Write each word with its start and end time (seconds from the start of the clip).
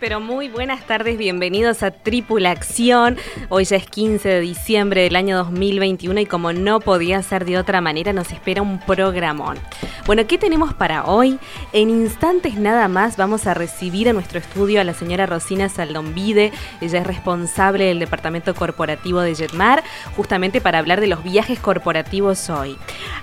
Pero 0.00 0.20
muy 0.20 0.48
buenas 0.48 0.84
tardes, 0.86 1.16
bienvenidos 1.16 1.82
a 1.82 1.90
Tripulación. 1.90 3.16
Hoy 3.48 3.64
ya 3.64 3.76
es 3.76 3.86
15 3.86 4.28
de 4.28 4.40
diciembre 4.40 5.02
del 5.02 5.16
año 5.16 5.36
2021 5.38 6.20
y 6.20 6.26
como 6.26 6.52
no 6.52 6.80
podía 6.80 7.22
ser 7.22 7.44
de 7.44 7.56
otra 7.56 7.80
manera, 7.80 8.12
nos 8.12 8.30
espera 8.32 8.62
un 8.62 8.78
programón. 8.80 9.58
Bueno, 10.04 10.26
¿qué 10.26 10.38
tenemos 10.38 10.74
para 10.74 11.04
hoy? 11.06 11.38
En 11.72 11.88
instantes 11.90 12.56
nada 12.56 12.88
más 12.88 13.16
vamos 13.16 13.46
a 13.46 13.54
recibir 13.54 14.08
a 14.08 14.12
nuestro 14.12 14.38
estudio 14.38 14.80
a 14.80 14.84
la 14.84 14.92
señora 14.92 15.26
Rosina 15.26 15.68
Saldombide. 15.68 16.52
Ella 16.80 17.00
es 17.00 17.06
responsable 17.06 17.84
del 17.84 17.98
departamento 17.98 18.54
corporativo 18.54 19.20
de 19.20 19.34
Jetmar, 19.34 19.82
justamente 20.14 20.60
para 20.60 20.78
hablar 20.78 21.00
de 21.00 21.06
los 21.06 21.22
viajes 21.22 21.58
corporativos 21.58 22.50
hoy. 22.50 22.76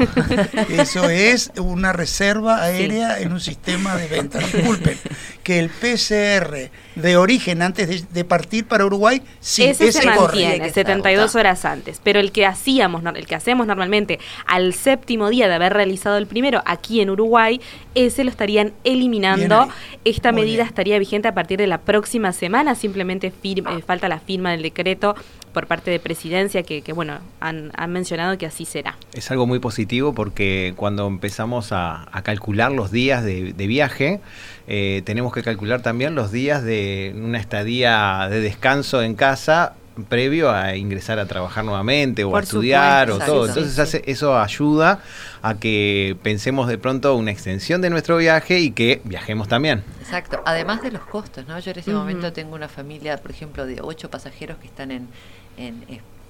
Eso 0.68 1.08
es 1.08 1.52
una 1.56 1.92
reserva 1.92 2.62
aérea 2.62 3.20
en 3.20 3.32
un 3.32 3.40
sistema 3.40 3.96
de 3.96 4.08
venta. 4.08 4.38
Disculpen, 4.38 4.98
que 5.46 5.60
el 5.60 5.70
PCR 5.70 6.70
de 6.96 7.16
origen 7.16 7.62
antes 7.62 8.12
de, 8.12 8.24
partir 8.24 8.66
para 8.66 8.84
Uruguay, 8.84 9.22
sí, 9.38 9.62
ese, 9.62 9.92
se 9.92 10.04
mantiene 10.04 10.72
72 10.72 11.36
horas 11.36 11.64
antes, 11.64 12.00
pero 12.02 12.18
el 12.18 12.32
que 12.32 12.44
hacíamos, 12.44 13.04
el 13.14 13.26
que 13.28 13.36
hacemos 13.36 13.68
normalmente 13.68 14.18
al 14.46 14.74
séptimo 14.74 15.30
día 15.30 15.46
de 15.46 15.54
haber 15.54 15.72
realizado 15.72 16.16
el 16.16 16.26
primero 16.26 16.62
aquí 16.66 17.00
en 17.00 17.10
Uruguay, 17.10 17.60
ese 17.94 18.24
lo 18.24 18.30
estarían 18.30 18.72
eliminando. 18.82 19.68
Esta 20.04 20.32
medida 20.32 20.64
estaría 20.64 20.98
vigente 20.98 21.28
a 21.28 21.34
partir 21.34 21.58
de 21.58 21.68
la 21.68 21.78
próxima 21.78 22.32
semana, 22.32 22.74
simplemente 22.74 23.32
eh, 23.44 23.62
falta 23.86 24.08
la 24.08 24.18
firma 24.18 24.50
del 24.50 24.62
decreto 24.62 25.14
por 25.56 25.66
parte 25.66 25.90
de 25.90 25.98
presidencia 25.98 26.64
que, 26.64 26.82
bueno, 26.92 27.18
han, 27.40 27.72
mencionado 27.88 28.36
que 28.36 28.44
así 28.44 28.66
será. 28.66 28.98
Es 29.14 29.30
algo 29.30 29.46
muy 29.46 29.58
positivo 29.58 30.12
porque 30.12 30.74
cuando 30.76 31.06
empezamos 31.06 31.72
a, 31.72 32.06
calcular 32.24 32.72
los 32.72 32.90
días 32.90 33.24
de, 33.24 33.54
viaje, 33.66 34.20
eh, 34.66 35.02
tenemos 35.04 35.32
que 35.32 35.42
calcular 35.42 35.82
también 35.82 36.14
los 36.14 36.32
días 36.32 36.62
de 36.62 37.14
una 37.16 37.38
estadía 37.38 38.28
de 38.30 38.40
descanso 38.40 39.02
en 39.02 39.14
casa 39.14 39.74
previo 40.08 40.50
a 40.50 40.76
ingresar 40.76 41.18
a 41.18 41.26
trabajar 41.26 41.64
nuevamente 41.64 42.24
o 42.24 42.36
a 42.36 42.40
estudiar 42.40 43.10
o 43.10 43.18
todo. 43.18 43.46
Entonces 43.46 44.02
eso 44.04 44.38
ayuda 44.38 45.00
a 45.42 45.54
que 45.54 46.16
pensemos 46.22 46.68
de 46.68 46.78
pronto 46.78 47.16
una 47.16 47.30
extensión 47.30 47.80
de 47.80 47.90
nuestro 47.90 48.16
viaje 48.18 48.60
y 48.60 48.72
que 48.72 49.00
viajemos 49.04 49.48
también. 49.48 49.84
Exacto, 50.00 50.42
además 50.44 50.82
de 50.82 50.90
los 50.90 51.02
costos, 51.02 51.46
¿no? 51.46 51.58
Yo 51.58 51.70
en 51.70 51.78
ese 51.78 51.92
momento 51.92 52.32
tengo 52.32 52.54
una 52.54 52.68
familia, 52.68 53.16
por 53.18 53.30
ejemplo, 53.30 53.66
de 53.66 53.80
ocho 53.80 54.10
pasajeros 54.10 54.58
que 54.58 54.66
están 54.66 54.90
en, 54.90 55.08
en 55.56 55.82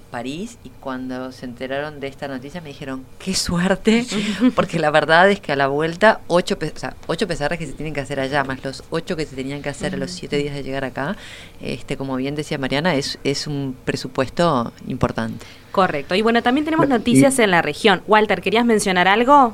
París 0.07 0.57
y 0.63 0.69
cuando 0.79 1.31
se 1.31 1.45
enteraron 1.45 1.99
de 1.99 2.07
esta 2.07 2.27
noticia 2.27 2.61
me 2.61 2.69
dijeron, 2.69 3.05
qué 3.19 3.33
suerte, 3.33 4.05
porque 4.55 4.79
la 4.79 4.91
verdad 4.91 5.29
es 5.29 5.39
que 5.39 5.51
a 5.51 5.55
la 5.55 5.67
vuelta, 5.67 6.21
ocho, 6.27 6.57
o 6.61 6.79
sea, 6.79 6.95
ocho 7.07 7.27
PCRs 7.27 7.57
que 7.57 7.67
se 7.67 7.73
tienen 7.73 7.93
que 7.93 8.01
hacer 8.01 8.19
allá, 8.19 8.43
más 8.43 8.63
los 8.63 8.83
ocho 8.89 9.15
que 9.15 9.25
se 9.25 9.35
tenían 9.35 9.61
que 9.61 9.69
hacer 9.69 9.93
a 9.93 9.97
los 9.97 10.11
siete 10.11 10.37
días 10.37 10.55
de 10.55 10.63
llegar 10.63 10.85
acá, 10.85 11.15
este 11.61 11.97
como 11.97 12.15
bien 12.15 12.35
decía 12.35 12.57
Mariana, 12.57 12.95
es, 12.95 13.19
es 13.23 13.47
un 13.47 13.75
presupuesto 13.85 14.73
importante. 14.87 15.45
Correcto. 15.71 16.15
Y 16.15 16.21
bueno, 16.21 16.41
también 16.41 16.65
tenemos 16.65 16.87
noticias 16.87 17.37
en 17.39 17.51
la 17.51 17.61
región. 17.61 18.01
Walter, 18.07 18.41
¿querías 18.41 18.65
mencionar 18.65 19.07
algo? 19.07 19.53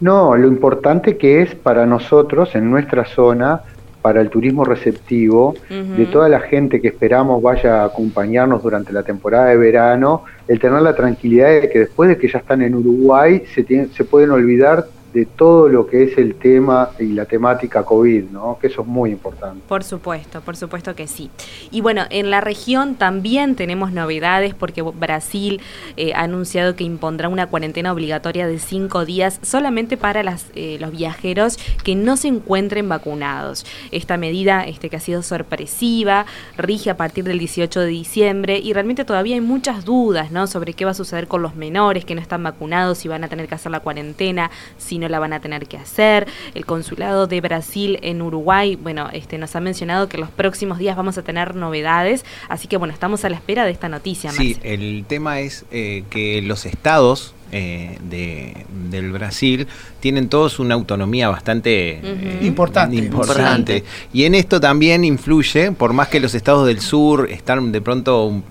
No, 0.00 0.36
lo 0.36 0.48
importante 0.48 1.16
que 1.16 1.42
es 1.42 1.54
para 1.54 1.86
nosotros 1.86 2.54
en 2.54 2.70
nuestra 2.70 3.06
zona 3.06 3.62
para 4.06 4.20
el 4.20 4.30
turismo 4.30 4.64
receptivo, 4.64 5.56
de 5.68 6.06
toda 6.06 6.28
la 6.28 6.38
gente 6.38 6.80
que 6.80 6.86
esperamos 6.86 7.42
vaya 7.42 7.82
a 7.82 7.86
acompañarnos 7.86 8.62
durante 8.62 8.92
la 8.92 9.02
temporada 9.02 9.46
de 9.46 9.56
verano, 9.56 10.22
el 10.46 10.60
tener 10.60 10.80
la 10.80 10.94
tranquilidad 10.94 11.48
de 11.48 11.68
que 11.68 11.80
después 11.80 12.08
de 12.08 12.16
que 12.16 12.28
ya 12.28 12.38
están 12.38 12.62
en 12.62 12.76
Uruguay 12.76 13.42
se, 13.52 13.64
se 13.88 14.04
pueden 14.04 14.30
olvidar 14.30 14.86
de 15.16 15.24
todo 15.24 15.70
lo 15.70 15.86
que 15.86 16.02
es 16.02 16.18
el 16.18 16.34
tema 16.34 16.90
y 16.98 17.06
la 17.06 17.24
temática 17.24 17.82
COVID, 17.84 18.24
¿no? 18.24 18.58
Que 18.60 18.66
eso 18.66 18.82
es 18.82 18.86
muy 18.86 19.12
importante. 19.12 19.62
Por 19.66 19.82
supuesto, 19.82 20.42
por 20.42 20.58
supuesto 20.58 20.94
que 20.94 21.06
sí. 21.06 21.30
Y 21.70 21.80
bueno, 21.80 22.02
en 22.10 22.28
la 22.28 22.42
región 22.42 22.96
también 22.96 23.56
tenemos 23.56 23.92
novedades 23.92 24.52
porque 24.52 24.82
Brasil 24.82 25.62
eh, 25.96 26.12
ha 26.14 26.24
anunciado 26.24 26.76
que 26.76 26.84
impondrá 26.84 27.30
una 27.30 27.46
cuarentena 27.46 27.94
obligatoria 27.94 28.46
de 28.46 28.58
cinco 28.58 29.06
días 29.06 29.40
solamente 29.40 29.96
para 29.96 30.22
las, 30.22 30.50
eh, 30.54 30.76
los 30.80 30.90
viajeros 30.90 31.58
que 31.82 31.94
no 31.94 32.18
se 32.18 32.28
encuentren 32.28 32.86
vacunados. 32.86 33.64
Esta 33.92 34.18
medida 34.18 34.66
este, 34.66 34.90
que 34.90 34.96
ha 34.96 35.00
sido 35.00 35.22
sorpresiva 35.22 36.26
rige 36.58 36.90
a 36.90 36.98
partir 36.98 37.24
del 37.24 37.38
18 37.38 37.80
de 37.80 37.86
diciembre 37.86 38.58
y 38.58 38.74
realmente 38.74 39.06
todavía 39.06 39.36
hay 39.36 39.40
muchas 39.40 39.86
dudas, 39.86 40.30
¿no? 40.30 40.46
Sobre 40.46 40.74
qué 40.74 40.84
va 40.84 40.90
a 40.90 40.94
suceder 40.94 41.26
con 41.26 41.40
los 41.40 41.56
menores 41.56 42.04
que 42.04 42.14
no 42.14 42.20
están 42.20 42.42
vacunados, 42.42 42.98
si 42.98 43.08
van 43.08 43.24
a 43.24 43.28
tener 43.28 43.48
que 43.48 43.54
hacer 43.54 43.72
la 43.72 43.80
cuarentena, 43.80 44.50
si 44.76 44.98
no 44.98 45.05
la 45.08 45.18
van 45.18 45.32
a 45.32 45.40
tener 45.40 45.66
que 45.66 45.76
hacer. 45.76 46.26
El 46.54 46.66
consulado 46.66 47.26
de 47.26 47.40
Brasil 47.40 47.98
en 48.02 48.22
Uruguay, 48.22 48.76
bueno, 48.76 49.08
este 49.12 49.38
nos 49.38 49.54
ha 49.56 49.60
mencionado 49.60 50.08
que 50.08 50.18
los 50.18 50.30
próximos 50.30 50.78
días 50.78 50.96
vamos 50.96 51.18
a 51.18 51.22
tener 51.22 51.54
novedades, 51.54 52.24
así 52.48 52.68
que 52.68 52.76
bueno, 52.76 52.92
estamos 52.92 53.24
a 53.24 53.28
la 53.28 53.36
espera 53.36 53.64
de 53.64 53.70
esta 53.70 53.88
noticia. 53.88 54.32
Sí, 54.32 54.58
el 54.62 55.04
tema 55.06 55.40
es 55.40 55.64
eh, 55.70 56.04
que 56.10 56.42
los 56.42 56.66
estados 56.66 57.35
eh, 57.52 57.98
de, 58.08 58.66
del 58.90 59.12
Brasil 59.12 59.66
tienen 60.00 60.28
todos 60.28 60.58
una 60.58 60.74
autonomía 60.74 61.28
bastante 61.28 62.00
importante. 62.42 62.96
importante. 62.96 63.84
Y 64.12 64.24
en 64.24 64.34
esto 64.34 64.60
también 64.60 65.04
influye, 65.04 65.72
por 65.72 65.92
más 65.92 66.08
que 66.08 66.20
los 66.20 66.34
estados 66.34 66.66
del 66.66 66.80
sur 66.80 67.28
están 67.30 67.72
de 67.72 67.80
pronto 67.80 68.42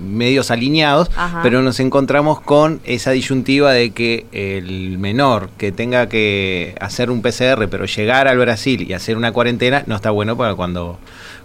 medios 0.00 0.50
alineados, 0.50 1.10
pero 1.42 1.62
nos 1.62 1.80
encontramos 1.80 2.40
con 2.40 2.80
esa 2.84 3.10
disyuntiva 3.10 3.72
de 3.72 3.90
que 3.90 4.26
el 4.32 4.98
menor 4.98 5.50
que 5.58 5.72
tenga 5.72 6.08
que 6.08 6.74
hacer 6.80 7.10
un 7.10 7.22
PCR, 7.22 7.68
pero 7.68 7.84
llegar 7.84 8.28
al 8.28 8.38
Brasil 8.38 8.86
y 8.88 8.92
hacer 8.92 9.16
una 9.16 9.32
cuarentena, 9.32 9.84
no 9.86 9.96
está 9.96 10.10
bueno 10.10 10.36
para 10.36 10.54
cuando 10.54 10.98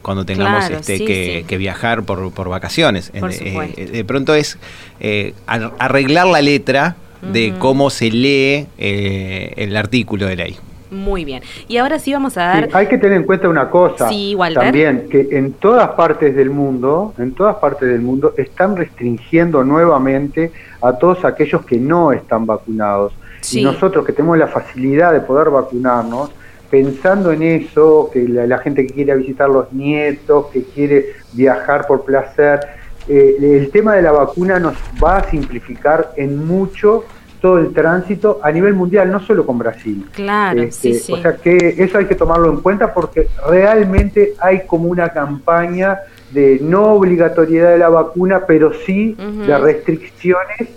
cuando 0.04 0.26
tengamos 0.26 0.70
este, 0.70 1.44
que, 1.46 1.58
viajar 1.58 2.04
por, 2.04 2.32
por 2.32 2.50
vacaciones. 2.50 3.12
Eh, 3.14 3.74
eh, 3.78 3.86
de 3.88 4.06
pronto 4.06 4.36
es 4.36 4.60
eh, 5.00 5.34
arreglar 5.48 6.28
la 6.28 6.42
letra 6.42 6.96
de 7.22 7.54
cómo 7.58 7.90
se 7.90 8.12
lee 8.12 8.68
el 8.78 9.76
artículo 9.76 10.28
de 10.28 10.36
ley. 10.36 10.58
Muy 10.92 11.26
bien. 11.26 11.42
Y 11.68 11.78
ahora 11.78 11.98
sí 11.98 12.14
vamos 12.14 12.38
a 12.38 12.44
dar... 12.44 12.70
hay 12.74 12.88
que 12.88 13.00
tener 13.00 13.18
en 13.18 13.24
cuenta 13.24 13.50
una 13.50 13.70
cosa 13.70 14.10
también, 14.54 15.08
que 15.10 15.30
en 15.32 15.54
todas 15.54 15.90
partes 15.92 16.36
del 16.36 16.52
mundo, 16.52 17.16
en 17.18 17.34
todas 17.34 17.56
partes 17.56 17.90
del 17.90 18.02
mundo, 18.02 18.36
están 18.38 18.76
restringiendo 18.76 19.64
nuevamente 19.64 20.52
a 20.82 20.94
todos 20.94 21.26
aquellos 21.26 21.66
que 21.66 21.78
no 21.78 22.12
están 22.12 22.46
vacunados. 22.46 23.14
Y 23.52 23.64
nosotros 23.64 24.06
que 24.06 24.14
tenemos 24.14 24.38
la 24.38 24.48
facilidad 24.48 25.14
de 25.14 25.22
poder 25.22 25.50
vacunarnos, 25.50 26.30
pensando 26.74 27.32
en 27.32 27.44
eso, 27.44 28.10
que 28.12 28.28
la, 28.28 28.58
gente 28.58 28.88
que 28.88 28.96
quiere 28.96 29.16
visitar 29.16 29.48
los 29.48 29.72
nietos, 29.72 30.48
que 30.48 30.64
quiere 30.64 31.06
viajar 31.34 31.86
por 31.86 32.04
placer, 32.04 32.62
eh, 33.08 33.36
el 33.40 33.70
tema 33.70 33.94
de 33.94 34.02
la 34.02 34.12
vacuna 34.12 34.58
nos 34.58 34.74
va 35.02 35.18
a 35.18 35.30
simplificar 35.30 36.14
en 36.18 36.48
mucho 36.48 37.04
todo 37.40 37.60
el 37.60 37.74
tránsito 37.74 38.40
a 38.42 38.52
nivel 38.52 38.74
mundial, 38.74 39.12
no 39.12 39.20
solo 39.20 39.46
con 39.46 39.60
Brasil. 39.60 40.08
Claro, 40.14 40.62
sí, 40.72 40.90
este, 40.90 40.94
sí. 40.96 41.14
O 41.14 41.18
sea 41.18 41.36
que 41.36 41.76
eso 41.78 42.00
hay 42.00 42.06
que 42.06 42.16
tomarlo 42.16 42.50
en 42.50 42.58
cuenta 42.58 42.92
porque 42.92 43.28
realmente 43.48 44.34
hay 44.40 44.66
como 44.66 44.88
una 44.88 45.10
campaña 45.10 46.00
de 46.32 46.58
no 46.60 46.94
obligatoriedad 46.94 47.70
de 47.70 47.78
la 47.78 47.90
vacuna, 47.90 48.48
pero 48.48 48.74
sí 48.74 49.16
de 49.16 49.58
restricciones 49.60 50.70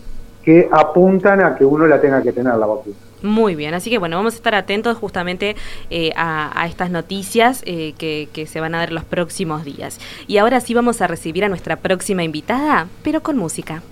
que 0.44 0.69
apuntan 0.70 1.40
a 1.40 1.56
que 1.56 1.64
uno 1.64 1.87
la 1.87 1.98
tenga 2.02 2.22
que 2.22 2.32
tener 2.32 2.54
la 2.54 2.66
vacuna. 2.66 2.96
Muy 3.26 3.56
bien, 3.56 3.75
así 3.75 3.90
que 3.90 3.99
bueno, 3.99 4.17
vamos 4.17 4.34
a 4.34 4.37
estar 4.37 4.55
atentos 4.55 4.96
justamente 4.96 5.56
eh, 5.90 6.12
a, 6.14 6.64
estas 6.69 6.90
noticias 6.90 7.62
eh, 7.67 7.93
que, 7.99 8.28
que 8.32 8.46
se 8.46 8.61
van 8.61 8.75
a 8.76 8.78
dar 8.78 8.93
los 8.93 9.05
próximos 9.05 9.64
días. 9.64 9.99
Y 10.28 10.38
ahora 10.38 10.61
sí 10.61 10.75
vamos 10.75 11.00
a 11.00 11.08
recibir 11.08 11.44
a 11.44 11.49
nuestra 11.49 11.76
próxima 11.76 12.23
invitada, 12.23 12.87
pero 13.02 13.23
con 13.23 13.37
música. 13.37 13.82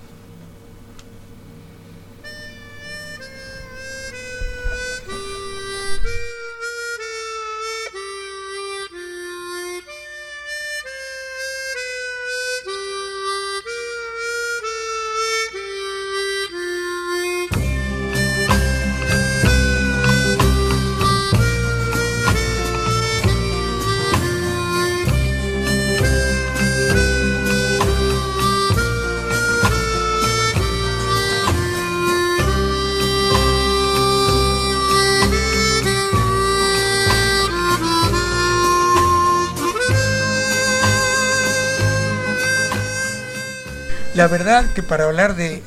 La 44.15 44.29
verdad 44.29 44.65
que 44.73 44.85
para 44.85 45.07
hablar 45.07 45.35
de 45.35 45.61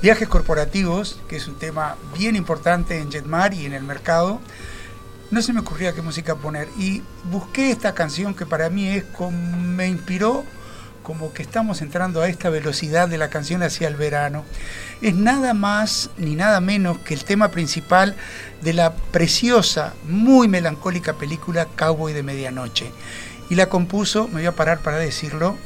viajes 0.00 0.28
corporativos, 0.28 1.18
que 1.28 1.34
es 1.34 1.48
un 1.48 1.58
tema 1.58 1.96
bien 2.16 2.36
importante 2.36 3.00
en 3.00 3.10
Jetmar 3.10 3.52
y 3.52 3.66
en 3.66 3.72
el 3.72 3.82
mercado, 3.82 4.40
no 5.32 5.42
se 5.42 5.52
me 5.52 5.58
ocurría 5.58 5.92
qué 5.92 6.00
música 6.00 6.36
poner. 6.36 6.68
Y 6.78 7.02
busqué 7.24 7.72
esta 7.72 7.92
canción 7.92 8.34
que 8.34 8.46
para 8.46 8.70
mí 8.70 8.86
es 8.86 9.02
como, 9.02 9.32
me 9.58 9.88
inspiró 9.88 10.44
como 11.02 11.32
que 11.32 11.42
estamos 11.42 11.82
entrando 11.82 12.22
a 12.22 12.28
esta 12.28 12.48
velocidad 12.48 13.08
de 13.08 13.18
la 13.18 13.28
canción 13.28 13.60
hacia 13.64 13.88
el 13.88 13.96
verano. 13.96 14.44
Es 15.02 15.16
nada 15.16 15.52
más 15.52 16.10
ni 16.16 16.36
nada 16.36 16.60
menos 16.60 16.98
que 16.98 17.14
el 17.14 17.24
tema 17.24 17.50
principal 17.50 18.14
de 18.62 18.72
la 18.72 18.94
preciosa, 18.94 19.94
muy 20.04 20.46
melancólica 20.46 21.14
película 21.14 21.66
Cowboy 21.74 22.12
de 22.12 22.22
Medianoche. 22.22 22.92
Y 23.48 23.56
la 23.56 23.68
compuso, 23.68 24.28
me 24.28 24.34
voy 24.34 24.46
a 24.46 24.54
parar 24.54 24.78
para 24.78 24.98
decirlo, 24.98 25.56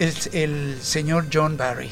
el, 0.00 0.78
señor 0.80 1.26
John 1.32 1.56
Barry. 1.56 1.90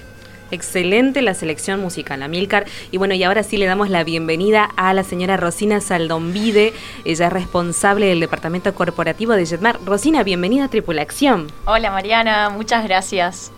Excelente 0.51 1.21
la 1.21 1.35
selección 1.35 1.81
musical, 1.81 2.23
Amilcar. 2.23 2.65
Y 2.91 2.97
bueno, 2.97 3.15
y 3.15 3.23
ahora 3.23 3.43
sí 3.43 3.59
le 3.59 3.67
damos 3.67 3.91
la 3.91 4.03
bienvenida 4.03 4.65
a 4.77 4.95
la 4.95 5.05
señora 5.05 5.37
Rosina 5.37 5.81
Saldombide. 5.81 6.73
Ella 7.05 7.27
es 7.27 7.33
responsable 7.33 8.07
del 8.07 8.21
departamento 8.21 8.75
corporativo 8.75 9.35
de 9.35 9.45
Jetmar. 9.45 9.79
Rosina, 9.85 10.23
bienvenida 10.23 10.65
a 10.65 10.69
Tripulación. 10.69 11.49
Hola 11.67 11.91
Mariana, 11.91 12.49
muchas 12.49 12.83
gracias. 12.85 13.53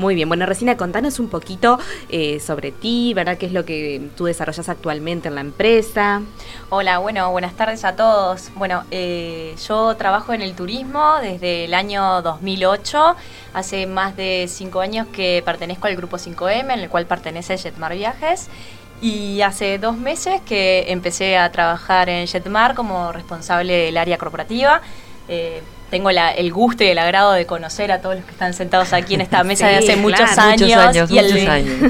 Muy 0.00 0.14
bien, 0.14 0.30
bueno 0.30 0.46
Rosina, 0.46 0.78
contanos 0.78 1.20
un 1.20 1.28
poquito 1.28 1.78
eh, 2.08 2.40
sobre 2.40 2.72
ti, 2.72 3.12
¿verdad? 3.12 3.36
¿Qué 3.36 3.44
es 3.44 3.52
lo 3.52 3.66
que 3.66 4.08
tú 4.16 4.24
desarrollas 4.24 4.70
actualmente 4.70 5.28
en 5.28 5.34
la 5.34 5.42
empresa? 5.42 6.22
Hola, 6.70 7.00
bueno, 7.00 7.30
buenas 7.32 7.52
tardes 7.52 7.84
a 7.84 7.96
todos. 7.96 8.50
Bueno, 8.54 8.84
eh, 8.90 9.54
yo 9.68 9.94
trabajo 9.96 10.32
en 10.32 10.40
el 10.40 10.54
turismo 10.54 11.16
desde 11.20 11.66
el 11.66 11.74
año 11.74 12.22
2008. 12.22 13.14
Hace 13.52 13.84
más 13.84 14.16
de 14.16 14.46
cinco 14.48 14.80
años 14.80 15.06
que 15.08 15.42
pertenezco 15.44 15.86
al 15.86 15.96
grupo 15.96 16.16
5M, 16.16 16.72
en 16.72 16.80
el 16.80 16.88
cual 16.88 17.04
pertenece 17.04 17.58
Jetmar 17.58 17.92
Viajes. 17.92 18.48
Y 19.02 19.42
hace 19.42 19.76
dos 19.76 19.98
meses 19.98 20.40
que 20.46 20.90
empecé 20.92 21.36
a 21.36 21.52
trabajar 21.52 22.08
en 22.08 22.26
Jetmar 22.26 22.74
como 22.74 23.12
responsable 23.12 23.74
del 23.74 23.98
área 23.98 24.16
corporativa. 24.16 24.80
Eh, 25.28 25.60
tengo 25.90 26.10
el 26.10 26.52
gusto 26.52 26.84
y 26.84 26.88
el 26.88 26.98
agrado 26.98 27.32
de 27.32 27.46
conocer 27.46 27.92
a 27.92 28.00
todos 28.00 28.16
los 28.16 28.24
que 28.24 28.30
están 28.30 28.54
sentados 28.54 28.92
aquí 28.92 29.14
en 29.14 29.20
esta 29.20 29.44
mesa 29.50 29.68
de 29.68 29.76
hace 29.76 29.96
muchos, 29.96 30.38
años, 30.38 30.62
y, 31.10 31.18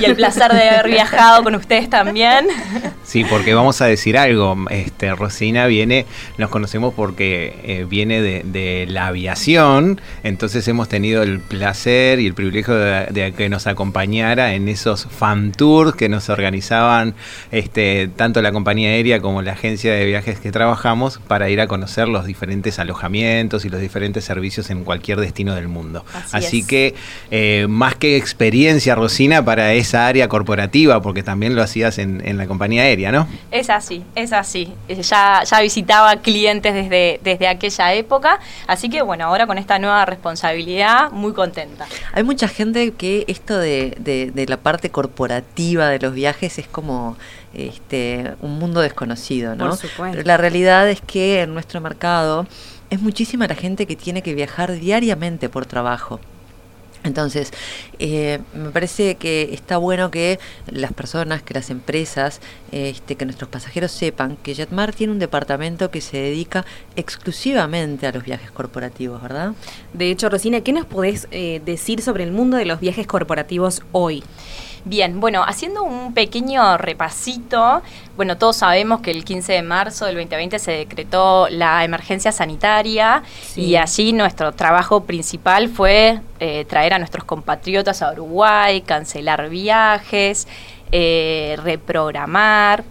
el, 0.05 0.17
placer 0.17 0.53
de 0.53 0.69
haber 0.71 0.89
viajado 0.89 1.45
con 1.45 1.55
ustedes 1.55 1.89
también. 1.89 2.49
Sí, 3.03 3.25
porque 3.25 3.55
vamos 3.55 3.81
a 3.81 3.87
decir 3.87 4.17
algo, 4.17 4.57
este, 4.71 5.13
Rosina 5.17 5.67
viene, 5.67 6.07
nos 6.39 6.49
conocemos 6.49 6.95
porque 6.95 7.59
eh, 7.65 7.85
viene 7.89 8.23
de, 8.23 8.87
la 8.89 9.09
aviación, 9.09 10.01
entonces 10.23 10.69
hemos 10.69 10.89
tenido 10.89 11.25
el 11.25 11.41
placer 11.41 12.21
y 12.21 12.27
el 12.29 12.35
privilegio 12.35 12.73
de, 12.77 13.35
que 13.37 13.49
nos 13.49 13.67
acompañara 13.67 14.55
en 14.55 14.69
esos 14.69 15.07
fan 15.07 15.51
tours 15.51 15.97
que 15.97 16.09
nos 16.09 16.29
organizaban 16.29 17.17
este, 17.51 18.09
tanto 18.15 18.43
la 18.43 18.53
compañía 18.53 18.91
aérea 18.91 19.21
como 19.21 19.43
la 19.43 19.53
agencia 19.53 19.93
de 19.93 20.05
viajes 20.05 20.39
que 20.39 20.53
trabajamos 20.53 21.19
para 21.27 21.51
ir 21.51 21.61
a 21.61 21.67
conocer 21.67 22.07
los 22.07 22.27
diferentes 22.27 22.79
alojamientos 22.79 23.65
y 23.65 23.71
los 23.71 23.81
diferentes 23.81 23.90
servicios 24.21 24.71
en 24.71 24.85
cualquier 24.85 25.21
destino 25.21 25.55
del 25.55 25.69
mundo. 25.69 26.05
Así, 26.33 26.65
que 26.67 26.95
eh, 27.31 27.67
más 27.69 27.95
que 27.95 28.17
experiencia, 28.17 28.95
Rosina, 28.95 29.45
para 29.45 29.73
esa 29.73 30.07
área 30.07 30.29
corporativa, 30.29 31.03
porque 31.03 31.23
también 31.23 31.55
lo 31.55 31.63
hacías 31.63 31.99
en, 31.99 32.21
la 32.37 32.47
compañía 32.47 32.83
aérea, 32.83 33.13
¿no? 33.13 33.27
Es 33.51 33.71
así, 33.71 34.03
es 34.15 34.33
así. 34.33 34.73
Ya, 34.89 35.43
ya 35.45 35.61
visitaba 35.61 36.17
clientes 36.17 36.73
desde, 36.75 37.21
desde 37.23 37.49
aquella 37.49 37.95
época, 37.95 38.41
así 38.67 38.89
que 38.89 39.03
bueno, 39.03 39.25
ahora 39.25 39.47
con 39.47 39.59
esta 39.59 39.79
nueva 39.79 40.05
responsabilidad, 40.07 41.11
muy 41.11 41.33
contenta. 41.33 41.87
Hay 42.13 42.23
mucha 42.23 42.49
gente 42.49 42.93
que 42.93 43.25
esto 43.29 43.59
de, 43.59 43.97
de, 43.99 44.47
la 44.47 44.57
parte 44.57 44.91
corporativa 44.91 45.89
de 45.89 45.99
los 45.99 46.15
viajes 46.15 46.59
es 46.59 46.67
como 46.67 47.17
este, 47.55 48.35
un 48.41 48.59
mundo 48.59 48.81
desconocido, 48.81 49.55
¿no? 49.55 49.77
Pero 49.97 50.23
la 50.23 50.37
realidad 50.37 50.89
es 50.89 51.01
que 51.01 51.43
en 51.43 51.55
nuestro 51.55 51.81
mercado 51.81 52.47
es 52.91 53.01
muchísima 53.01 53.47
la 53.47 53.55
gente 53.55 53.87
que 53.87 53.97
tiene 53.97 54.23
que 54.23 54.35
viajar 54.35 54.79
diariamente 54.79 55.49
por 55.49 55.67
trabajo. 55.67 56.21
Entonces, 57.03 57.51
eh, 57.99 58.41
me 58.53 58.71
parece 58.71 59.15
que 59.15 59.55
está 59.55 59.79
bueno 59.79 60.11
que 60.11 60.39
las 60.67 60.93
personas, 60.93 61.43
que 61.43 61.55
las 61.55 61.71
empresas, 61.71 62.41
este, 62.73 63.17
que 63.17 63.25
nuestros 63.25 63.49
pasajeros 63.49 63.91
sepan 63.91 64.37
que 64.37 64.55
Jetmar 64.55 64.93
tiene 64.93 65.15
un 65.15 65.19
departamento 65.19 65.91
que 65.91 66.03
se 66.03 66.19
dedica 66.19 66.67
exclusivamente 66.97 68.07
a 68.07 68.13
los 68.13 68.23
viajes 68.23 68.51
corporativos, 68.51 69.23
¿verdad? 69.23 69.55
De 69.95 70.11
hecho, 70.11 70.29
Rosina, 70.29 70.61
¿qué 70.61 70.75
nos 70.75 70.85
podés 70.85 71.27
eh, 71.31 71.63
decir 71.65 72.03
sobre 72.03 72.25
el 72.25 72.33
mundo 72.33 72.59
de 72.59 72.67
los 72.67 72.81
viajes 72.81 73.07
corporativos 73.07 73.83
hoy? 73.93 74.23
Bien, 74.85 75.21
bueno, 75.21 75.45
haciendo 75.47 75.83
un 75.83 76.15
pequeño 76.15 76.79
repasito, 76.79 77.83
bueno, 78.17 78.39
todos 78.39 78.57
sabemos 78.57 79.03
que 79.03 79.11
el 79.11 79.25
15 79.25 79.53
de 79.53 79.63
marzo 79.63 80.07
del 80.07 80.15
2020 80.15 80.59
se 80.59 80.73
decretó 80.73 81.49
la 81.51 81.85
emergencia 81.85 82.33
sanitaria 82.33 83.23
y 83.57 83.77
allí 83.77 84.15
nuestro 84.15 84.53
trabajo 84.53 85.05
principal 85.05 85.69
fue 85.69 86.21
eh, 86.39 86.65
traer 86.65 86.95
a 86.95 86.99
nuestros 86.99 87.25
compatriotas 87.25 88.01
a 88.01 88.11
Uruguay, 88.13 88.81
cancelar 88.81 89.51
viajes, 89.51 90.49
eh, 90.93 91.59
reprogramar 91.63 92.83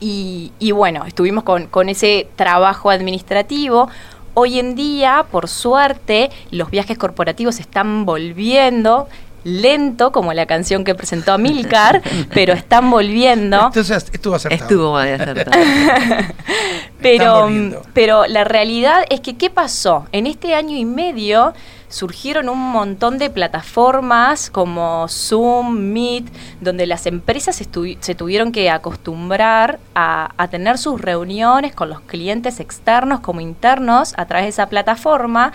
y, 0.00 0.52
bueno, 0.72 1.06
estuvimos 1.06 1.42
con, 1.42 1.66
con 1.66 1.88
ese 1.88 2.28
trabajo 2.36 2.90
administrativo. 2.90 3.88
Hoy 4.34 4.60
en 4.60 4.76
día, 4.76 5.26
por 5.32 5.48
suerte, 5.48 6.30
los 6.52 6.70
viajes 6.70 6.96
corporativos 6.96 7.58
están 7.58 8.04
volviendo 8.04 9.08
lento, 9.44 10.12
como 10.12 10.32
la 10.32 10.46
canción 10.46 10.84
que 10.84 10.94
presentó 10.94 11.32
Amilcar, 11.32 12.02
pero 12.34 12.52
están 12.52 12.90
volviendo. 12.90 13.66
Entonces 13.66 14.10
estuvo 14.12 14.34
acertado. 14.34 14.62
Estuvo 14.62 14.96
acertado. 14.96 15.58
pero, 17.00 17.48
pero 17.92 18.26
la 18.26 18.44
realidad 18.44 19.04
es 19.10 19.20
que, 19.20 19.36
¿qué 19.36 19.50
pasó? 19.50 20.06
En 20.12 20.26
este 20.26 20.54
año 20.54 20.76
y 20.76 20.84
medio 20.84 21.54
surgieron 21.88 22.48
un 22.48 22.58
montón 22.58 23.18
de 23.18 23.30
plataformas 23.30 24.50
como 24.50 25.06
Zoom, 25.08 25.92
Meet, 25.92 26.26
donde 26.60 26.86
las 26.86 27.06
empresas 27.06 27.56
se 27.56 28.14
tuvieron 28.14 28.52
que 28.52 28.70
acostumbrar 28.70 29.78
a, 29.94 30.32
a, 30.36 30.48
tener 30.48 30.76
sus 30.78 31.00
reuniones 31.00 31.74
con 31.74 31.88
los 31.88 32.00
clientes 32.00 32.60
externos 32.60 33.20
como 33.20 33.40
internos 33.40 34.12
a 34.18 34.26
través 34.26 34.44
de 34.44 34.50
esa 34.50 34.68
plataforma 34.68 35.52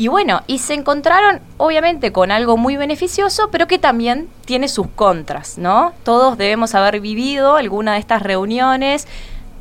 y 0.00 0.08
bueno, 0.08 0.40
y 0.46 0.60
se 0.60 0.72
encontraron 0.72 1.40
obviamente 1.58 2.10
con 2.10 2.30
algo 2.30 2.56
muy 2.56 2.78
beneficioso, 2.78 3.50
pero 3.52 3.66
que 3.66 3.78
también 3.78 4.30
tiene 4.46 4.66
sus 4.66 4.86
contras, 4.86 5.58
¿no? 5.58 5.92
Todos 6.04 6.38
debemos 6.38 6.74
haber 6.74 7.00
vivido 7.00 7.56
alguna 7.56 7.92
de 7.92 7.98
estas 7.98 8.22
reuniones 8.22 9.06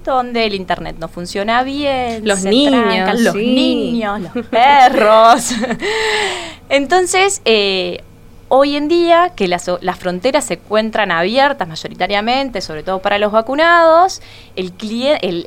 donde 0.05 0.45
el 0.45 0.53
internet 0.53 0.95
no 0.97 1.09
funciona 1.09 1.61
bien, 1.63 2.25
los 2.25 2.45
niños, 2.45 3.19
los 3.19 3.35
niños, 3.35 4.21
los 4.33 4.45
perros. 4.45 5.51
Entonces, 6.69 7.41
eh, 7.43 8.01
Hoy 8.51 8.75
en 8.75 8.87
día, 8.87 9.33
que 9.35 9.47
las, 9.47 9.69
fronteras 9.99 10.45
se 10.45 10.55
encuentran 10.55 11.11
abiertas 11.11 11.67
mayoritariamente, 11.67 12.61
sobre 12.61 12.81
todo 12.81 12.99
para 12.99 13.19
los 13.19 13.31
vacunados, 13.31 14.23
el, 14.55 14.73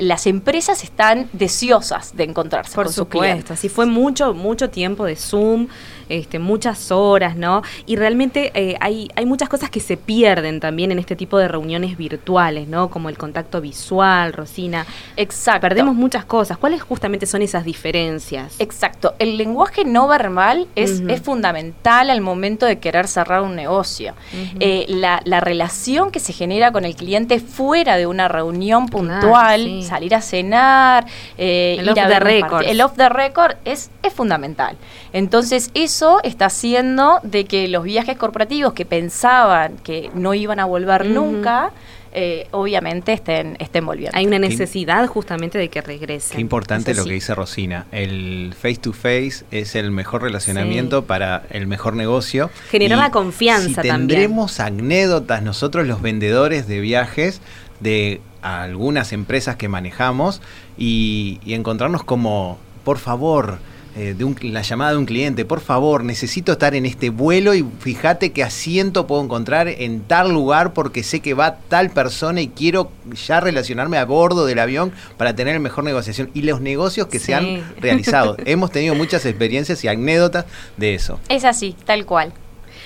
las 0.00 0.28
empresas 0.28 0.84
están 0.84 1.28
deseosas 1.32 2.16
de 2.16 2.22
encontrarse 2.22 2.76
Por 2.76 2.92
supuesto, 2.92 3.54
así 3.54 3.68
fue 3.68 3.86
mucho, 3.86 4.34
mucho 4.34 4.70
tiempo 4.70 5.04
de 5.04 5.16
Zoom, 5.16 5.66
este, 6.12 6.38
muchas 6.38 6.90
horas, 6.90 7.36
¿no? 7.36 7.62
Y 7.86 7.96
realmente 7.96 8.52
eh, 8.54 8.76
hay, 8.80 9.08
hay 9.16 9.26
muchas 9.26 9.48
cosas 9.48 9.70
que 9.70 9.80
se 9.80 9.96
pierden 9.96 10.60
también 10.60 10.92
en 10.92 10.98
este 10.98 11.16
tipo 11.16 11.38
de 11.38 11.48
reuniones 11.48 11.96
virtuales, 11.96 12.68
¿no? 12.68 12.90
Como 12.90 13.08
el 13.08 13.16
contacto 13.16 13.60
visual, 13.60 14.32
Rosina. 14.32 14.86
Exacto. 15.16 15.62
Perdemos 15.62 15.94
muchas 15.94 16.24
cosas. 16.24 16.58
¿Cuáles 16.58 16.82
justamente 16.82 17.26
son 17.26 17.42
esas 17.42 17.64
diferencias? 17.64 18.56
Exacto. 18.58 19.14
El 19.18 19.36
lenguaje 19.36 19.84
no 19.84 20.06
verbal 20.06 20.66
es, 20.74 21.02
es 21.08 21.22
fundamental 21.22 22.10
al 22.10 22.20
momento 22.20 22.66
de 22.66 22.78
querer 22.78 23.08
cerrar 23.08 23.42
un 23.42 23.56
negocio. 23.56 24.14
Eh, 24.60 24.84
la, 24.88 25.20
la, 25.24 25.40
relación 25.40 26.10
que 26.10 26.20
se 26.20 26.32
genera 26.32 26.72
con 26.72 26.84
el 26.84 26.94
cliente 26.94 27.40
fuera 27.40 27.96
de 27.96 28.06
una 28.06 28.28
reunión 28.28 28.86
puntual, 28.86 29.82
salir 29.82 30.14
a 30.14 30.20
cenar, 30.20 31.06
eh, 31.38 31.76
el 31.78 31.88
off 31.88 31.94
the 31.94 32.20
record. 32.20 32.64
El 32.66 32.80
off 32.80 32.96
the 32.96 33.08
record 33.08 33.56
es, 33.64 33.90
es 34.02 34.12
fundamental. 34.12 34.76
Entonces, 35.12 35.70
eso 35.74 36.01
está 36.22 36.46
haciendo 36.46 37.20
de 37.22 37.44
que 37.44 37.68
los 37.68 37.84
viajes 37.84 38.16
corporativos 38.16 38.72
que 38.72 38.84
pensaban 38.84 39.76
que 39.78 40.10
no 40.14 40.34
iban 40.34 40.60
a 40.60 40.64
volver 40.64 41.06
nunca, 41.06 41.72
eh, 42.12 42.46
obviamente 42.50 43.12
estén, 43.12 43.56
estén 43.58 43.86
volviendo. 43.86 44.16
Hay 44.16 44.26
una 44.26 44.38
necesidad 44.38 45.06
justamente 45.06 45.58
de 45.58 45.68
que 45.68 45.80
regresen. 45.80 46.34
Qué 46.34 46.40
importante 46.40 46.94
lo 46.94 47.04
que 47.04 47.12
dice 47.12 47.34
Rosina. 47.34 47.86
El 47.90 48.54
face 48.54 48.76
to 48.76 48.92
face 48.92 49.44
es 49.50 49.74
el 49.74 49.90
mejor 49.90 50.22
relacionamiento 50.22 51.04
para 51.04 51.44
el 51.50 51.66
mejor 51.66 51.94
negocio. 51.94 52.50
Generar 52.70 52.98
la 52.98 53.10
confianza 53.10 53.82
si 53.82 53.88
también. 53.88 54.08
Tendremos 54.08 54.60
anécdotas 54.60 55.42
nosotros 55.42 55.86
los 55.86 56.02
vendedores 56.02 56.66
de 56.66 56.80
viajes 56.80 57.40
de 57.80 58.20
algunas 58.42 59.12
empresas 59.12 59.56
que 59.56 59.68
manejamos 59.68 60.42
y 60.76 61.38
encontrarnos 61.46 62.04
como, 62.04 62.58
por 62.84 62.98
favor, 62.98 63.58
eh, 63.94 64.14
de 64.16 64.48
la 64.48 64.62
llamada 64.62 64.92
de 64.92 64.96
un 64.96 65.04
cliente, 65.04 65.44
por 65.44 65.60
favor, 65.60 66.02
necesito 66.02 66.52
estar 66.52 66.74
en 66.74 66.86
este 66.86 67.10
vuelo 67.10 67.54
y 67.54 67.62
fíjate 67.80 68.32
qué 68.32 68.42
asiento 68.42 69.06
puedo 69.06 69.22
encontrar 69.22 69.68
en 69.68 70.00
tal 70.00 70.32
lugar 70.32 70.72
porque 70.72 71.02
sé 71.02 71.20
que 71.20 71.34
va 71.34 71.56
tal 71.68 71.90
persona 71.90 72.40
y 72.40 72.48
quiero 72.48 72.90
ya 73.26 73.40
relacionarme 73.40 73.98
a 73.98 74.06
bordo 74.06 74.46
del 74.46 74.60
avión 74.60 74.92
para 75.18 75.34
tener 75.34 75.60
mejor 75.60 75.84
negociación 75.84 76.30
y 76.32 76.42
los 76.42 76.62
negocios 76.62 77.08
que 77.08 77.18
se 77.18 77.34
han 77.34 77.62
realizado. 77.80 78.36
Hemos 78.46 78.70
tenido 78.70 78.94
muchas 78.94 79.26
experiencias 79.26 79.84
y 79.84 79.88
anécdotas 79.88 80.46
de 80.78 80.94
eso. 80.94 81.20
Es 81.28 81.44
así, 81.44 81.76
tal 81.84 82.06
cual, 82.06 82.32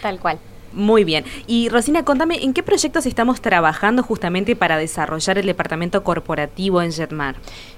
tal 0.02 0.18
cual. 0.18 0.40
Muy 0.72 1.04
bien. 1.04 1.24
Y 1.46 1.68
Rosina, 1.68 2.04
contame, 2.04 2.42
¿en 2.42 2.52
qué 2.52 2.62
proyectos 2.62 3.06
estamos 3.06 3.40
trabajando 3.40 4.02
justamente 4.02 4.56
para 4.56 4.76
desarrollar 4.76 5.38
el 5.38 5.46
departamento 5.46 6.02
corporativo 6.02 6.82
en 6.82 6.92
Jetmar? 6.92 7.36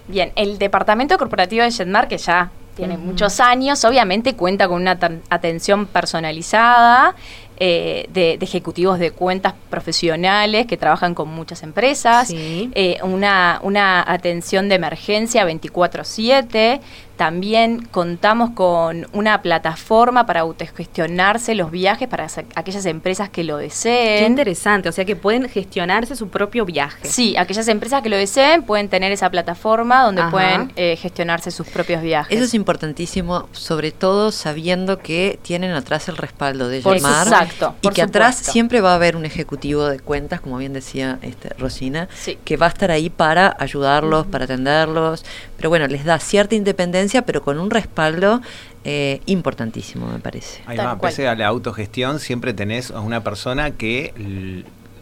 Bien, 0.08 0.32
el 0.35 0.58
departamento 0.58 1.16
corporativo 1.16 1.62
de 1.62 1.70
Jetmar, 1.70 2.08
que 2.08 2.18
ya 2.18 2.50
tiene 2.78 2.97
muchos 2.97 3.40
años, 3.40 3.85
obviamente 3.85 4.37
cuenta 4.37 4.68
con 4.68 4.80
una 4.80 4.97
atención 5.30 5.87
personalizada 5.87 7.16
eh, 7.58 8.06
de, 8.12 8.38
ejecutivos 8.40 9.00
de 9.00 9.11
cuentas 9.11 9.52
profesionales 9.68 10.68
que 10.68 10.76
trabajan 10.76 11.16
con 11.16 11.28
muchas 11.28 11.64
empresas, 11.64 12.32
eh, 12.32 12.99
una, 13.02 13.58
una 13.64 14.04
atención 14.06 14.68
de 14.68 14.76
emergencia 14.76 15.44
24/7, 15.44 16.80
también 17.18 17.82
contamos 17.90 18.50
con 18.50 19.08
una 19.12 19.42
plataforma 19.42 20.25
para 20.25 20.40
autogestionarse 20.40 21.56
los 21.56 21.72
viajes 21.72 22.06
para 22.06 22.28
aquellas 22.54 22.87
empresas 22.87 23.28
que 23.28 23.42
lo 23.42 23.56
deseen. 23.56 24.20
Qué 24.20 24.26
interesante, 24.26 24.88
o 24.88 24.92
sea 24.92 25.04
que 25.04 25.16
pueden 25.16 25.48
gestionarse 25.48 26.14
su 26.14 26.28
propio 26.28 26.64
viaje. 26.64 27.00
Sí, 27.02 27.37
aquellas 27.37 27.66
empresas 27.66 28.02
que 28.02 28.08
lo 28.08 28.16
deseen 28.16 28.62
pueden 28.62 28.88
tener 28.88 29.10
esa 29.10 29.28
plataforma 29.30 30.04
donde 30.04 30.22
pueden 30.30 30.72
eh, 30.76 30.96
gestionarse 30.96 31.50
sus 31.50 31.66
propios 31.66 32.02
viajes. 32.02 32.34
Eso 32.34 32.44
es 32.44 32.54
importantísimo, 32.54 33.48
sobre 33.50 33.90
todo 33.90 34.30
sabiendo 34.30 35.00
que 35.00 35.40
tienen 35.42 35.72
atrás 35.72 36.08
el 36.08 36.16
respaldo 36.16 36.68
de 36.68 36.82
llamar 36.82 37.26
exacto, 37.26 37.75
y 37.82 37.88
que 37.88 38.02
atrás 38.02 38.37
siempre 38.37 38.80
va 38.80 38.92
a 38.92 38.94
haber 38.94 39.16
un 39.16 39.25
ejecutivo 39.25 39.87
de 39.87 39.98
cuentas, 39.98 40.40
como 40.40 40.56
bien 40.58 40.72
decía 40.72 41.18
este, 41.22 41.48
Rosina, 41.58 42.08
que 42.44 42.56
va 42.56 42.66
a 42.66 42.68
estar 42.68 42.92
ahí 42.92 43.10
para 43.10 43.56
ayudarlos, 43.58 44.25
para 44.28 44.44
atenderlos, 44.44 45.25
pero 45.56 45.68
bueno, 45.68 45.88
les 45.88 46.04
da 46.04 46.20
cierta 46.20 46.54
independencia 46.54 47.07
pero 47.26 47.42
con 47.42 47.58
un 47.58 47.70
respaldo 47.70 48.40
eh, 48.84 49.20
importantísimo, 49.26 50.06
me 50.06 50.18
parece. 50.18 50.62
Ahí 50.66 50.76
va, 50.76 50.98
pese 50.98 51.28
a 51.28 51.34
la 51.34 51.46
autogestión, 51.46 52.20
siempre 52.20 52.52
tenés 52.52 52.90
a 52.90 53.00
una 53.00 53.22
persona 53.22 53.72
que 53.72 54.12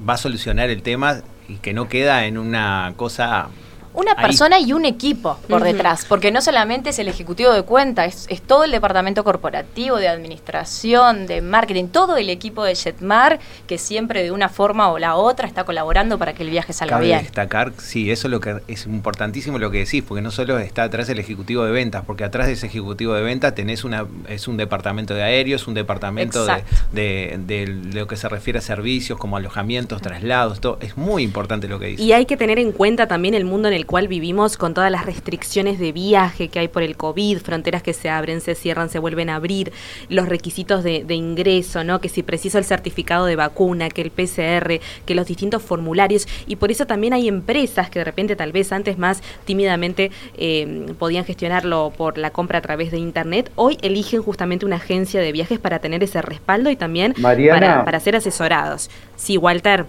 va 0.09 0.15
a 0.15 0.17
solucionar 0.19 0.71
el 0.71 0.83
tema 0.83 1.23
y 1.49 1.57
que 1.57 1.73
no 1.73 1.89
queda 1.89 2.27
en 2.27 2.39
una 2.39 2.95
cosa 2.97 3.49
una 3.97 4.15
persona 4.15 4.61
y 4.61 4.75
un 4.75 4.85
equipo 4.85 5.39
por 5.49 5.65
detrás, 5.65 6.05
porque 6.05 6.31
no 6.31 6.43
solamente 6.43 6.91
es 6.91 6.99
el 6.99 7.09
ejecutivo 7.09 7.53
de 7.53 7.63
cuenta, 7.63 8.05
es, 8.05 8.29
todo 8.47 8.65
el 8.65 8.71
departamento 8.71 9.25
corporativo, 9.25 9.97
de 9.97 10.07
administración, 10.07 11.27
de 11.27 11.41
marketing, 11.41 11.87
todo 11.87 12.19
el 12.19 12.29
equipo 12.29 12.63
de 12.63 12.75
Jetmar 12.75 13.41
que 13.67 13.79
siempre 13.79 14.23
de 14.23 14.31
una 14.31 14.51
forma 14.51 14.91
o 14.91 14.99
la 14.99 15.17
otra 15.17 15.49
está 15.49 15.65
colaborando 15.65 16.19
para 16.19 16.35
que 16.35 16.43
el 16.43 16.51
viaje 16.51 16.75
salga 16.75 16.97
Cabe 16.97 17.07
bien. 17.07 17.23
destacar, 17.23 17.73
sí, 17.79 18.11
eso 18.11 18.29
es 18.29 18.31
lo 18.31 18.41
que 18.41 18.61
es 18.69 18.85
importantísimo 18.87 19.59
lo 19.59 19.71
que 19.71 19.79
decís, 19.79 20.05
porque 20.07 20.21
no 20.21 20.31
solo 20.31 20.59
está 20.59 20.83
atrás 20.85 21.09
el 21.09 21.19
ejecutivo 21.19 21.65
de 21.65 21.73
ventas, 21.73 22.05
porque 22.07 22.25
atrás 22.25 22.49
de 22.49 22.53
ese 22.53 22.67
ejecutivo 22.67 23.15
de 23.15 23.23
ventas 23.23 23.55
tenés 23.55 23.83
una 23.85 24.07
es 24.29 24.47
un 24.47 24.59
departamento 24.59 25.15
de 25.15 25.23
aéreos, 25.23 25.67
un 25.67 25.75
departamento 25.75 26.47
de, 26.93 27.39
de, 27.39 27.67
lo 27.67 28.07
que 28.07 28.17
se 28.17 28.29
refiere 28.29 28.59
a 28.59 28.63
servicios 28.63 29.19
como 29.19 29.39
alojamientos, 29.39 30.03
traslados, 30.03 30.61
todo 30.61 30.77
es 30.83 30.99
muy 30.99 31.23
importante 31.23 31.67
lo 31.67 31.79
que 31.79 31.87
dices. 31.87 32.05
Y 32.05 32.13
hay 32.13 32.27
que 32.27 32.37
tener 32.37 32.59
en 32.59 32.73
cuenta 32.73 33.09
también 33.09 33.33
el 33.33 33.47
mundo 33.47 33.69
en 33.69 33.75
el 33.75 33.86
cual 33.87 34.09
vivimos 34.09 34.57
con 34.57 34.75
todas 34.75 34.91
las 34.91 35.07
restricciones 35.07 35.79
de 35.79 35.93
viaje 35.93 36.49
que 36.49 36.59
hay 36.59 36.69
por 36.69 36.83
el 36.83 36.97
COVID, 36.97 37.39
fronteras 37.39 37.83
que 37.83 37.93
se 37.93 38.11
abren, 38.11 38.41
se 38.41 38.55
cierran, 38.55 38.91
se 38.91 38.99
vuelven 38.99 39.31
a 39.31 39.37
abrir, 39.37 39.73
los 40.09 40.29
requisitos 40.29 40.85
de, 40.85 41.05
ingreso, 41.15 41.85
¿no? 41.85 42.01
Que 42.01 42.09
si 42.09 42.23
preciso 42.23 42.59
el 42.59 42.65
certificado 42.65 43.27
de 43.27 43.37
vacuna, 43.37 43.89
que 43.89 44.03
el 44.03 44.11
PCR, 44.11 44.81
que 45.07 45.15
los 45.15 45.27
distintos 45.27 45.63
formularios. 45.63 46.29
Y 46.47 46.57
por 46.57 46.71
eso 46.71 46.87
también 46.87 47.15
hay 47.15 47.29
empresas 47.29 47.89
que 47.89 48.01
de 48.01 48.05
repente 48.05 48.37
tal 48.37 48.53
vez 48.53 48.73
antes 48.73 48.99
más 48.99 49.23
tímidamente 49.45 50.11
eh, 50.37 50.93
podían 50.99 51.25
gestionarlo 51.25 51.93
por 51.97 52.19
la 52.19 52.31
compra 52.31 52.59
a 52.59 52.63
través 52.63 52.91
de 52.91 52.99
internet, 52.99 53.51
hoy 53.55 53.79
eligen 53.83 54.23
justamente 54.23 54.67
una 54.67 54.77
agencia 54.77 55.21
de 55.21 55.33
viajes 55.33 55.59
para 55.59 55.79
tener 55.79 56.03
ese 56.03 56.21
respaldo 56.23 56.71
y 56.71 56.77
también 56.77 57.15
para, 57.23 57.85
para 57.85 58.01
ser 58.01 58.17
asesorados. 58.17 58.91
Sí, 59.17 59.37
Walter. 59.37 59.87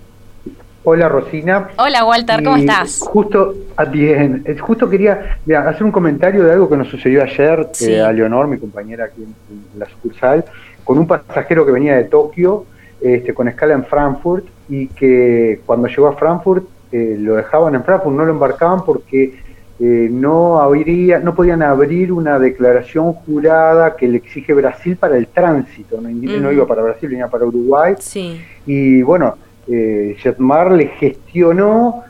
Hola 0.90 1.10
Rosina. 1.10 1.68
Hola 1.78 2.06
Walter, 2.06 2.42
¿cómo 2.42 2.56
estás? 2.56 3.02
Justo, 3.02 3.54
ah, 3.76 3.84
bien, 3.84 4.46
justo 4.62 4.90
quería 4.90 5.38
hacer 5.68 5.84
un 5.84 5.92
comentario 5.92 6.46
de 6.46 6.54
algo 6.54 6.70
que 6.70 6.78
nos 6.78 6.88
sucedió 6.88 7.22
ayer 7.24 7.68
eh, 7.82 8.00
a 8.00 8.10
Leonor, 8.14 8.48
mi 8.48 8.58
compañera 8.58 9.04
aquí 9.04 9.22
en, 9.22 9.36
la 9.78 9.86
sucursal, 9.86 10.46
con 10.86 10.98
un 10.98 11.06
pasajero 11.06 11.66
que 11.66 11.74
venía 11.74 11.98
de 11.98 12.06
Tokio, 12.06 12.64
este, 13.02 13.34
con 13.34 13.50
escala 13.50 13.74
en 13.74 13.84
Frankfurt, 13.84 14.46
y 14.70 14.88
que 14.88 15.60
cuando 15.66 15.90
llegó 15.90 16.08
a 16.08 16.14
Frankfurt 16.14 16.64
eh, 16.94 17.18
lo 17.20 17.36
dejaban 17.36 17.76
en 17.76 17.84
Frankfurt, 17.84 18.16
no 18.16 18.24
lo 18.24 18.32
embarcaban 18.32 18.86
porque 18.86 19.42
eh, 19.82 20.08
no, 20.10 20.62
habría, 20.62 21.20
no 21.20 21.36
podían 21.36 21.64
abrir 21.64 22.14
una 22.14 22.40
declaración 22.40 23.12
jurada 23.12 23.98
que 23.98 24.08
le 24.08 24.20
exige 24.20 24.54
Brasil 24.54 24.96
para 24.96 25.18
el 25.18 25.28
tránsito, 25.28 26.00
no, 26.00 26.10
no 26.10 26.52
iba 26.54 26.66
para 26.66 26.82
Brasil, 26.82 27.10
venía 27.10 27.28
para 27.28 27.44
Uruguay. 27.44 27.96
Sí. 28.00 28.40
Y 28.66 29.02
bueno, 29.02 29.36
eh, 29.70 30.16
Jetmar 30.20 30.72
le 30.72 30.88
gestionó 30.88 32.04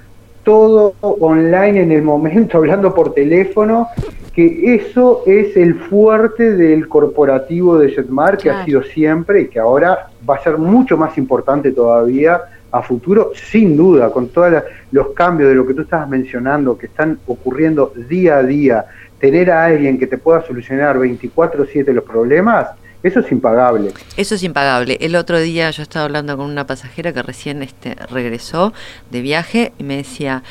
todo 0.43 0.93
online 1.01 1.81
en 1.81 1.91
el 1.91 2.01
momento, 2.01 2.57
hablando 2.59 2.93
por 2.93 3.13
teléfono, 3.13 3.87
que 4.33 4.75
eso 4.75 5.23
es 5.25 5.57
el 5.57 5.75
fuerte 5.75 6.55
del 6.55 6.87
corporativo 6.87 7.77
de 7.79 7.89
Jetmar, 7.89 8.37
que 8.37 8.51
ha 8.51 8.63
sido 8.63 8.83
siempre 8.83 9.41
y 9.41 9.47
que 9.47 9.59
ahora 9.59 10.09
va 10.29 10.35
a 10.35 10.43
ser 10.43 10.57
mucho 10.57 10.95
más 10.95 11.17
importante 11.17 11.71
todavía 11.71 12.41
a 12.71 12.81
futuro, 12.81 13.31
sin 13.33 13.75
duda, 13.75 14.11
con 14.11 14.27
todos 14.29 14.63
los 14.91 15.09
cambios 15.09 15.49
de 15.49 15.55
lo 15.55 15.65
que 15.65 15.73
tú 15.73 15.81
estabas 15.81 16.07
mencionando, 16.07 16.77
que 16.77 16.85
están 16.85 17.17
ocurriendo 17.25 17.91
día 18.07 18.37
a 18.37 18.43
día, 18.43 18.85
tener 19.19 19.49
a 19.51 19.65
alguien 19.65 19.97
que 19.97 20.07
te 20.07 20.17
pueda 20.17 20.45
solucionar 20.45 20.97
24/7 20.97 21.93
los 21.93 22.03
problemas, 22.03 22.69
eso 23.03 23.19
es 23.19 23.31
impagable. 23.31 23.91
Eso 24.17 24.35
es 24.35 24.43
impagable. 24.43 24.97
El 25.01 25.15
otro 25.15 25.39
día 25.39 25.69
yo 25.71 25.83
estaba 25.83 26.05
hablando 26.05 26.35
con 26.35 26.47
una 26.47 26.65
pasajera 26.65 27.13
que 27.13 27.21
recién 27.21 27.61
este, 27.61 27.95
regresó 28.09 28.73
de 29.11 29.21
viaje 29.21 29.73
y 29.77 29.83
me 29.83 29.97
decía, 29.97 30.43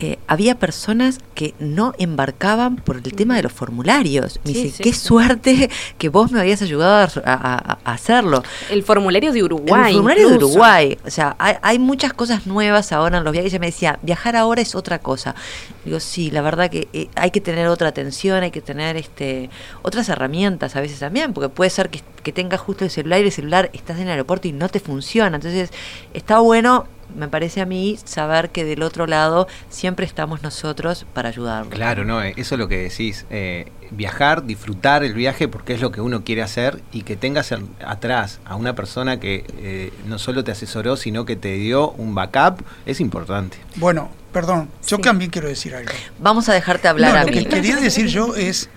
eh, 0.00 0.18
había 0.26 0.56
personas 0.56 1.20
que 1.34 1.54
no 1.60 1.94
embarcaban 1.98 2.76
por 2.76 2.96
el 2.96 3.14
tema 3.14 3.36
de 3.36 3.44
los 3.44 3.52
formularios. 3.52 4.40
Me 4.44 4.52
dice, 4.52 4.82
qué 4.82 4.92
suerte 4.92 5.70
que 5.98 6.08
vos 6.08 6.32
me 6.32 6.40
habías 6.40 6.62
ayudado 6.62 7.22
a, 7.24 7.78
hacerlo. 7.84 8.42
El 8.70 8.82
formulario 8.82 9.32
de 9.32 9.44
Uruguay. 9.44 9.90
El 9.90 9.94
formulario 9.94 10.28
de 10.30 10.36
Uruguay. 10.36 10.98
O 11.06 11.10
sea, 11.10 11.36
hay, 11.38 11.78
muchas 11.78 12.12
cosas 12.12 12.46
nuevas 12.46 12.90
ahora 12.92 13.18
en 13.18 13.24
los 13.24 13.32
viajes. 13.32 13.52
Ella 13.52 13.60
me 13.60 13.66
decía, 13.66 13.98
viajar 14.02 14.34
ahora 14.34 14.60
es 14.60 14.74
otra 14.74 14.98
cosa. 14.98 15.36
Digo, 15.84 16.00
sí, 16.00 16.30
la 16.30 16.42
verdad 16.42 16.70
que 16.70 16.88
eh, 16.92 17.08
hay 17.14 17.30
que 17.30 17.40
tener 17.40 17.68
otra 17.68 17.88
atención, 17.88 18.42
hay 18.42 18.50
que 18.50 18.62
tener 18.62 18.96
este 18.96 19.48
otras 19.82 20.08
herramientas 20.08 20.74
a 20.74 20.80
veces 20.80 20.98
también, 20.98 21.32
porque 21.32 21.48
puede 21.48 21.70
ser 21.70 21.90
que, 21.90 22.00
que 22.22 22.32
tengas 22.32 22.60
justo 22.60 22.84
el 22.84 22.90
celular 22.90 23.20
y 23.20 23.26
el 23.26 23.32
celular 23.32 23.70
estás 23.72 23.98
en 23.98 24.04
el 24.04 24.10
aeropuerto 24.10 24.48
y 24.48 24.52
no 24.52 24.68
te 24.68 24.80
funciona. 24.80 25.36
Entonces, 25.36 25.70
está 26.12 26.40
bueno 26.40 26.86
me 27.14 27.28
parece 27.28 27.60
a 27.60 27.66
mí 27.66 27.98
saber 28.04 28.50
que 28.50 28.64
del 28.64 28.82
otro 28.82 29.06
lado 29.06 29.46
siempre 29.68 30.06
estamos 30.06 30.42
nosotros 30.42 31.06
para 31.14 31.28
ayudarlo. 31.28 31.70
Claro, 31.70 32.04
no, 32.04 32.22
eh, 32.22 32.34
eso 32.36 32.54
es 32.54 32.58
lo 32.58 32.68
que 32.68 32.78
decís. 32.78 33.26
Eh, 33.30 33.70
viajar, 33.90 34.44
disfrutar 34.44 35.04
el 35.04 35.14
viaje 35.14 35.48
porque 35.48 35.74
es 35.74 35.80
lo 35.80 35.92
que 35.92 36.00
uno 36.00 36.24
quiere 36.24 36.42
hacer 36.42 36.82
y 36.92 37.02
que 37.02 37.16
tengas 37.16 37.54
atrás 37.84 38.40
a 38.44 38.56
una 38.56 38.74
persona 38.74 39.20
que 39.20 39.44
eh, 39.58 39.92
no 40.06 40.18
solo 40.18 40.44
te 40.44 40.52
asesoró, 40.52 40.96
sino 40.96 41.24
que 41.24 41.36
te 41.36 41.52
dio 41.52 41.90
un 41.92 42.14
backup, 42.14 42.62
es 42.86 43.00
importante. 43.00 43.58
Bueno, 43.76 44.10
perdón, 44.32 44.68
yo 44.86 44.98
también 44.98 45.30
quiero 45.30 45.48
decir 45.48 45.74
algo. 45.74 45.92
Vamos 46.18 46.48
a 46.48 46.54
dejarte 46.54 46.88
hablar. 46.88 47.14
No, 47.14 47.30
lo 47.30 47.32
que 47.32 47.46
quería 47.46 47.76
decir 47.76 48.06
yo 48.06 48.34
es, 48.34 48.68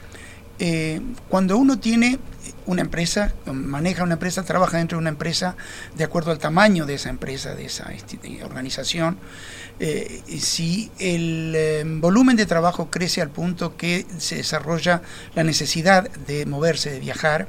cuando 1.30 1.58
uno 1.58 1.80
tiene 1.80 2.20
una 2.68 2.82
empresa, 2.82 3.34
maneja 3.52 4.04
una 4.04 4.14
empresa, 4.14 4.44
trabaja 4.44 4.78
dentro 4.78 4.98
de 4.98 5.02
una 5.02 5.10
empresa 5.10 5.56
de 5.96 6.04
acuerdo 6.04 6.32
al 6.32 6.38
tamaño 6.38 6.86
de 6.86 6.94
esa 6.94 7.10
empresa, 7.10 7.56
de 7.56 7.66
esa 7.66 7.90
organización. 8.44 9.18
Eh, 9.80 10.22
si 10.40 10.92
el 11.00 11.54
eh, 11.56 11.84
volumen 11.86 12.36
de 12.36 12.46
trabajo 12.46 12.90
crece 12.90 13.22
al 13.22 13.30
punto 13.30 13.78
que 13.78 14.06
se 14.18 14.36
desarrolla 14.36 15.02
la 15.34 15.44
necesidad 15.44 16.10
de 16.10 16.46
moverse, 16.46 16.92
de 16.92 17.00
viajar, 17.00 17.48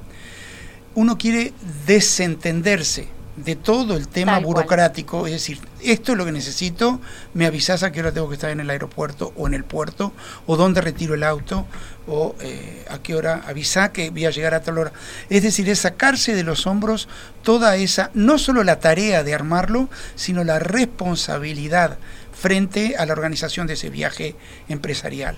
uno 0.95 1.19
quiere 1.19 1.53
desentenderse 1.87 3.18
de 3.45 3.57
todo 3.57 3.97
el 3.97 4.09
tema 4.09 4.39
burocrático, 4.39 5.27
es 5.27 5.33
decir, 5.33 5.59
esto 5.83 6.13
es 6.13 6.19
lo 6.19 6.25
que 6.25 6.33
necesito, 6.33 7.01
me 7.35 7.47
avisas 7.47 7.83
a 7.83 7.93
qué 7.93 8.01
hora 8.01 8.13
tengo 8.13 8.29
que 8.29 8.35
estar 8.35 8.51
en 8.51 8.61
el 8.61 8.71
aeropuerto 8.71 9.33
o 9.37 9.47
en 9.47 9.55
el 9.55 9.65
puerto, 9.65 10.13
o 10.47 10.57
dónde 10.57 10.81
retiro 10.81 11.15
el 11.15 11.23
auto, 11.23 11.67
o 12.07 12.35
eh, 12.41 12.85
a 12.91 12.99
qué 12.99 13.15
hora 13.15 13.43
avisa 13.47 13.93
que 13.93 14.11
voy 14.11 14.27
a 14.27 14.31
llegar 14.31 14.55
a 14.55 14.63
tal 14.63 14.79
hora. 14.79 14.93
Es 15.31 15.43
decir, 15.43 15.69
es 15.69 15.81
sacarse 15.81 16.35
de 16.35 16.43
los 16.43 16.67
hombros 16.67 17.09
toda 17.43 17.77
esa, 17.77 18.11
no 18.15 18.39
solo 18.39 18.65
la 18.65 18.81
tarea 18.81 19.23
de 19.23 19.35
armarlo, 19.35 19.89
sino 20.17 20.45
la 20.45 20.59
responsabilidad 20.59 21.99
frente 22.33 22.97
a 22.97 23.07
la 23.07 23.13
organización 23.13 23.67
de 23.67 23.75
ese 23.75 23.91
viaje 23.91 24.37
empresarial. 24.69 25.37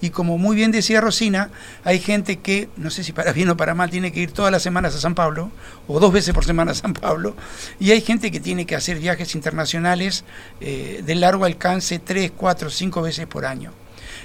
Y 0.00 0.10
como 0.10 0.38
muy 0.38 0.54
bien 0.54 0.70
decía 0.70 1.00
Rosina, 1.00 1.50
hay 1.82 1.98
gente 1.98 2.38
que, 2.38 2.68
no 2.76 2.90
sé 2.90 3.02
si 3.02 3.12
para 3.12 3.32
bien 3.32 3.50
o 3.50 3.56
para 3.56 3.74
mal, 3.74 3.90
tiene 3.90 4.12
que 4.12 4.20
ir 4.20 4.30
todas 4.30 4.52
las 4.52 4.62
semanas 4.62 4.94
a 4.94 5.00
San 5.00 5.14
Pablo, 5.14 5.50
o 5.88 5.98
dos 5.98 6.12
veces 6.12 6.34
por 6.34 6.44
semana 6.44 6.70
a 6.70 6.74
San 6.74 6.92
Pablo, 6.94 7.34
y 7.80 7.90
hay 7.90 8.00
gente 8.00 8.30
que 8.30 8.38
tiene 8.38 8.64
que 8.64 8.76
hacer 8.76 8.98
viajes 8.98 9.34
internacionales 9.34 10.24
eh, 10.60 11.02
de 11.04 11.14
largo 11.16 11.44
alcance 11.44 11.98
tres, 11.98 12.30
cuatro, 12.36 12.70
cinco 12.70 13.02
veces 13.02 13.26
por 13.26 13.44
año. 13.44 13.72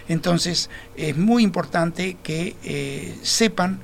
Entonces, 0.08 0.70
es 0.96 1.18
muy 1.18 1.44
importante 1.44 2.18
que 2.22 2.56
eh, 2.64 3.18
sepan 3.24 3.80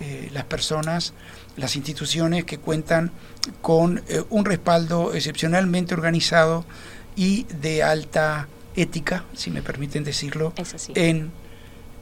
eh, 0.00 0.30
las 0.32 0.44
personas, 0.44 1.12
las 1.56 1.76
instituciones 1.76 2.44
que 2.44 2.58
cuentan 2.58 3.12
con 3.60 4.02
un 4.30 4.44
respaldo 4.46 5.12
excepcionalmente 5.12 5.92
organizado 5.92 6.64
y 7.16 7.44
de 7.60 7.82
alta 7.82 8.48
ética, 8.76 9.24
si 9.34 9.50
me 9.50 9.62
permiten 9.62 10.04
decirlo, 10.04 10.52
en 10.94 11.30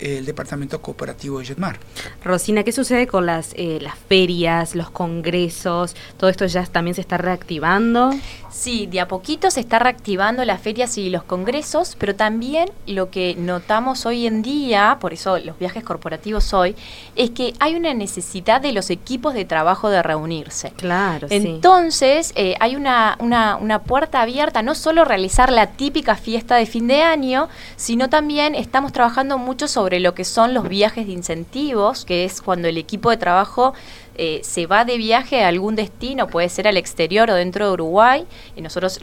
el 0.03 0.25
departamento 0.25 0.83
cooperativo 0.83 1.38
de 1.38 1.47
Jetmar. 1.47 1.79
Rosina, 2.25 2.65
¿qué 2.65 2.73
sucede 2.73 3.07
con 3.07 3.25
las, 3.25 3.53
eh, 3.55 3.79
las 3.81 3.97
ferias, 3.97 4.75
los 4.75 4.91
congresos? 4.91 5.95
¿Todo 6.17 6.29
esto 6.29 6.45
ya 6.47 6.65
también 6.67 6.95
se 6.95 7.01
está 7.01 7.19
reactivando? 7.19 8.11
Sí, 8.51 8.87
de 8.87 9.01
a 9.01 9.09
poquito 9.09 9.51
se 9.51 9.61
está 9.61 9.79
reactivando 9.79 10.45
las 10.45 10.61
ferias 10.61 10.99
y 10.99 11.09
los 11.09 11.23
congresos, 11.23 11.97
pero 11.99 12.15
también 12.15 12.71
lo 12.87 13.11
que 13.11 13.35
notamos 13.37 14.05
hoy 14.05 14.27
en 14.27 14.43
día, 14.43 14.99
por 15.01 15.12
eso 15.12 15.38
los 15.38 15.59
viajes 15.59 15.83
corporativos 15.85 16.53
hoy, 16.53 16.77
es 17.17 17.31
que 17.31 17.55
hay 17.61 17.77
una 17.77 17.95
necesidad 17.95 18.61
de 18.61 18.73
los 18.73 18.91
equipos 18.91 19.35
de 19.35 19.45
trabajo 19.45 19.88
de 19.88 20.03
reunirse. 20.03 20.73
Claro, 20.77 21.29
Entonces, 21.31 22.33
eh, 22.35 22.55
hay 22.61 22.77
una, 22.77 23.17
una, 23.21 23.57
una 23.57 23.83
puerta 23.83 24.21
abierta, 24.21 24.62
no 24.62 24.75
solo 24.75 25.05
realizar 25.05 25.51
la 25.51 25.69
típica 25.69 26.15
fiesta 26.17 26.57
de 26.57 26.67
fin 26.67 26.87
de 26.88 27.03
año, 27.03 27.49
sino 27.77 28.11
también 28.11 28.55
estamos 28.55 28.93
trabajando 28.93 29.38
mucho 29.38 29.69
sobre 29.69 29.92
lo 30.01 30.15
que 30.15 30.25
son 30.25 30.55
los 30.55 30.69
viajes 30.69 31.07
de 31.07 31.13
incentivos, 31.13 32.05
que 32.05 32.25
es 32.25 32.41
cuando 32.43 32.69
el 32.69 32.79
equipo 32.79 33.11
de 33.11 33.17
trabajo 33.17 33.75
eh, 34.16 34.40
se 34.42 34.66
va 34.66 34.85
de 34.85 34.96
viaje 34.98 35.42
a 35.42 35.48
algún 35.48 35.77
destino, 35.77 36.27
puede 36.27 36.48
ser 36.48 36.68
al 36.68 36.77
exterior 36.77 37.31
o 37.31 37.35
dentro 37.35 37.66
de 37.66 37.72
Uruguay, 37.72 38.27
y 38.57 38.61
nosotros 38.61 39.01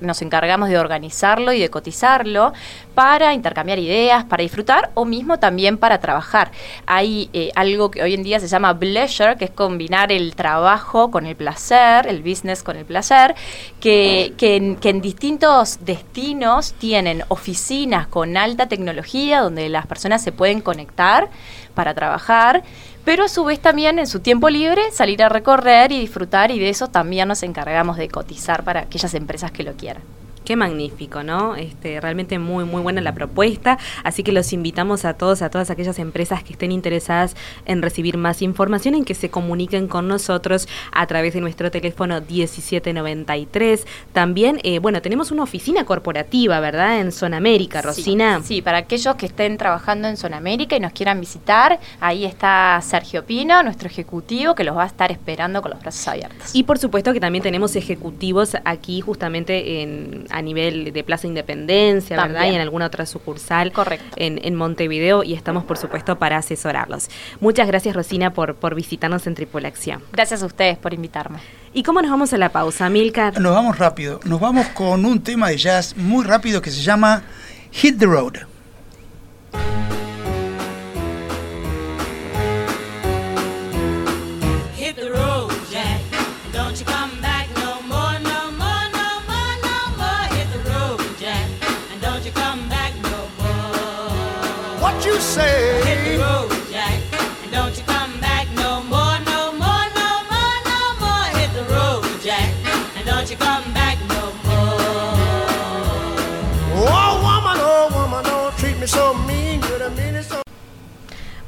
nos 0.00 0.22
encargamos 0.22 0.68
de 0.68 0.78
organizarlo 0.78 1.52
y 1.52 1.60
de 1.60 1.68
cotizarlo 1.70 2.52
para 2.94 3.32
intercambiar 3.34 3.78
ideas, 3.78 4.24
para 4.24 4.42
disfrutar 4.42 4.90
o 4.94 5.04
mismo 5.04 5.38
también 5.38 5.78
para 5.78 6.00
trabajar. 6.00 6.50
Hay 6.86 7.30
eh, 7.32 7.50
algo 7.54 7.90
que 7.90 8.02
hoy 8.02 8.14
en 8.14 8.22
día 8.22 8.40
se 8.40 8.48
llama 8.48 8.78
pleasure, 8.78 9.36
que 9.36 9.46
es 9.46 9.50
combinar 9.50 10.12
el 10.12 10.34
trabajo 10.34 11.10
con 11.10 11.26
el 11.26 11.36
placer, 11.36 12.06
el 12.06 12.22
business 12.22 12.62
con 12.62 12.76
el 12.76 12.84
placer, 12.84 13.34
que, 13.80 14.34
que 14.36 14.56
en 14.56 15.00
distintos 15.00 15.78
destinos 15.84 16.74
tienen 16.74 17.24
oficinas 17.28 18.06
con 18.06 18.36
alta 18.36 18.68
tecnología 18.68 19.40
donde 19.40 19.68
las 19.68 19.86
personas 19.86 20.22
se 20.22 20.32
pueden 20.32 20.60
conectar 20.60 21.28
para 21.74 21.94
trabajar 21.94 22.62
pero 23.04 23.24
a 23.24 23.28
su 23.28 23.44
vez 23.44 23.60
también 23.60 23.98
en 23.98 24.06
su 24.06 24.20
tiempo 24.20 24.50
libre 24.50 24.82
salir 24.92 25.22
a 25.22 25.28
recorrer 25.28 25.90
y 25.92 26.00
disfrutar 26.00 26.50
y 26.50 26.58
de 26.58 26.68
eso 26.68 26.88
también 26.88 27.28
nos 27.28 27.42
encargamos 27.42 27.96
de 27.96 28.08
cotizar 28.08 28.62
para 28.62 28.80
aquellas 28.80 29.14
empresas 29.14 29.50
que 29.50 29.62
lo 29.62 29.72
quieran. 29.72 30.02
Qué 30.50 30.56
magnífico, 30.56 31.22
¿no? 31.22 31.54
Este, 31.54 32.00
realmente 32.00 32.40
muy, 32.40 32.64
muy 32.64 32.82
buena 32.82 33.00
la 33.00 33.14
propuesta. 33.14 33.78
Así 34.02 34.24
que 34.24 34.32
los 34.32 34.52
invitamos 34.52 35.04
a 35.04 35.14
todos, 35.14 35.42
a 35.42 35.48
todas 35.48 35.70
aquellas 35.70 36.00
empresas 36.00 36.42
que 36.42 36.54
estén 36.54 36.72
interesadas 36.72 37.36
en 37.66 37.82
recibir 37.82 38.16
más 38.16 38.42
información, 38.42 38.96
en 38.96 39.04
que 39.04 39.14
se 39.14 39.30
comuniquen 39.30 39.86
con 39.86 40.08
nosotros 40.08 40.66
a 40.90 41.06
través 41.06 41.34
de 41.34 41.40
nuestro 41.40 41.70
teléfono 41.70 42.20
1793. 42.20 43.86
También, 44.12 44.58
eh, 44.64 44.80
bueno, 44.80 45.00
tenemos 45.00 45.30
una 45.30 45.44
oficina 45.44 45.84
corporativa, 45.84 46.58
¿verdad? 46.58 46.98
En 46.98 47.12
Zona 47.12 47.36
América, 47.36 47.80
Rosina. 47.80 48.40
Sí, 48.42 48.60
para 48.60 48.78
aquellos 48.78 49.14
que 49.14 49.26
estén 49.26 49.56
trabajando 49.56 50.08
en 50.08 50.16
Zona 50.16 50.38
América 50.38 50.74
y 50.74 50.80
nos 50.80 50.90
quieran 50.90 51.20
visitar, 51.20 51.78
ahí 52.00 52.24
está 52.24 52.80
Sergio 52.82 53.24
Pino, 53.24 53.62
nuestro 53.62 53.86
ejecutivo, 53.86 54.56
que 54.56 54.64
los 54.64 54.76
va 54.76 54.82
a 54.82 54.88
estar 54.88 55.12
esperando 55.12 55.62
con 55.62 55.70
los 55.70 55.80
brazos 55.80 56.08
abiertos. 56.08 56.52
Y 56.54 56.64
por 56.64 56.78
supuesto 56.78 57.12
que 57.12 57.20
también 57.20 57.44
tenemos 57.44 57.76
ejecutivos 57.76 58.56
aquí 58.64 59.00
justamente 59.00 59.82
en 59.82 60.26
a 60.40 60.42
nivel 60.42 60.92
de 60.92 61.04
Plaza 61.04 61.26
Independencia, 61.26 62.16
¿verdad? 62.16 62.46
Y 62.46 62.54
en 62.54 62.60
alguna 62.60 62.86
otra 62.86 63.06
sucursal 63.06 63.72
Correcto. 63.72 64.16
En, 64.16 64.40
en, 64.42 64.54
Montevideo 64.54 65.22
y 65.22 65.34
estamos, 65.34 65.64
por 65.64 65.78
supuesto, 65.78 66.18
para 66.18 66.38
asesorarlos. 66.38 67.08
Muchas 67.40 67.66
gracias, 67.66 67.94
Rosina, 67.94 68.32
por, 68.32 68.56
por 68.56 68.74
visitarnos 68.74 69.26
en 69.26 69.34
Tripulación. 69.34 70.02
Gracias 70.12 70.42
a 70.42 70.46
ustedes 70.46 70.78
por 70.78 70.92
invitarme. 70.92 71.38
¿Y 71.72 71.82
cómo 71.82 72.02
nos 72.02 72.10
vamos 72.10 72.32
a 72.32 72.38
la 72.38 72.50
pausa, 72.50 72.88
Milcar? 72.88 73.40
Nos 73.40 73.54
vamos 73.54 73.78
rápido. 73.78 74.20
Nos 74.24 74.40
vamos 74.40 74.66
con 74.68 75.04
un 75.04 75.22
tema 75.22 75.48
de 75.48 75.56
jazz 75.56 75.96
muy 75.96 76.24
rápido 76.24 76.60
que 76.60 76.70
se 76.70 76.82
llama 76.82 77.22
Hit 77.70 77.98
the 77.98 78.06
Road. 78.06 78.38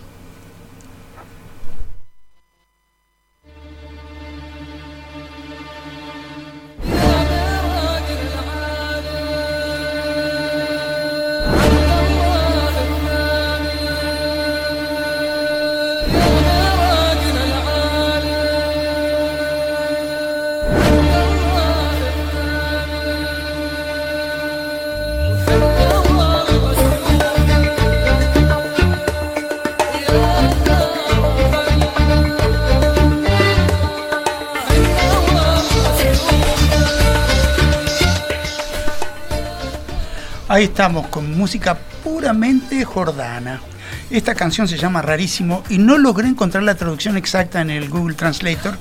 Ahí 40.57 40.63
estamos 40.63 41.05
con 41.09 41.37
música 41.37 41.77
puramente 42.03 42.83
jordana. 42.83 43.61
Esta 44.09 44.33
canción 44.33 44.67
se 44.67 44.75
llama 44.75 45.03
Rarísimo 45.03 45.61
y 45.69 45.77
no 45.77 45.99
logré 45.99 46.27
encontrar 46.27 46.63
la 46.63 46.73
traducción 46.73 47.15
exacta 47.15 47.61
en 47.61 47.69
el 47.69 47.89
Google 47.89 48.15
Translator. 48.15 48.75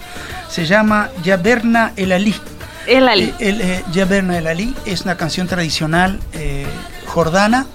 Se 0.48 0.64
llama 0.64 1.10
Yaberna 1.22 1.92
El 1.96 2.12
Ali. 2.12 2.34
El 2.86 3.06
Ali. 3.06 3.24
Eh, 3.24 3.34
el, 3.40 3.60
eh, 3.60 3.84
Yaberna 3.92 4.38
El 4.38 4.46
Ali 4.46 4.74
es 4.86 5.02
una 5.02 5.18
canción 5.18 5.48
tradicional 5.48 6.18
eh, 6.32 6.64
jordana, 7.08 7.66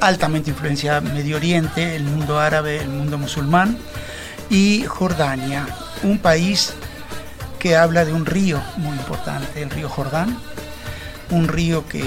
altamente 0.00 0.50
influenciada 0.50 1.00
Medio 1.00 1.36
Oriente, 1.36 1.94
el 1.94 2.02
mundo 2.02 2.40
árabe, 2.40 2.78
el 2.78 2.88
mundo 2.88 3.16
musulmán 3.16 3.78
y 4.50 4.82
Jordania, 4.88 5.68
un 6.02 6.18
país 6.18 6.72
que 7.60 7.76
habla 7.76 8.04
de 8.04 8.12
un 8.12 8.26
río 8.26 8.60
muy 8.78 8.96
importante, 8.96 9.62
el 9.62 9.70
río 9.70 9.88
Jordán, 9.88 10.36
un 11.30 11.48
río 11.48 11.86
que 11.86 12.02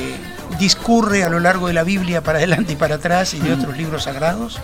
discurre 0.59 1.23
a 1.23 1.29
lo 1.29 1.39
largo 1.39 1.67
de 1.67 1.73
la 1.73 1.83
Biblia 1.83 2.21
para 2.21 2.37
adelante 2.37 2.73
y 2.73 2.75
para 2.75 2.95
atrás 2.95 3.33
y 3.33 3.39
de 3.39 3.53
otros 3.53 3.77
libros 3.77 4.03
sagrados, 4.03 4.59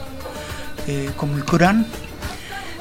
eh, 0.88 1.10
como 1.16 1.36
el 1.38 1.46
Corán, 1.46 1.86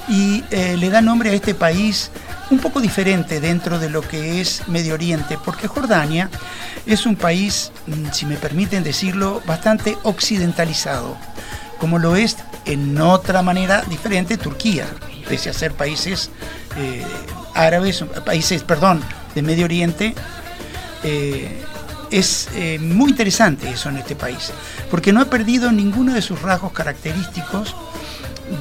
y 0.08 0.42
eh, 0.50 0.76
le 0.78 0.90
da 0.90 1.00
nombre 1.00 1.30
a 1.30 1.32
este 1.34 1.54
país 1.54 2.10
un 2.50 2.58
poco 2.58 2.80
diferente 2.80 3.40
dentro 3.40 3.78
de 3.78 3.90
lo 3.90 4.00
que 4.00 4.40
es 4.40 4.66
Medio 4.68 4.94
Oriente, 4.94 5.38
porque 5.44 5.68
Jordania 5.68 6.30
es 6.86 7.04
un 7.04 7.16
país, 7.16 7.72
mm, 7.86 8.12
si 8.12 8.24
me 8.26 8.36
permiten 8.36 8.82
decirlo, 8.82 9.42
bastante 9.46 9.96
occidentalizado, 10.02 11.16
como 11.78 11.98
lo 11.98 12.16
es 12.16 12.36
en 12.64 12.98
otra 13.00 13.42
manera 13.42 13.82
diferente 13.82 14.38
Turquía, 14.38 14.86
pese 15.28 15.50
a 15.50 15.52
ser 15.52 15.72
países 15.72 16.30
eh, 16.76 17.04
árabes, 17.54 18.02
países, 18.24 18.62
perdón, 18.62 19.02
de 19.34 19.42
Medio 19.42 19.66
Oriente, 19.66 20.14
es 22.10 22.48
eh, 22.54 22.78
muy 22.78 23.10
interesante 23.10 23.68
eso 23.70 23.88
en 23.88 23.98
este 23.98 24.16
país, 24.16 24.52
porque 24.90 25.12
no 25.12 25.20
ha 25.20 25.26
perdido 25.26 25.72
ninguno 25.72 26.14
de 26.14 26.22
sus 26.22 26.42
rasgos 26.42 26.72
característicos 26.72 27.74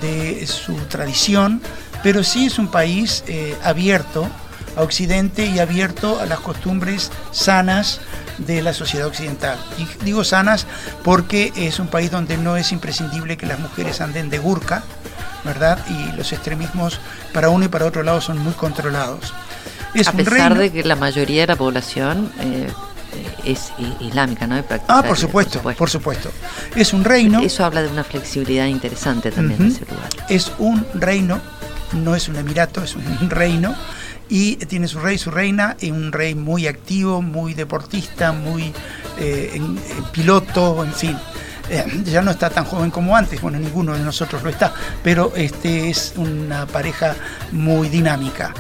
de 0.02 0.46
su 0.48 0.76
tradición, 0.86 1.62
pero 2.04 2.24
sí 2.24 2.46
es 2.46 2.60
un 2.60 2.70
país 2.70 3.24
eh, 3.28 3.56
abierto 3.64 4.28
a 4.76 4.82
Occidente 4.82 5.46
y 5.46 5.60
abierto 5.60 6.20
a 6.20 6.26
las 6.26 6.40
costumbres 6.40 7.12
sanas 7.32 8.00
de 8.38 8.62
la 8.62 8.74
sociedad 8.74 9.08
occidental. 9.08 9.58
Y 9.78 9.88
digo 10.06 10.24
sanas 10.24 10.68
porque 11.04 11.52
es 11.56 11.80
un 11.80 11.88
país 11.88 12.12
donde 12.12 12.38
no 12.38 12.58
es 12.58 12.72
imprescindible 12.72 13.38
que 13.38 13.48
las 13.48 13.60
mujeres 13.60 14.02
anden 14.02 14.30
de 14.30 14.40
burka, 14.40 14.84
¿verdad? 15.44 15.80
Y 15.90 16.16
los 16.16 16.32
extremismos 16.32 17.00
para 17.34 17.50
uno 17.50 17.66
y 17.66 17.68
para 17.70 17.86
otro 17.86 18.04
lado 18.04 18.22
son 18.22 18.38
muy 18.38 18.54
controlados. 18.54 19.34
a 20.06 20.12
pesar 20.12 20.58
de 20.58 20.72
que 20.72 20.84
la 20.84 20.96
mayoría 20.96 21.42
de 21.42 21.48
la 21.48 21.56
población 21.56 22.32
eh, 22.40 22.68
es 23.44 23.72
islámica, 24.00 24.48
¿no? 24.48 24.64
Ah, 24.88 25.04
por 25.04 25.18
supuesto, 25.18 25.62
por 25.62 25.90
supuesto, 25.90 26.32
Es 26.76 26.94
un 26.94 27.04
reino. 27.04 27.42
Eso 27.42 27.64
habla 27.66 27.82
de 27.82 27.90
una 27.90 28.04
flexibilidad 28.04 28.66
interesante 28.66 29.32
también 29.32 29.60
de 29.60 29.68
ese 29.68 29.86
lugar. 29.86 30.10
Es 30.30 30.52
un 30.60 30.86
reino, 30.94 31.40
no 31.94 32.16
es 32.16 32.28
un 32.28 32.36
emirato, 32.36 32.84
es 32.84 32.96
un 32.96 33.30
reino. 33.30 33.76
Y 34.30 34.58
tiene 34.58 34.90
su 34.90 35.00
rey, 35.00 35.18
su 35.18 35.32
reina, 35.32 35.78
y 35.80 35.90
un 35.90 36.12
rey 36.12 36.36
muy 36.36 36.68
activo, 36.68 37.22
muy 37.22 37.54
deportista, 37.54 38.34
muy 38.34 38.74
eh, 39.18 39.62
piloto, 40.12 40.84
en 40.84 40.94
fin. 40.94 41.18
Eh, 41.70 41.86
ya 42.06 42.22
no 42.22 42.32
está 42.32 42.50
tan 42.50 42.66
joven 42.66 42.92
como 42.92 43.16
antes, 43.16 43.42
bueno, 43.42 43.58
ninguno 43.58 43.94
de 43.94 44.00
nosotros 44.00 44.44
lo 44.44 44.50
está, 44.50 44.74
pero 45.04 45.34
este 45.36 45.90
es 45.90 46.14
una 46.18 46.66
pareja 46.66 47.16
muy 47.52 47.88
dinámica. 47.90 48.54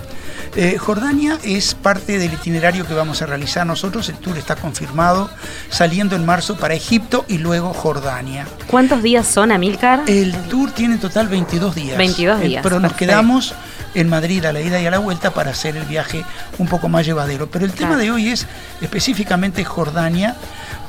Eh, 0.59 0.79
Jordania 0.79 1.37
es 1.43 1.75
parte 1.75 2.17
del 2.17 2.33
itinerario 2.33 2.87
que 2.87 2.95
vamos 2.95 3.21
a 3.21 3.27
realizar 3.27 3.63
nosotros. 3.63 4.09
El 4.09 4.15
tour 4.15 4.39
está 4.39 4.55
confirmado, 4.55 5.29
saliendo 5.69 6.15
en 6.15 6.25
marzo 6.25 6.57
para 6.57 6.73
Egipto 6.73 7.25
y 7.27 7.37
luego 7.37 7.75
Jordania. 7.75 8.47
¿Cuántos 8.65 9.03
días 9.03 9.27
son, 9.27 9.51
Amilcar? 9.51 10.01
El 10.07 10.33
tour 10.49 10.71
tiene 10.71 10.95
en 10.95 10.99
total 10.99 11.27
22 11.27 11.75
días. 11.75 11.97
22 11.99 12.41
días. 12.41 12.63
pero 12.63 12.79
nos 12.79 12.93
quedamos 12.93 13.53
en 13.93 14.09
Madrid 14.09 14.43
a 14.45 14.51
la 14.51 14.59
ida 14.59 14.81
y 14.81 14.87
a 14.87 14.89
la 14.89 14.97
vuelta 14.97 15.29
para 15.29 15.51
hacer 15.51 15.77
el 15.77 15.85
viaje 15.85 16.25
un 16.57 16.67
poco 16.67 16.89
más 16.89 17.05
llevadero. 17.05 17.51
Pero 17.51 17.63
el 17.63 17.73
tema 17.73 17.95
de 17.95 18.09
hoy 18.09 18.29
es 18.29 18.47
específicamente 18.81 19.63
Jordania, 19.63 20.35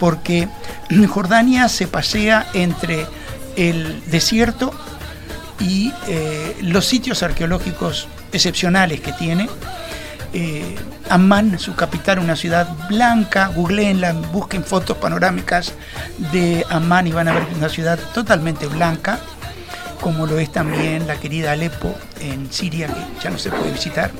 porque 0.00 0.48
Jordania 1.11 1.68
se 1.68 1.87
pasea 1.87 2.46
entre 2.54 3.07
el 3.57 4.02
desierto 4.11 4.72
y 5.61 5.92
eh, 6.07 6.57
los 6.62 6.87
sitios 6.87 7.23
arqueológicos 7.23 8.09
excepcionales 8.33 9.01
que 9.01 9.12
tiene. 9.12 9.49
Eh, 10.33 10.77
Amman, 11.09 11.59
su 11.59 11.75
capital, 11.75 12.18
una 12.18 12.37
ciudad 12.37 12.68
blanca, 12.88 13.49
googleenla, 13.49 14.12
busquen 14.12 14.62
fotos 14.62 14.99
panorámicas 14.99 15.73
de 16.33 16.64
Amman 16.68 17.07
y 17.07 17.12
van 17.12 17.29
a 17.29 17.33
ver 17.33 17.47
una 17.57 17.68
ciudad 17.71 17.99
totalmente 18.12 18.66
blanca, 18.66 19.18
como 20.01 20.27
lo 20.27 20.38
es 20.38 20.53
también 20.53 21.07
la 21.07 21.16
querida 21.16 21.53
Alepo 21.53 21.94
en 22.21 22.53
Siria, 22.53 22.88
que 22.88 23.25
ya 23.25 23.31
no 23.31 23.38
se 23.38 23.51
puede 23.51 23.73
visitar. 23.73 24.11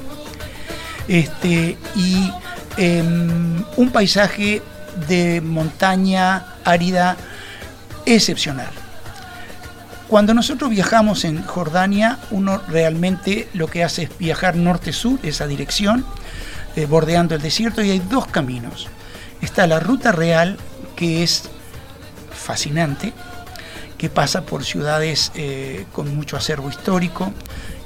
Este, 1.09 1.77
y 1.95 2.33
em, 2.79 3.65
un 3.77 3.91
paisaje 3.91 4.63
de 5.09 5.41
montaña 5.43 6.57
árida 6.65 7.17
excepcional. 8.07 8.71
Cuando 10.09 10.33
nosotros 10.33 10.71
viajamos 10.71 11.25
en 11.25 11.45
Jordania, 11.45 12.19
uno 12.31 12.63
realmente 12.67 13.47
lo 13.53 13.67
que 13.67 13.85
hace 13.85 14.05
es 14.05 14.19
viajar 14.19 14.57
norte-sur, 14.57 15.19
esa 15.23 15.47
dirección, 15.47 16.03
eh, 16.77 16.87
bordeando 16.87 17.35
el 17.35 17.43
desierto, 17.43 17.83
y 17.83 17.91
hay 17.91 17.99
dos 17.99 18.27
caminos. 18.27 18.89
Está 19.43 19.67
la 19.67 19.81
ruta 19.81 20.11
real, 20.11 20.57
que 20.97 21.23
es 21.23 21.51
fascinante, 22.31 23.13
que 23.99 24.09
pasa 24.09 24.47
por 24.47 24.65
ciudades 24.65 25.31
eh, 25.35 25.85
con 25.93 26.17
mucho 26.17 26.39
acervo 26.39 26.71
histórico 26.71 27.31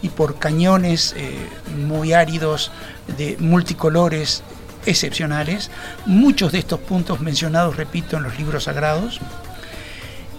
y 0.01 0.09
por 0.09 0.39
cañones 0.39 1.15
eh, 1.17 1.35
muy 1.77 2.13
áridos 2.13 2.71
de 3.19 3.37
multicolores 3.41 4.45
excepcionales. 4.87 5.73
Muchos 6.07 6.53
de 6.53 6.61
estos 6.61 6.79
puntos 6.79 7.19
mencionados, 7.19 7.77
repito, 7.77 8.17
en 8.17 8.23
los 8.23 8.39
libros 8.39 8.65
sagrados 8.65 9.21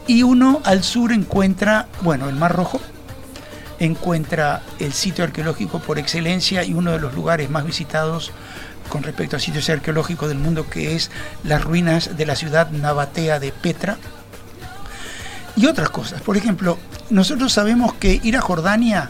y 0.07 0.23
uno 0.23 0.61
al 0.63 0.83
sur 0.83 1.11
encuentra, 1.11 1.87
bueno, 2.01 2.29
el 2.29 2.35
Mar 2.35 2.55
Rojo, 2.55 2.79
encuentra 3.79 4.61
el 4.79 4.93
sitio 4.93 5.23
arqueológico 5.23 5.79
por 5.79 5.99
excelencia 5.99 6.63
y 6.63 6.73
uno 6.73 6.91
de 6.91 6.99
los 6.99 7.13
lugares 7.13 7.49
más 7.49 7.65
visitados 7.65 8.31
con 8.89 9.03
respecto 9.03 9.35
a 9.35 9.39
sitios 9.39 9.69
arqueológicos 9.69 10.29
del 10.29 10.37
mundo, 10.37 10.69
que 10.69 10.95
es 10.95 11.09
las 11.43 11.63
ruinas 11.63 12.17
de 12.17 12.25
la 12.25 12.35
ciudad 12.35 12.69
nabatea 12.71 13.39
de 13.39 13.51
Petra. 13.51 13.97
Y 15.55 15.67
otras 15.67 15.89
cosas. 15.89 16.21
Por 16.21 16.35
ejemplo, 16.35 16.77
nosotros 17.09 17.53
sabemos 17.53 17.93
que 17.93 18.19
ir 18.23 18.35
a 18.37 18.41
Jordania, 18.41 19.09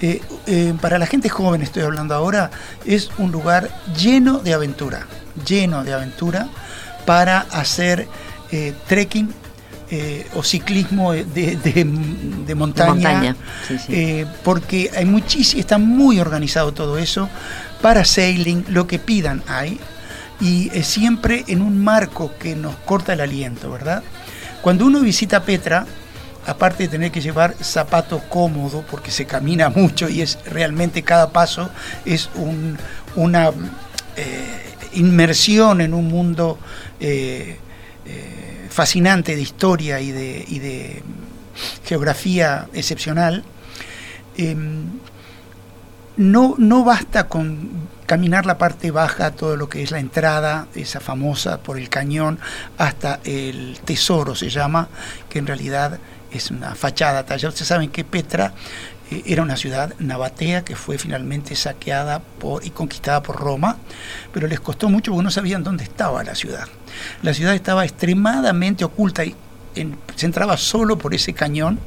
eh, 0.00 0.20
eh, 0.46 0.74
para 0.80 0.98
la 0.98 1.06
gente 1.06 1.28
joven 1.28 1.62
estoy 1.62 1.82
hablando 1.82 2.14
ahora, 2.14 2.50
es 2.84 3.10
un 3.18 3.30
lugar 3.30 3.70
lleno 3.96 4.38
de 4.38 4.54
aventura, 4.54 5.06
lleno 5.46 5.84
de 5.84 5.94
aventura 5.94 6.48
para 7.06 7.40
hacer 7.40 8.08
eh, 8.50 8.74
trekking, 8.88 9.32
eh, 9.90 10.26
o 10.34 10.42
ciclismo 10.42 11.12
de, 11.12 12.54
montaña, 12.56 13.36
eh, 13.88 14.26
porque 14.42 14.90
hay 14.96 15.04
muchísimo, 15.04 15.60
está 15.60 15.78
muy 15.78 16.20
organizado 16.20 16.72
todo 16.72 16.98
eso, 16.98 17.28
para 17.82 18.04
sailing, 18.04 18.64
lo 18.68 18.86
que 18.86 18.98
pidan 18.98 19.42
hay, 19.46 19.78
y 20.40 20.70
siempre 20.82 21.44
en 21.48 21.62
un 21.62 21.82
marco 21.82 22.32
que 22.38 22.56
nos 22.56 22.74
corta 22.76 23.12
el 23.12 23.20
aliento, 23.20 23.70
¿verdad? 23.70 24.02
Cuando 24.62 24.86
uno 24.86 25.00
visita 25.00 25.44
Petra, 25.44 25.86
aparte 26.46 26.84
de 26.84 26.88
tener 26.88 27.10
que 27.10 27.20
llevar 27.20 27.54
zapato 27.62 28.20
cómodo, 28.28 28.84
porque 28.90 29.10
se 29.10 29.26
camina 29.26 29.68
mucho 29.68 30.08
y 30.08 30.22
es 30.22 30.38
realmente 30.46 31.02
cada 31.02 31.30
paso 31.30 31.70
es 32.04 32.30
una 33.14 33.50
eh, 34.16 34.64
inmersión 34.94 35.80
en 35.80 35.94
un 35.94 36.08
mundo 36.08 36.58
eh, 37.00 37.58
eh, 38.06 38.63
fascinante 38.74 39.36
de 39.36 39.42
historia 39.42 40.00
y 40.00 40.10
de, 40.10 41.02
geografía 41.84 42.66
excepcional, 42.72 43.44
em, 44.36 44.98
no, 46.16 46.56
no 46.58 46.82
basta 46.82 47.28
con 47.28 47.70
caminar 48.06 48.46
la 48.46 48.58
parte 48.58 48.90
baja, 48.90 49.30
todo 49.30 49.56
lo 49.56 49.68
que 49.68 49.84
es 49.84 49.92
la 49.92 50.00
entrada, 50.00 50.66
esa 50.74 50.98
famosa 50.98 51.58
por 51.58 51.78
el 51.78 51.88
cañón, 51.88 52.40
hasta 52.76 53.20
el 53.22 53.78
tesoro 53.84 54.34
se 54.34 54.50
llama, 54.50 54.88
que 55.28 55.38
en 55.38 55.46
realidad 55.46 56.00
es 56.32 56.50
una 56.50 56.74
fachada 56.74 57.24
tallada. 57.24 57.50
Ustedes 57.50 57.68
saben 57.68 57.90
que 57.90 58.02
Petra 58.02 58.54
era 59.10 59.42
una 59.42 59.56
ciudad 59.56 59.94
nabatea 59.98 60.64
que 60.64 60.76
fue 60.76 60.98
finalmente 60.98 61.54
saqueada 61.56 62.20
por, 62.20 62.64
y 62.64 62.70
conquistada 62.70 63.22
por 63.22 63.36
Roma, 63.36 63.76
pero 64.32 64.46
les 64.46 64.60
costó 64.60 64.88
mucho 64.88 65.12
porque 65.12 65.24
no 65.24 65.30
sabían 65.30 65.62
dónde 65.62 65.84
estaba 65.84 66.24
la 66.24 66.34
ciudad. 66.34 66.66
La 67.22 67.34
ciudad 67.34 67.54
estaba 67.54 67.84
extremadamente 67.84 68.84
oculta 68.84 69.24
y 69.24 69.34
se 70.16 70.26
entraba 70.26 70.56
solo 70.56 70.98
por 70.98 71.14
ese 71.14 71.32
cañón 71.32 71.78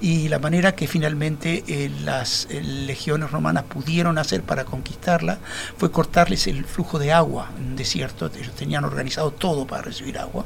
y 0.00 0.28
la 0.28 0.38
manera 0.38 0.74
que 0.74 0.86
finalmente 0.86 1.64
eh, 1.66 1.90
las 2.04 2.46
eh, 2.50 2.62
legiones 2.62 3.30
romanas 3.30 3.64
pudieron 3.64 4.16
hacer 4.18 4.42
para 4.42 4.64
conquistarla 4.64 5.38
fue 5.76 5.90
cortarles 5.90 6.46
el 6.46 6.64
flujo 6.64 6.98
de 6.98 7.12
agua 7.12 7.50
en 7.58 7.76
desierto, 7.76 8.30
ellos 8.34 8.54
tenían 8.54 8.84
organizado 8.84 9.32
todo 9.32 9.66
para 9.66 9.82
recibir 9.82 10.18
agua 10.18 10.44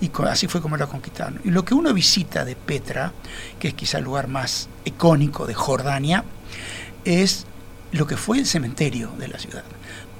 y 0.00 0.10
así 0.26 0.48
fue 0.48 0.60
como 0.60 0.76
la 0.76 0.86
conquistaron. 0.86 1.40
Y 1.44 1.50
lo 1.50 1.64
que 1.64 1.74
uno 1.74 1.94
visita 1.94 2.44
de 2.44 2.56
Petra, 2.56 3.12
que 3.58 3.68
es 3.68 3.74
quizá 3.74 3.98
el 3.98 4.04
lugar 4.04 4.28
más 4.28 4.68
icónico 4.84 5.46
de 5.46 5.54
Jordania, 5.54 6.24
es 7.04 7.46
lo 7.92 8.06
que 8.06 8.16
fue 8.16 8.38
el 8.38 8.46
cementerio 8.46 9.10
de 9.18 9.28
la 9.28 9.38
ciudad 9.38 9.64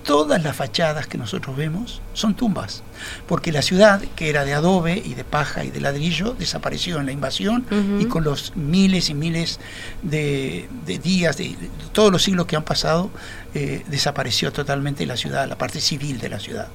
todas 0.04 0.42
las 0.42 0.56
fachadas 0.56 1.06
que 1.06 1.18
nosotros 1.18 1.56
vemos 1.56 2.00
son 2.12 2.34
tumbas, 2.34 2.82
porque 3.26 3.52
la 3.52 3.62
ciudad, 3.62 4.00
que 4.16 4.30
era 4.30 4.44
de 4.44 4.54
adobe 4.54 5.02
y 5.04 5.14
de 5.14 5.24
paja 5.24 5.64
y 5.64 5.70
de 5.70 5.80
ladrillo, 5.80 6.34
desapareció 6.38 6.98
en 6.98 7.06
la 7.06 7.12
invasión 7.12 7.64
y 7.98 8.06
con 8.06 8.24
los 8.24 8.56
miles 8.56 9.10
y 9.10 9.14
miles 9.14 9.60
de, 10.02 10.68
días, 11.02 11.36
de, 11.36 11.56
todos 11.92 12.10
los 12.10 12.22
siglos 12.22 12.46
que 12.46 12.56
han 12.56 12.64
pasado, 12.64 13.10
eh, 13.54 13.84
desapareció 13.88 14.52
totalmente 14.52 15.06
la 15.06 15.16
ciudad, 15.16 15.48
la 15.48 15.58
parte 15.58 15.80
civil 15.80 16.18
de 16.18 16.28
la 16.28 16.40
ciudad. 16.40 16.68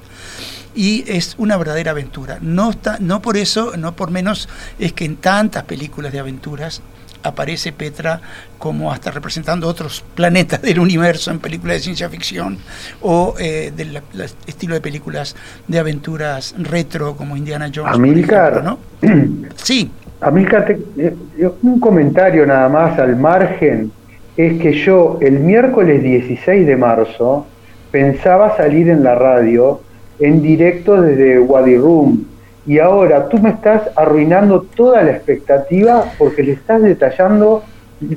Y 0.75 1.05
es 1.07 1.35
una 1.38 1.55
verdadera 1.55 1.91
aventura. 1.91 2.39
No, 2.41 2.71
está, 2.71 2.97
no 2.99 3.21
por 3.21 3.38
eso, 3.38 3.77
no 3.77 3.95
por 3.95 4.11
menos, 4.11 4.49
es 4.77 4.93
que 4.93 5.05
en 5.05 5.17
tantas 5.17 5.63
películas 5.63 6.11
de 6.11 6.19
aventuras 6.19 6.81
aparece 7.25 7.71
Petra 7.71 8.21
como 8.57 8.91
hasta 8.91 9.11
representando 9.11 9.67
otros 9.67 10.03
planetas 10.15 10.61
del 10.61 10.79
universo 10.79 11.31
en 11.31 11.39
películas 11.39 11.77
de 11.77 11.79
ciencia 11.81 12.09
ficción 12.09 12.57
o 13.01 13.35
eh, 13.39 13.71
del 13.75 14.01
estilo 14.47 14.75
de 14.75 14.81
películas 14.81 15.35
de 15.67 15.79
aventuras 15.79 16.55
retro 16.57 17.15
como 17.15 17.38
Indiana 17.38 17.71
Jones. 17.73 17.95
Amilcar, 17.95 18.63
¿no? 18.63 18.79
sí. 19.55 19.91
Amilcar, 20.21 20.77
eh, 20.97 21.15
un 21.61 21.79
comentario 21.79 22.45
nada 22.45 22.69
más 22.69 22.97
al 22.97 23.15
margen 23.15 23.91
es 24.38 24.61
que 24.61 24.73
yo 24.73 25.17
el 25.21 25.39
miércoles 25.39 26.03
16 26.03 26.65
de 26.65 26.75
marzo 26.75 27.45
pensaba 27.91 28.55
salir 28.57 28.89
en 28.89 29.03
la 29.03 29.15
radio 29.15 29.81
en 30.19 30.41
directo 30.41 31.01
desde 31.01 31.39
Wadi 31.39 31.77
Rum 31.77 32.25
y 32.65 32.80
ahora 32.80 33.30
tú 33.30 33.38
me 33.39 33.51
estás 33.51 33.84
arruinando 33.95 34.62
toda 34.75 35.04
la 35.04 35.12
expectativa 35.12 36.06
porque 36.17 36.43
le 36.43 36.54
estás 36.54 36.82
detallando 36.82 37.63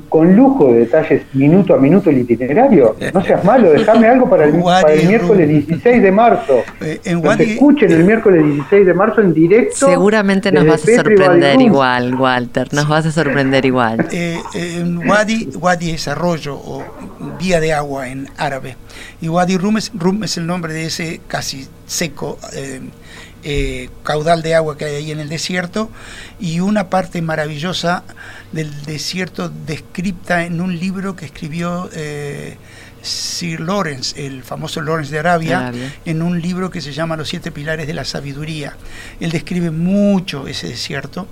con 0.09 0.35
lujo 0.35 0.73
de 0.73 0.79
detalles 0.79 1.21
minuto 1.33 1.73
a 1.73 1.77
minuto 1.77 2.09
el 2.09 2.19
itinerario. 2.19 2.95
No 3.13 3.23
seas 3.23 3.43
malo, 3.45 3.71
déjame 3.71 4.07
algo 4.07 4.29
para 4.29 4.45
el, 4.45 5.07
miércoles 5.07 5.47
16 5.47 6.03
de 6.03 6.11
marzo. 6.11 6.63
Eh, 6.81 6.99
en 7.05 7.25
escuchen 7.25 7.91
el 7.91 8.03
miércoles 8.03 8.43
16 8.43 8.85
de 8.85 8.93
marzo 8.93 9.21
en 9.21 9.33
directo. 9.33 9.87
Seguramente 9.87 10.51
nos 10.51 10.65
vas 10.65 10.87
a 10.87 10.95
sorprender 10.95 11.61
igual, 11.61 12.15
Walter, 12.15 12.67
nos 12.73 12.89
vas 12.89 13.05
a 13.05 13.11
sorprender 13.11 13.65
igual. 13.65 14.05
Eh, 14.11 14.37
en 14.53 15.07
Wadi, 15.07 15.49
Wadi 15.59 15.91
es 15.91 16.07
arroyo 16.07 16.55
o 16.55 16.83
vía 17.39 17.59
de 17.61 17.73
agua 17.73 18.09
en 18.09 18.27
árabe. 18.37 18.75
Y 19.21 19.29
Wadi 19.29 19.57
Rum 19.57 19.77
es, 19.77 19.91
Rum 19.95 20.23
es 20.23 20.37
el 20.37 20.45
nombre 20.45 20.73
de 20.73 20.85
ese 20.85 21.21
casi 21.27 21.67
seco. 21.85 22.37
Eh, 22.53 22.81
eh, 23.43 23.89
caudal 24.03 24.41
de 24.41 24.55
agua 24.55 24.77
que 24.77 24.85
hay 24.85 24.95
ahí 24.95 25.11
en 25.11 25.19
el 25.19 25.29
desierto 25.29 25.89
y 26.39 26.59
una 26.59 26.89
parte 26.89 27.21
maravillosa 27.21 28.03
del 28.51 28.83
desierto 28.83 29.49
descripta 29.49 30.45
en 30.45 30.59
un 30.59 30.77
libro 30.77 31.15
que 31.15 31.25
escribió 31.25 31.89
eh, 31.93 32.57
Sir 33.01 33.61
Lawrence, 33.61 34.25
el 34.25 34.43
famoso 34.43 34.81
Lawrence 34.81 35.11
de 35.11 35.19
Arabia, 35.19 35.71
en 36.05 36.21
un 36.21 36.41
libro 36.41 36.69
que 36.69 36.81
se 36.81 36.91
llama 36.91 37.15
Los 37.15 37.29
siete 37.29 37.51
pilares 37.51 37.87
de 37.87 37.93
la 37.93 38.03
sabiduría. 38.03 38.75
Él 39.21 39.31
describe 39.31 39.71
mucho 39.71 40.47
ese 40.47 40.67
desierto 40.67 41.27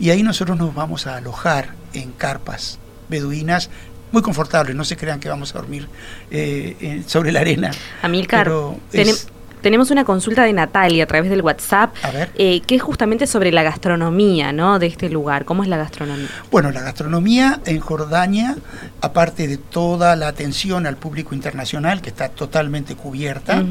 y 0.00 0.10
ahí 0.10 0.22
nosotros 0.22 0.58
nos 0.58 0.74
vamos 0.74 1.06
a 1.06 1.16
alojar 1.16 1.74
en 1.92 2.10
carpas 2.12 2.78
beduinas 3.08 3.70
muy 4.10 4.22
confortables, 4.22 4.74
no 4.76 4.84
se 4.84 4.96
crean 4.96 5.20
que 5.20 5.28
vamos 5.28 5.54
a 5.54 5.58
dormir 5.58 5.88
eh, 6.30 7.02
sobre 7.06 7.32
la 7.32 7.40
arena. 7.40 7.70
Amilcar, 8.02 8.50
tenemos 8.90 9.28
tenemos 9.64 9.90
una 9.90 10.04
consulta 10.04 10.44
de 10.44 10.52
Natalia 10.52 11.04
a 11.04 11.06
través 11.06 11.30
del 11.30 11.40
WhatsApp, 11.40 11.96
eh, 12.34 12.60
que 12.60 12.74
es 12.76 12.82
justamente 12.82 13.26
sobre 13.26 13.50
la 13.50 13.62
gastronomía 13.62 14.52
¿no? 14.52 14.78
de 14.78 14.86
este 14.86 15.08
lugar. 15.08 15.46
¿Cómo 15.46 15.62
es 15.62 15.70
la 15.70 15.78
gastronomía? 15.78 16.28
Bueno, 16.50 16.70
la 16.70 16.82
gastronomía 16.82 17.60
en 17.64 17.80
Jordania, 17.80 18.56
aparte 19.00 19.48
de 19.48 19.56
toda 19.56 20.16
la 20.16 20.28
atención 20.28 20.86
al 20.86 20.98
público 20.98 21.34
internacional, 21.34 22.02
que 22.02 22.10
está 22.10 22.28
totalmente 22.28 22.94
cubierta, 22.94 23.64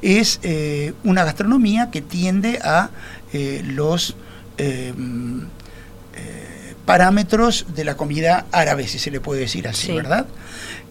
es 0.00 0.38
eh, 0.44 0.94
una 1.02 1.24
gastronomía 1.24 1.90
que 1.90 2.02
tiende 2.02 2.60
a 2.62 2.90
eh, 3.32 3.62
los 3.66 4.14
parámetros 6.86 7.66
de 7.74 7.84
la 7.84 7.96
comida 7.96 8.46
árabe, 8.52 8.86
si 8.86 9.00
se 9.00 9.10
le 9.10 9.18
puede 9.18 9.40
decir 9.40 9.66
así, 9.66 9.90
¿verdad? 9.90 10.26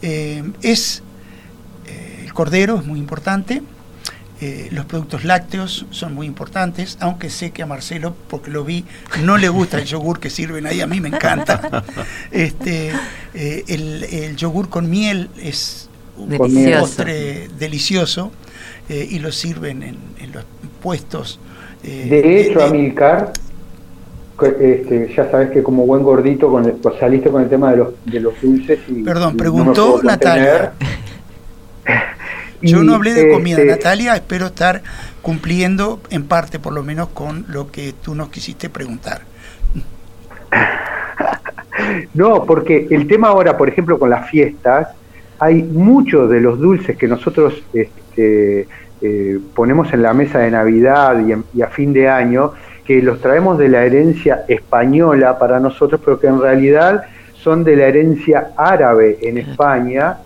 es 0.02 1.04
el 2.26 2.34
cordero 2.34 2.80
es 2.80 2.86
muy 2.86 3.00
importante, 3.00 3.62
eh, 4.44 4.70
los 4.72 4.86
productos 4.86 5.24
lácteos 5.24 5.86
son 5.92 6.16
muy 6.16 6.26
importantes, 6.26 6.98
aunque 7.00 7.30
sé 7.30 7.52
que 7.52 7.62
a 7.62 7.68
Marcelo, 7.68 8.16
porque 8.28 8.50
lo 8.50 8.64
vi, 8.64 8.86
no 9.24 9.38
le 9.38 9.50
gusta 9.50 9.78
el 9.78 9.86
yogur 9.86 10.20
que 10.20 10.32
sirven 10.32 10.66
ahí, 10.66 10.82
a 10.82 10.88
mí 10.88 11.00
me 11.00 11.10
encanta. 11.10 11.84
Este, 12.32 12.92
eh, 13.36 13.64
el, 13.68 14.36
yogur 14.36 14.70
con 14.70 14.90
miel 14.90 15.30
es 15.40 15.90
un 16.18 16.30
postre 16.80 17.50
delicioso 17.60 18.32
eh, 18.90 19.08
y 19.12 19.20
lo 19.20 19.32
sirven 19.32 19.84
en, 19.84 20.32
los 20.34 20.44
puestos. 20.82 21.40
de 21.84 22.42
hecho, 22.42 22.64
Amilcar, 22.64 23.34
este, 24.60 25.14
ya 25.16 25.30
sabes 25.30 25.52
que 25.52 25.62
como 25.62 25.86
buen 25.86 26.02
gordito 26.02 26.50
con 26.50 26.64
pues 26.82 26.96
saliste 27.00 27.30
con 27.30 27.44
el 27.44 27.50
tema 27.50 27.72
de 27.72 27.78
los, 27.78 27.90
de 28.06 28.20
los 28.20 28.34
dulces 28.42 28.80
y... 28.88 29.04
Perdón, 29.04 29.38
preguntó 29.38 30.02
Natalia. 30.02 30.74
Yo 32.62 32.84
no 32.84 32.96
hablé 32.96 33.14
de 33.14 33.32
comida, 33.32 33.64
Natalia, 33.64 34.16
espero 34.16 34.48
estar 34.48 34.82
cumpliendo 35.22 36.02
en 36.10 36.24
parte 36.26 36.60
por 36.60 36.74
lo 36.74 36.84
menos 36.84 37.10
con 37.10 37.46
lo 37.50 37.72
que 37.72 37.94
tú 37.94 38.16
nos 38.16 38.30
quisiste 38.30 38.70
preguntar. 38.70 39.22
No, 42.14 42.46
porque 42.46 42.88
el 42.92 43.08
tema 43.08 43.30
ahora, 43.30 43.58
por 43.58 43.68
ejemplo, 43.68 43.98
con 43.98 44.10
las 44.10 44.30
fiestas, 44.30 44.90
hay 45.40 45.64
muchos 45.64 46.30
de 46.30 46.40
los 46.40 46.60
dulces 46.60 46.96
que 46.96 47.08
nosotros 47.08 47.64
este, 47.74 48.68
eh, 49.02 49.40
ponemos 49.56 49.92
en 49.94 50.04
la 50.04 50.14
mesa 50.14 50.40
de 50.40 50.52
Navidad 50.52 51.20
y, 51.26 51.58
y, 51.58 51.62
a 51.62 51.68
fin 51.68 51.92
de 51.94 52.08
año, 52.08 52.52
que 52.86 53.02
los 53.02 53.20
traemos 53.20 53.58
de 53.58 53.70
la 53.70 53.84
herencia 53.84 54.44
española 54.48 55.40
para 55.40 55.60
nosotros, 55.60 56.00
pero 56.04 56.20
que 56.20 56.28
en 56.28 56.40
realidad 56.40 57.04
son 57.34 57.64
de 57.64 57.76
la 57.76 57.88
herencia 57.88 58.52
árabe 58.56 59.18
en 59.22 59.40
España 59.40 60.18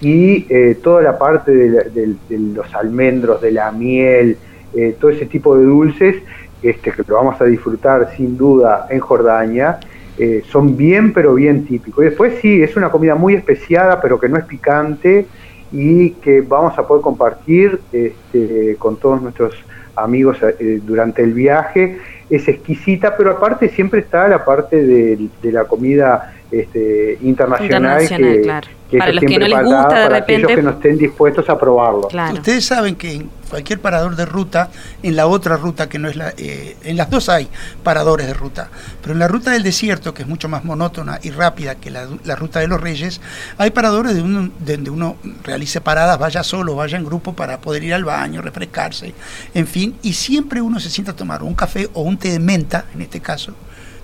y 0.00 0.46
eh, 0.48 0.78
toda 0.82 1.02
la 1.02 1.18
parte 1.18 1.52
de, 1.52 2.16
los 2.30 2.74
almendros, 2.74 3.40
de 3.40 3.52
la 3.52 3.72
miel, 3.72 4.36
eh, 4.74 4.96
todo 5.00 5.10
ese 5.10 5.26
tipo 5.26 5.56
de 5.56 5.64
dulces, 5.64 6.16
este, 6.62 6.92
que 6.92 7.02
lo 7.06 7.16
vamos 7.16 7.40
a 7.40 7.44
disfrutar 7.44 8.12
sin 8.16 8.36
duda 8.36 8.86
en 8.90 9.00
Jordania, 9.00 9.78
eh, 10.18 10.42
son 10.50 10.76
bien 10.76 11.12
pero 11.12 11.34
bien 11.34 11.64
típicos. 11.64 12.04
Y 12.04 12.08
después 12.08 12.34
sí, 12.40 12.62
es 12.62 12.76
una 12.76 12.90
comida 12.90 13.14
muy 13.14 13.34
especiada, 13.34 14.00
pero 14.00 14.20
que 14.20 14.28
no 14.28 14.36
es 14.36 14.44
picante 14.44 15.26
y 15.72 16.10
que 16.10 16.42
vamos 16.42 16.78
a 16.78 16.86
poder 16.86 17.02
compartir 17.02 17.80
este, 17.92 18.76
con 18.78 18.96
todos 18.96 19.20
nuestros 19.22 19.54
amigos 19.96 20.38
durante 20.84 21.22
el 21.22 21.32
viaje. 21.32 21.98
es 22.28 22.46
exquisita, 22.48 23.16
pero 23.16 23.30
aparte 23.30 23.68
siempre 23.70 24.00
está 24.00 24.28
la 24.28 24.44
parte 24.44 24.84
de, 24.84 25.28
la 25.42 25.64
comida 25.64 26.34
este, 26.50 27.18
internacional, 27.22 28.06
que, 28.06 28.40
claro. 28.42 28.68
para 28.98 29.12
los 29.12 29.24
que 29.24 29.38
no 29.38 29.48
les 29.48 29.64
gusta 29.64 29.88
de 29.88 29.88
para 29.88 30.08
repente 30.08 30.34
aquellos 30.34 30.56
que 30.56 30.62
no 30.62 30.70
estén 30.70 30.98
dispuestos 30.98 31.48
a 31.48 31.58
probarlo. 31.58 32.08
Ustedes 32.32 32.64
saben 32.64 32.94
que 32.94 33.12
en 33.14 33.30
cualquier 33.50 33.80
parador 33.80 34.16
de 34.16 34.26
ruta, 34.26 34.70
en 35.02 35.16
la 35.16 35.26
otra 35.26 35.56
ruta 35.56 35.88
que 35.88 35.98
no 35.98 36.08
es 36.08 36.16
la, 36.16 36.32
eh, 36.36 36.76
en 36.84 36.96
las 36.96 37.10
dos 37.10 37.28
hay 37.28 37.48
paradores 37.82 38.26
de 38.26 38.34
ruta, 38.34 38.68
pero 39.00 39.12
en 39.12 39.18
la 39.18 39.28
ruta 39.28 39.50
del 39.50 39.62
desierto, 39.62 40.14
que 40.14 40.22
es 40.22 40.28
mucho 40.28 40.48
más 40.48 40.64
monótona 40.64 41.18
y 41.22 41.30
rápida 41.30 41.76
que 41.76 41.90
la, 41.90 42.06
ruta 42.36 42.60
de 42.60 42.68
los 42.68 42.80
Reyes, 42.80 43.20
hay 43.58 43.70
paradores 43.70 44.14
de 44.14 44.22
uno, 44.22 44.50
donde 44.58 44.90
uno 44.90 45.16
realice 45.42 45.80
paradas, 45.80 46.18
vaya 46.18 46.42
solo, 46.42 46.76
vaya 46.76 46.96
en 46.96 47.04
grupo 47.04 47.32
para 47.32 47.60
poder 47.60 47.82
ir 47.82 47.94
al 47.94 48.04
baño, 48.04 48.40
refrescarse, 48.40 49.14
en 49.54 49.66
fin, 49.66 49.96
y 50.02 50.12
siempre 50.12 50.60
uno 50.60 50.78
se 50.78 50.90
sienta 50.90 51.12
a 51.12 51.16
tomar 51.16 51.42
un 51.42 51.54
café 51.54 51.88
o 51.94 52.02
un 52.02 52.16
té 52.18 52.30
de 52.30 52.38
menta, 52.38 52.86
en 52.94 53.02
este 53.02 53.20
caso, 53.20 53.54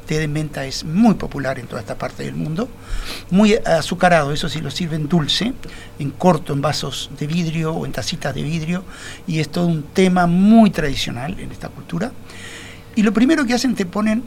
té 0.07 0.19
de 0.19 0.29
menta 0.29 0.65
es 0.65 0.85
muy 0.85 1.15
popular 1.15 1.59
en 1.59 1.67
toda 1.67 1.81
esta 1.81 1.97
parte 1.97 2.25
del 2.25 2.35
mundo, 2.35 2.69
muy 3.31 3.55
azucarado, 3.55 4.33
eso 4.33 4.49
sí 4.49 4.61
lo 4.61 4.71
sirven 4.71 5.09
dulce, 5.09 5.53
en 5.99 6.11
corto, 6.11 6.53
en 6.53 6.61
vasos 6.61 7.11
de 7.19 7.27
vidrio 7.27 7.73
o 7.73 7.87
en 7.87 7.93
tacitas 7.93 8.35
de 8.35 8.43
vidrio, 8.43 8.85
y 9.27 9.41
es 9.41 9.49
todo 9.49 9.67
un 9.67 9.85
tema 9.85 10.27
muy 10.27 10.71
tradicional 10.71 11.39
en 11.39 11.53
esta 11.53 11.69
cultura. 11.69 12.13
Y 12.95 13.03
lo 13.03 13.13
primero 13.13 13.47
que 13.47 13.55
hacen 13.55 13.75
te 13.75 13.87
ponen, 13.87 14.25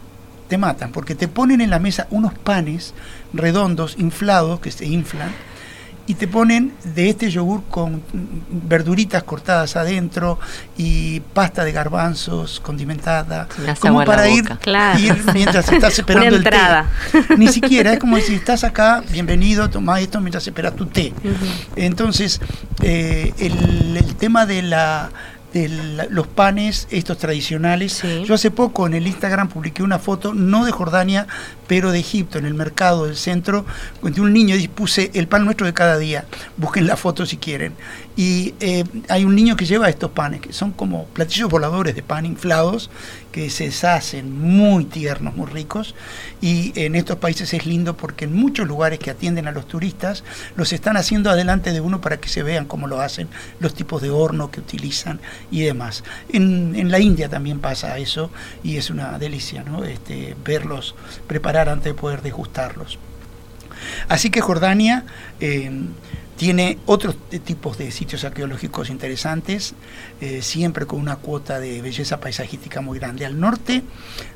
te 0.48 0.58
matan, 0.58 0.92
porque 0.92 1.16
te 1.16 1.28
ponen 1.28 1.62
en 1.62 1.70
la 1.70 1.80
mesa 1.80 2.08
unos 2.10 2.34
panes 2.34 2.94
redondos, 3.34 3.96
inflados, 4.00 4.60
que 4.60 4.72
se 4.72 4.86
inflan, 4.86 5.32
y 6.08 6.16
te 6.16 6.28
ponen 6.28 6.74
de 6.84 7.10
este 7.10 7.30
yogur 7.30 7.64
con 7.70 8.04
verduritas 8.50 9.24
cortadas 9.24 9.76
adentro 9.76 10.40
y 10.78 11.20
pasta 11.20 11.64
de 11.64 11.72
garbanzos 11.72 12.60
condimentada, 12.60 13.48
como 13.80 14.06
para 14.06 14.30
ir, 14.30 14.46
mientras 15.34 15.70
estás 15.72 15.98
esperando 15.98 16.36
el 16.36 16.44
té. 16.44 16.58
Ni 17.38 17.48
siquiera, 17.48 17.94
es 17.94 18.00
como 18.00 18.18
si 18.20 18.36
estás 18.36 18.64
acá, 18.64 19.04
bienvenido, 19.12 19.70
toma 19.70 20.00
esto 20.00 20.22
mientras 20.22 20.46
esperas 20.46 20.76
tu 20.76 20.86
té. 20.86 21.14
Entonces, 21.76 22.40
eh, 22.82 23.34
el 23.40 24.16
tema 24.16 24.46
de 24.46 24.62
la 24.62 25.10
los 26.10 26.28
panes 26.28 26.88
estos 26.92 27.18
tradicionales. 27.18 28.04
Yo 28.26 28.34
hace 28.34 28.52
poco 28.52 28.88
en 28.88 28.94
el 28.94 29.08
Instagram 29.08 29.48
publiqué 29.48 29.84
una 29.84 30.00
foto, 30.00 30.34
no 30.34 30.66
de 30.66 30.72
Jordania, 30.72 31.28
pero 31.68 31.92
de 31.92 32.00
Egipto, 32.00 32.38
en 32.38 32.46
el 32.46 32.54
mercado 32.54 33.06
del 33.06 33.16
centro, 33.16 33.66
de 34.02 34.22
un 34.22 34.34
niño 34.34 34.56
y 34.56 34.68
puse 34.68 35.12
el 35.14 35.28
pan 35.28 35.46
nuestro 35.46 35.66
de 35.66 35.74
cada 35.74 35.98
día. 35.98 36.26
Busquen 36.58 36.88
la 36.88 36.98
foto 36.98 37.26
si 37.26 37.38
quieren. 37.38 37.74
Y 38.18 38.54
eh, 38.62 38.86
hay 39.10 39.26
un 39.26 39.36
niño 39.36 39.58
que 39.58 39.66
lleva 39.66 39.90
estos 39.90 40.12
panes, 40.12 40.42
que 40.42 40.54
son 40.54 40.72
como 40.72 41.06
platillos 41.08 41.50
voladores 41.50 41.96
de 41.96 42.04
pan 42.04 42.26
inflados, 42.26 42.90
que 43.32 43.50
se 43.50 43.66
deshacen 43.66 44.40
muy 44.40 44.86
tiernos, 44.86 45.36
muy 45.36 45.48
ricos. 45.48 45.96
Y 46.40 46.72
en 46.80 46.96
estos 46.96 47.18
países 47.18 47.54
es 47.54 47.66
lindo 47.66 47.98
porque 47.98 48.26
en 48.26 48.34
muchos 48.34 48.68
lugares 48.68 49.00
que 49.00 49.12
atienden 49.12 49.48
a 49.48 49.52
los 49.52 49.68
turistas, 49.68 50.24
los 50.56 50.72
están 50.72 50.96
haciendo 50.96 51.30
adelante 51.30 51.74
de 51.74 51.82
uno 51.82 52.00
para 52.00 52.18
que 52.18 52.30
se 52.30 52.44
vean 52.44 52.66
cómo 52.66 52.88
lo 52.88 53.02
hacen, 53.02 53.28
los 53.60 53.74
tipos 53.74 54.02
de 54.02 54.10
horno 54.10 54.50
que 54.50 54.62
utilizan 54.62 55.20
y 55.52 55.62
demás. 55.62 56.06
En, 56.30 56.74
en 56.76 56.92
la 56.92 57.00
India 57.00 57.28
también 57.28 57.60
pasa 57.60 57.98
eso 57.98 58.32
y 58.64 58.78
es 58.78 58.90
una 58.90 59.18
delicia 59.20 59.64
¿no? 59.64 59.84
este, 59.84 60.36
verlos 60.46 60.96
antes 61.58 61.86
de 61.86 61.94
poder 61.94 62.22
degustarlos. 62.22 63.00
Así 64.08 64.30
que 64.30 64.42
Jordania... 64.42 65.06
Eh, 65.40 65.72
tiene 66.38 66.80
otros 66.86 67.16
tipos 67.46 67.78
de 67.78 67.92
sitios 67.92 68.26
arqueológicos 68.26 68.90
interesantes, 68.90 69.74
eh, 70.20 70.42
siempre 70.42 70.86
con 70.86 71.00
una 71.00 71.16
cuota 71.16 71.60
de 71.60 71.82
belleza 71.82 72.20
paisajística 72.20 72.82
muy 72.82 73.00
grande. 73.00 73.26
Al 73.26 73.40
norte 73.40 73.84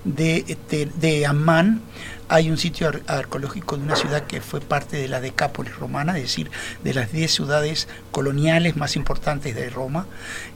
de, 0.05 0.57
de, 0.69 0.85
de 0.85 1.25
Amán 1.25 1.81
hay 2.29 2.49
un 2.49 2.57
sitio 2.57 2.91
arqueológico 3.07 3.75
de 3.75 3.83
una 3.83 3.95
ciudad 3.95 4.25
que 4.27 4.39
fue 4.39 4.61
parte 4.61 4.97
de 4.97 5.07
la 5.07 5.19
Decápolis 5.19 5.75
romana, 5.75 6.15
es 6.15 6.23
decir, 6.23 6.49
de 6.83 6.93
las 6.93 7.11
10 7.11 7.31
ciudades 7.31 7.87
coloniales 8.11 8.77
más 8.77 8.95
importantes 8.95 9.55
de 9.55 9.69
Roma, 9.69 10.05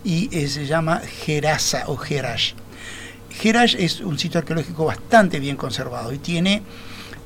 y 0.03 0.29
eh, 0.31 0.47
se 0.47 0.65
llama 0.65 0.99
Gerasa 0.99 1.85
o 1.87 1.97
Gerash. 1.97 2.53
Gerash 3.39 3.75
es 3.77 3.99
un 3.99 4.19
sitio 4.19 4.39
arqueológico 4.39 4.85
bastante 4.85 5.39
bien 5.39 5.57
conservado 5.57 6.13
y 6.13 6.17
tiene 6.17 6.61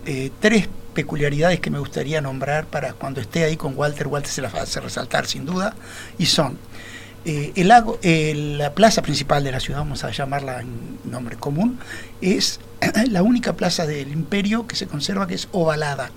eh, 0.06 0.32
tres 0.39 0.70
peculiaridades 0.93 1.60
que 1.60 1.70
me 1.70 1.80
gustaría 1.80 2.22
nombrar 2.22 2.65
para 2.65 2.93
cuando 2.93 3.22
esté 3.22 3.43
ahí 3.43 3.56
con 3.56 3.78
Walter, 3.78 4.08
Walter 4.08 4.32
se 4.32 4.41
las 4.41 4.56
hace 4.56 4.80
resaltar 4.80 5.28
sin 5.28 5.46
duda, 5.46 5.76
y 6.17 6.26
son 6.26 6.58
eh, 7.26 7.52
el 7.56 7.67
lago, 7.67 8.00
la 8.02 8.74
plaza 8.74 9.02
principal 9.02 9.43
de 9.43 9.52
la 9.52 9.60
ciudad, 9.60 9.80
vamos 9.82 10.04
a 10.04 10.12
llamarla 10.12 10.62
en 10.62 10.98
nombre 11.04 11.36
común, 11.36 11.78
es 12.22 12.60
la 13.10 13.22
única 13.22 13.54
plaza 13.54 13.86
del 13.86 14.12
imperio 14.12 14.65
que 14.65 14.76
se 14.76 14.88
conserva 14.88 15.28
que 15.28 15.36
es 15.36 15.50
ovalada. 15.52 16.10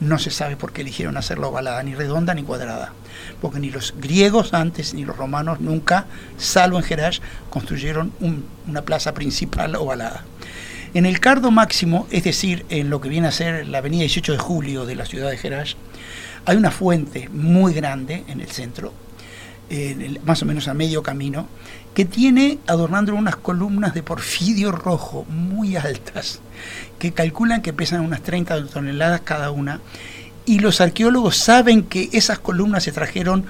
No 0.00 0.18
se 0.18 0.30
sabe 0.30 0.56
por 0.56 0.72
qué 0.72 0.82
eligieron 0.82 1.16
hacerla 1.16 1.46
ovalada, 1.46 1.82
ni 1.82 1.94
redonda 1.94 2.34
ni 2.34 2.42
cuadrada, 2.42 2.92
porque 3.40 3.60
ni 3.60 3.70
los 3.70 3.94
griegos 3.98 4.52
antes 4.52 4.92
ni 4.92 5.04
los 5.04 5.16
romanos 5.16 5.60
nunca, 5.60 6.06
salvo 6.36 6.78
en 6.78 6.84
Gerash, 6.84 7.20
construyeron 7.48 8.12
una 8.66 8.82
plaza 8.82 9.14
principal 9.14 9.76
ovalada. 9.76 10.24
En 10.94 11.06
el 11.06 11.20
cardo 11.20 11.50
máximo, 11.50 12.06
es 12.10 12.24
decir, 12.24 12.66
en 12.68 12.90
lo 12.90 13.00
que 13.00 13.08
viene 13.08 13.28
a 13.28 13.32
ser 13.32 13.66
la 13.66 13.78
avenida 13.78 14.02
18 14.02 14.32
de 14.32 14.38
julio 14.38 14.86
de 14.86 14.94
la 14.94 15.06
ciudad 15.06 15.30
de 15.30 15.38
Gerash, 15.38 15.74
hay 16.44 16.56
una 16.56 16.70
fuente 16.70 17.28
muy 17.30 17.72
grande 17.72 18.24
en 18.28 18.40
el 18.40 18.48
centro, 18.48 18.92
más 20.24 20.42
o 20.42 20.46
menos 20.46 20.68
a 20.68 20.74
medio 20.74 21.02
camino, 21.02 21.48
que 21.94 22.04
tiene 22.04 22.58
adornando 22.66 23.14
unas 23.14 23.36
columnas 23.36 23.94
de 23.94 24.02
porfidio 24.02 24.72
rojo 24.72 25.24
muy 25.28 25.76
altas, 25.76 26.40
que 26.98 27.12
calculan 27.12 27.62
que 27.62 27.72
pesan 27.72 28.00
unas 28.00 28.22
30 28.22 28.66
toneladas 28.66 29.20
cada 29.20 29.50
una, 29.50 29.80
y 30.44 30.58
los 30.58 30.80
arqueólogos 30.80 31.36
saben 31.36 31.84
que 31.84 32.10
esas 32.12 32.38
columnas 32.38 32.82
se 32.82 32.92
trajeron 32.92 33.46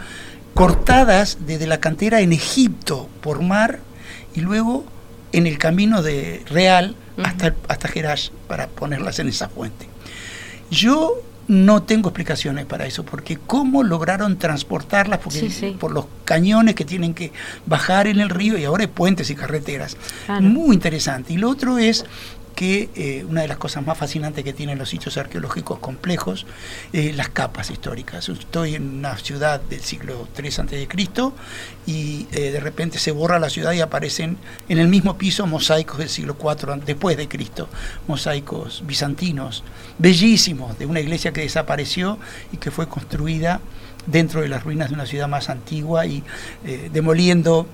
cortadas 0.53 1.39
desde 1.41 1.67
la 1.67 1.81
cantera 1.81 2.21
en 2.21 2.33
Egipto 2.33 3.09
por 3.21 3.43
mar 3.43 3.81
y 4.35 4.41
luego 4.41 4.85
en 5.33 5.47
el 5.47 5.59
camino 5.59 6.03
de 6.03 6.45
Real 6.49 6.95
hasta, 7.23 7.55
hasta 7.67 7.89
Gerash 7.89 8.31
para 8.47 8.69
ponerlas 8.69 9.19
en 9.19 9.29
esa 9.29 9.49
fuente. 9.49 9.89
Yo 10.71 11.21
no 11.49 11.83
tengo 11.83 12.09
explicaciones 12.09 12.67
para 12.67 12.87
eso, 12.87 13.05
porque 13.05 13.39
cómo 13.39 13.83
lograron 13.83 14.39
transportarlas 14.39 15.21
por 15.79 15.93
los 15.93 16.07
cañones 16.25 16.75
que 16.75 16.85
tienen 16.85 17.15
que 17.15 17.33
bajar 17.67 18.07
en 18.07 18.21
el 18.21 18.31
río 18.31 18.59
y 18.59 18.65
ahora 18.65 18.85
hay 18.85 18.89
puentes 18.89 19.31
y 19.31 19.35
carreteras. 19.35 19.97
Muy 20.41 20.75
interesante. 20.75 21.33
Y 21.33 21.37
lo 21.37 21.51
otro 21.51 21.79
es 21.79 22.05
que 22.55 22.89
eh, 22.95 23.25
una 23.29 23.43
de 23.43 23.49
las 23.49 23.59
cosas 23.59 23.85
más 23.85 23.99
fascinantes 23.99 24.45
que 24.45 24.53
tienen 24.53 24.79
los 24.79 24.89
sitios 24.89 25.17
arqueológicos 25.17 25.79
complejos, 25.79 26.47
es 26.93 27.15
las 27.17 27.29
capas 27.29 27.71
históricas. 27.71 28.29
Estoy 28.29 28.77
en 28.77 28.99
una 28.99 29.17
ciudad 29.19 29.61
del 29.61 29.81
siglo 29.81 30.29
III 30.39 30.49
a.C. 30.49 30.89
y 31.87 32.27
eh, 32.33 32.51
de 32.51 32.61
repente 32.61 32.99
se 32.99 33.11
borra 33.11 33.39
la 33.39 33.51
ciudad 33.51 33.73
y 33.73 33.81
aparecen 33.81 34.39
en 34.69 34.79
el 34.79 34.89
mismo 34.89 35.19
piso 35.19 35.47
mosaicos 35.47 35.99
del 35.99 36.09
siglo 36.09 36.37
IV 36.41 36.85
después 36.85 37.17
de 37.17 37.29
Cristo, 37.29 37.69
mosaicos 38.07 38.83
bizantinos, 38.87 39.65
bellísimos, 39.99 40.79
de 40.79 40.87
una 40.87 41.01
iglesia 41.01 41.33
que 41.33 41.43
desapareció 41.43 42.19
y 42.53 42.59
que 42.59 42.71
fue 42.71 42.89
construida 42.89 43.61
dentro 44.07 44.43
de 44.43 44.49
las 44.49 44.65
ruinas 44.65 44.91
de 44.91 44.95
una 44.95 45.07
ciudad 45.07 45.29
más 45.29 45.49
antigua 45.49 46.07
y 46.07 46.23
eh, 46.65 46.91
demoliendo 46.93 47.67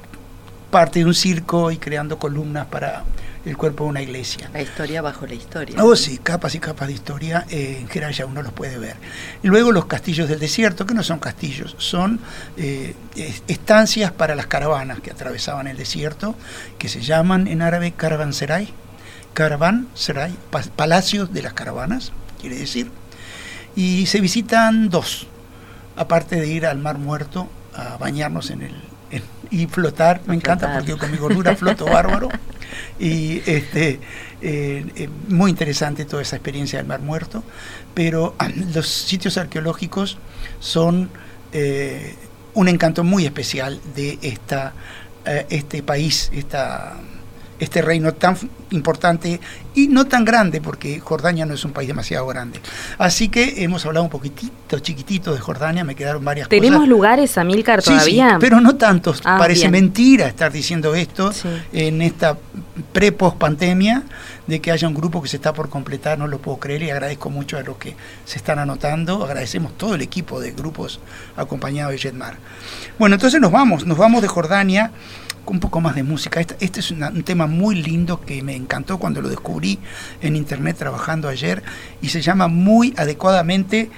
parte 0.70 1.00
de 1.00 1.04
un 1.04 1.14
circo 1.14 1.70
y 1.70 1.78
creando 1.78 2.18
columnas 2.18 2.66
para 2.66 3.04
el 3.44 3.56
cuerpo 3.56 3.84
de 3.84 3.90
una 3.90 4.02
iglesia. 4.02 4.50
La 4.52 4.60
historia 4.62 5.02
bajo 5.02 5.26
la 5.26 5.34
historia. 5.34 5.82
Oh, 5.82 5.96
sí, 5.96 6.18
capas 6.18 6.54
y 6.54 6.60
capas 6.60 6.88
de 6.88 6.94
historia, 6.94 7.46
eh, 7.50 7.78
en 7.80 7.88
general 7.88 8.12
ya 8.12 8.26
uno 8.26 8.42
los 8.42 8.52
puede 8.52 8.78
ver. 8.78 8.96
Luego 9.42 9.72
los 9.72 9.86
castillos 9.86 10.28
del 10.28 10.38
desierto, 10.38 10.86
que 10.86 10.94
no 10.94 11.02
son 11.02 11.18
castillos, 11.18 11.74
son 11.78 12.20
eh, 12.56 12.94
estancias 13.48 14.12
para 14.12 14.34
las 14.34 14.46
caravanas 14.46 15.00
que 15.00 15.10
atravesaban 15.10 15.66
el 15.66 15.76
desierto, 15.76 16.34
que 16.78 16.88
se 16.88 17.00
llaman 17.00 17.46
en 17.46 17.62
árabe 17.62 17.92
caravanserai, 17.92 18.68
caravanserai, 19.32 20.34
palacios 20.76 21.32
de 21.32 21.42
las 21.42 21.54
caravanas, 21.54 22.12
quiere 22.40 22.56
decir. 22.56 22.90
Y 23.74 24.06
se 24.06 24.20
visitan 24.20 24.90
dos, 24.90 25.26
aparte 25.96 26.36
de 26.36 26.46
ir 26.48 26.66
al 26.66 26.78
Mar 26.78 26.98
Muerto 26.98 27.48
a 27.74 27.96
bañarnos 27.96 28.50
en 28.50 28.62
el 28.62 28.74
y 29.50 29.66
flotar, 29.66 30.20
me 30.26 30.36
encanta 30.36 30.72
porque 30.72 30.96
con 30.96 31.10
mi 31.10 31.16
gordura 31.16 31.56
floto 31.56 31.84
bárbaro. 31.84 32.28
Y 32.98 33.42
este, 33.46 34.00
eh, 34.42 34.84
eh, 34.96 35.08
muy 35.28 35.50
interesante 35.50 36.04
toda 36.04 36.22
esa 36.22 36.36
experiencia 36.36 36.78
del 36.78 36.86
Mar 36.86 37.00
Muerto, 37.00 37.42
pero 37.94 38.34
ah, 38.38 38.48
los 38.74 38.88
sitios 38.88 39.36
arqueológicos 39.36 40.18
son 40.60 41.10
eh, 41.52 42.14
un 42.54 42.68
encanto 42.68 43.04
muy 43.04 43.26
especial 43.26 43.80
de 43.94 44.18
esta, 44.22 44.72
este 45.50 45.82
país, 45.82 46.30
esta 46.32 46.96
este 47.60 47.82
reino 47.82 48.12
tan 48.14 48.36
importante 48.70 49.40
y 49.74 49.86
no 49.86 50.06
tan 50.06 50.24
grande, 50.24 50.60
porque 50.60 50.98
Jordania 50.98 51.46
no 51.46 51.54
es 51.54 51.64
un 51.64 51.72
país 51.72 51.86
demasiado 51.86 52.26
grande. 52.26 52.60
Así 52.98 53.28
que 53.28 53.62
hemos 53.62 53.86
hablado 53.86 54.04
un 54.04 54.10
poquitito, 54.10 54.78
chiquitito 54.80 55.32
de 55.32 55.40
Jordania, 55.40 55.84
me 55.84 55.94
quedaron 55.94 56.24
varias 56.24 56.48
cosas. 56.48 56.60
¿Tenemos 56.60 56.88
lugares, 56.88 57.38
Amílcar, 57.38 57.82
todavía? 57.82 58.30
Sí, 58.30 58.36
pero 58.40 58.60
no 58.60 58.76
tantos. 58.76 59.20
Ah, 59.24 59.36
Parece 59.38 59.68
mentira 59.68 60.26
estar 60.26 60.50
diciendo 60.50 60.94
esto 60.94 61.30
en 61.72 62.02
esta 62.02 62.36
pre-post 62.92 63.36
pandemia 63.36 64.02
de 64.46 64.60
que 64.60 64.72
haya 64.72 64.88
un 64.88 64.94
grupo 64.94 65.22
que 65.22 65.28
se 65.28 65.36
está 65.36 65.52
por 65.52 65.68
completar, 65.68 66.18
no 66.18 66.26
lo 66.26 66.38
puedo 66.38 66.58
creer 66.58 66.82
y 66.82 66.90
agradezco 66.90 67.30
mucho 67.30 67.56
a 67.58 67.62
los 67.62 67.76
que 67.76 67.94
se 68.24 68.38
están 68.38 68.58
anotando, 68.58 69.24
agradecemos 69.24 69.76
todo 69.76 69.94
el 69.94 70.00
equipo 70.00 70.40
de 70.40 70.50
grupos 70.52 71.00
acompañado 71.36 71.90
de 71.90 71.98
Jetmar. 71.98 72.36
Bueno, 72.98 73.14
entonces 73.14 73.40
nos 73.40 73.52
vamos, 73.52 73.86
nos 73.86 73.96
vamos 73.96 74.22
de 74.22 74.28
Jordania 74.28 74.90
un 75.46 75.60
poco 75.60 75.80
más 75.80 75.94
de 75.94 76.02
música. 76.02 76.40
Este, 76.40 76.56
este 76.60 76.80
es 76.80 76.90
un 76.90 77.22
tema 77.22 77.46
muy 77.46 77.82
lindo 77.82 78.20
que 78.20 78.42
me 78.42 78.54
encantó 78.54 78.98
cuando 78.98 79.20
lo 79.20 79.28
descubrí 79.28 79.78
en 80.20 80.36
internet 80.36 80.76
trabajando 80.78 81.28
ayer 81.28 81.62
y 82.00 82.08
se 82.08 82.22
llama 82.22 82.48
muy 82.48 82.94
adecuadamente 82.96 83.90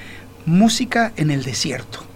Música 0.45 1.13
en 1.17 1.31
el 1.31 1.45
Desierto. 1.45 2.12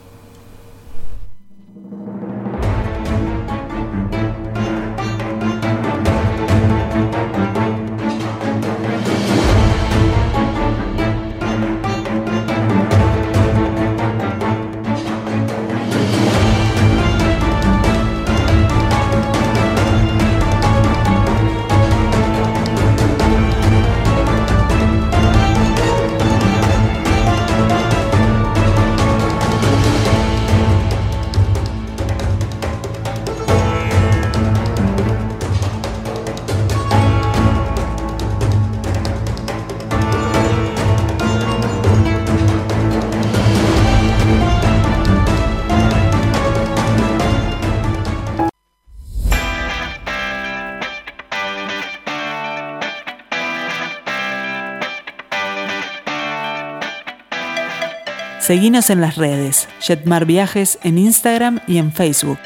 Seguinos 58.47 58.91
en 58.91 59.01
las 59.01 59.17
redes, 59.17 59.67
Jetmar 59.81 60.25
Viajes 60.25 60.79
en 60.85 60.99
Instagram 60.99 61.59
y 61.67 61.79
en 61.79 61.91
Facebook. 61.91 62.39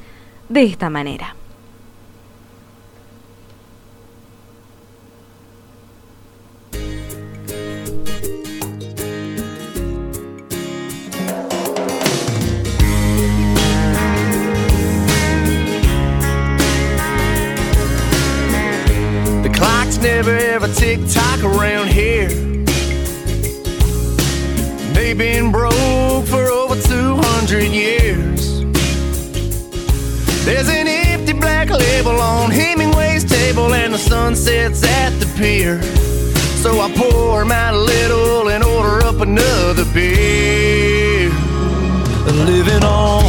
de 0.49 0.61
esta 0.61 0.91
manera. 0.91 1.35
Never 20.03 20.35
ever 20.35 20.67
tick 20.67 20.99
tock 21.07 21.41
around 21.43 21.87
here. 21.87 22.27
They've 24.93 25.17
been 25.17 25.49
broke 25.49 26.25
for 26.27 26.43
over 26.49 26.75
200 26.75 27.63
years. 27.71 28.59
There's 30.43 30.67
an 30.67 30.87
empty 30.87 31.31
black 31.31 31.69
label 31.69 32.19
on 32.19 32.51
Hemingway's 32.51 33.23
table, 33.23 33.73
and 33.73 33.93
the 33.93 33.97
sun 33.97 34.35
sets 34.35 34.83
at 34.83 35.11
the 35.21 35.25
pier. 35.37 35.81
So 36.61 36.81
I 36.81 36.91
pour 36.97 37.43
a 37.43 37.71
little 37.71 38.49
and 38.49 38.61
order 38.61 39.05
up 39.05 39.21
another 39.21 39.85
beer. 39.93 41.29
Living 42.51 42.83
on 42.83 43.23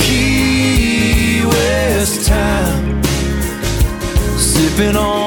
Key 0.00 1.44
West 1.44 2.26
time, 2.26 3.02
sipping 4.38 4.96
on 4.96 5.17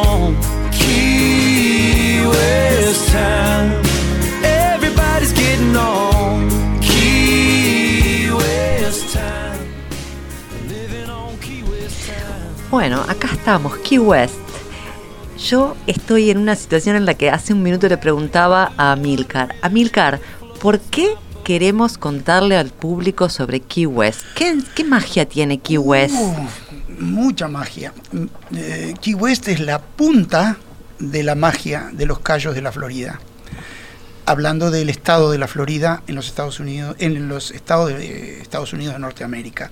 Bueno, 12.71 13.01
acá 13.01 13.27
estamos, 13.33 13.77
Key 13.79 13.99
West. 13.99 14.33
Yo 15.37 15.75
estoy 15.87 16.29
en 16.29 16.37
una 16.37 16.55
situación 16.55 16.95
en 16.95 17.05
la 17.05 17.15
que 17.15 17.29
hace 17.29 17.51
un 17.53 17.61
minuto 17.61 17.89
le 17.89 17.97
preguntaba 17.97 18.71
a 18.77 18.95
Milcar, 18.95 19.55
Amilcar, 19.61 20.21
¿por 20.61 20.79
qué 20.79 21.15
queremos 21.43 21.97
contarle 21.97 22.55
al 22.55 22.69
público 22.69 23.27
sobre 23.27 23.59
Key 23.59 23.87
West? 23.87 24.21
¿Qué, 24.35 24.83
magia 24.85 25.27
tiene 25.27 25.59
Key 25.59 25.77
West? 25.77 26.15
Uh, 26.15 26.47
mucha 26.97 27.49
magia. 27.49 27.93
Eh, 28.55 28.93
Key 29.01 29.15
West 29.15 29.49
es 29.49 29.59
la 29.59 29.81
punta 29.81 30.57
de 31.01 31.23
la 31.23 31.35
magia 31.35 31.89
de 31.91 32.05
los 32.05 32.19
Cayos 32.19 32.55
de 32.55 32.61
la 32.61 32.71
Florida. 32.71 33.19
Hablando 34.25 34.71
del 34.71 34.89
estado 34.89 35.31
de 35.31 35.37
la 35.37 35.47
Florida 35.47 36.03
en 36.07 36.15
los 36.15 36.27
Estados 36.27 36.59
Unidos, 36.59 36.95
en 36.99 37.27
los 37.27 37.51
estados 37.51 37.89
de 37.89 38.41
Estados 38.41 38.71
Unidos 38.73 38.93
de 38.93 38.99
Norteamérica. 38.99 39.71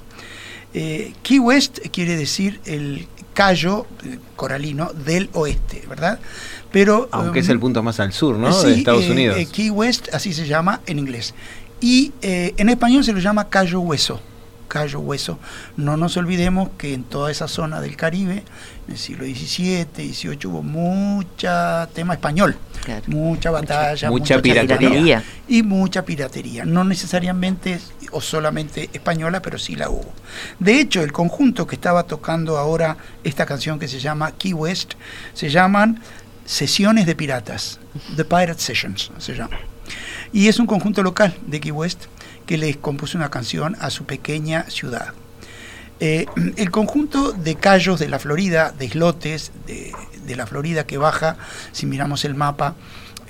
Eh, 0.74 1.14
Key 1.24 1.40
West 1.40 1.80
quiere 1.92 2.16
decir 2.16 2.60
el 2.66 3.08
cayo 3.34 3.88
eh, 4.06 4.20
coralino 4.36 4.92
del 4.94 5.30
oeste, 5.34 5.84
¿verdad? 5.88 6.20
Pero 6.72 7.10
aunque 7.12 7.40
es 7.40 7.50
el 7.50 7.56
um, 7.56 7.62
punto 7.62 7.82
más 7.82 8.00
al 8.00 8.14
sur, 8.14 8.38
¿no? 8.38 8.62
de 8.62 8.76
Estados 8.76 9.06
eh, 9.06 9.12
Unidos. 9.12 9.38
Key 9.52 9.70
West 9.70 10.10
así 10.14 10.34
se 10.34 10.46
llama 10.46 10.82
en 10.86 11.00
inglés 11.00 11.34
y 11.82 12.12
en 12.22 12.70
español 12.70 13.04
se 13.04 13.14
lo 13.14 13.20
llama 13.20 13.50
Cayo 13.50 13.80
Hueso. 13.80 14.20
Cayo 14.70 15.02
Hueso. 15.02 15.38
No 15.76 15.98
nos 15.98 16.16
olvidemos 16.16 16.70
que 16.78 16.94
en 16.94 17.04
toda 17.04 17.30
esa 17.30 17.50
zona 17.50 17.82
del 17.82 17.98
Caribe, 17.98 18.44
en 18.88 18.94
el 18.94 18.98
siglo 18.98 19.26
XVII, 19.26 20.14
XVIII, 20.14 20.46
hubo 20.46 20.64
mucha 20.64 21.90
tema 21.94 22.14
español, 22.14 22.56
mucha 23.08 23.52
batalla, 23.52 24.10
mucha, 24.10 24.42
piratería. 24.42 25.22
Y 25.50 25.64
mucha 25.64 26.06
piratería. 26.06 26.64
No 26.64 26.86
necesariamente 26.86 27.80
o 28.12 28.22
solamente 28.22 28.90
española, 28.94 29.42
pero 29.42 29.58
sí 29.58 29.76
la 29.76 29.90
hubo. 29.90 30.14
De 30.60 30.80
hecho, 30.80 31.04
el 31.04 31.12
conjunto 31.12 31.68
que 31.68 31.76
estaba 31.76 32.04
tocando 32.04 32.58
ahora 32.58 32.96
esta 33.24 33.46
canción 33.46 33.80
que 33.80 33.90
se 33.90 34.00
llama 34.00 34.32
Key 34.32 34.54
West, 34.54 34.94
se 35.34 35.50
llaman 35.50 36.02
Sesiones 36.46 37.06
de 37.06 37.16
Piratas, 37.16 37.80
The 38.16 38.26
Pirate 38.26 38.60
Sessions 38.60 39.12
se 39.18 39.36
llama. 39.36 39.58
Y 40.32 40.48
es 40.48 40.60
un 40.60 40.68
conjunto 40.68 41.02
local 41.02 41.36
de 41.48 41.60
Key 41.60 41.72
West 41.72 42.06
que 42.50 42.58
les 42.58 42.78
compuso 42.78 43.16
una 43.16 43.30
canción 43.30 43.78
a 43.80 43.92
su 43.92 44.06
pequeña 44.06 44.64
ciudad. 44.72 45.14
Eh, 46.00 46.26
el 46.58 46.72
conjunto 46.72 47.32
de 47.32 47.54
callos 47.54 48.00
de 48.00 48.10
la 48.10 48.18
Florida, 48.18 48.72
de 48.72 48.86
islotes 48.86 49.52
de, 49.68 50.36
la 50.36 50.48
Florida 50.48 50.88
que 50.88 50.98
baja, 50.98 51.38
si 51.74 51.86
miramos 51.86 52.26
el 52.26 52.34
mapa, 52.34 52.74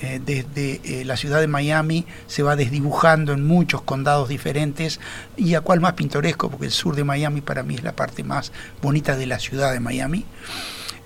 eh, 0.02 0.22
desde 0.26 0.80
eh, 0.86 1.04
la 1.04 1.18
ciudad 1.18 1.42
de 1.42 1.48
Miami 1.48 2.06
se 2.28 2.44
va 2.44 2.56
desdibujando 2.56 3.34
en 3.34 3.46
muchos 3.46 3.82
condados 3.82 4.30
diferentes 4.30 5.02
y 5.36 5.56
a 5.56 5.60
cuál 5.60 5.82
más 5.82 5.94
pintoresco, 5.94 6.50
porque 6.50 6.68
el 6.68 6.72
sur 6.72 6.96
de 6.96 7.04
Miami 7.04 7.42
para 7.42 7.62
mí 7.62 7.76
es 7.76 7.84
la 7.84 7.98
parte 7.98 8.24
más 8.24 8.54
bonita 8.82 9.18
de 9.18 9.26
la 9.26 9.40
ciudad 9.40 9.74
de 9.74 9.82
Miami. 9.82 10.24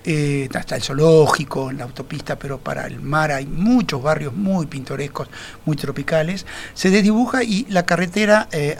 Eh, 0.06 0.50
hasta 0.54 0.76
el 0.76 0.82
zoológico, 0.82 1.70
en 1.70 1.78
la 1.78 1.84
autopista, 1.84 2.36
pero 2.36 2.58
para 2.58 2.86
el 2.86 3.00
mar 3.00 3.32
hay 3.32 3.46
muchos 3.46 4.02
barrios 4.02 4.34
muy 4.34 4.66
pintorescos, 4.66 5.28
muy 5.64 5.76
tropicales. 5.76 6.44
Se 6.74 6.90
desdibuja 6.90 7.42
y 7.42 7.64
la 7.70 7.86
carretera 7.86 8.46
A1A, 8.50 8.52
eh, 8.52 8.76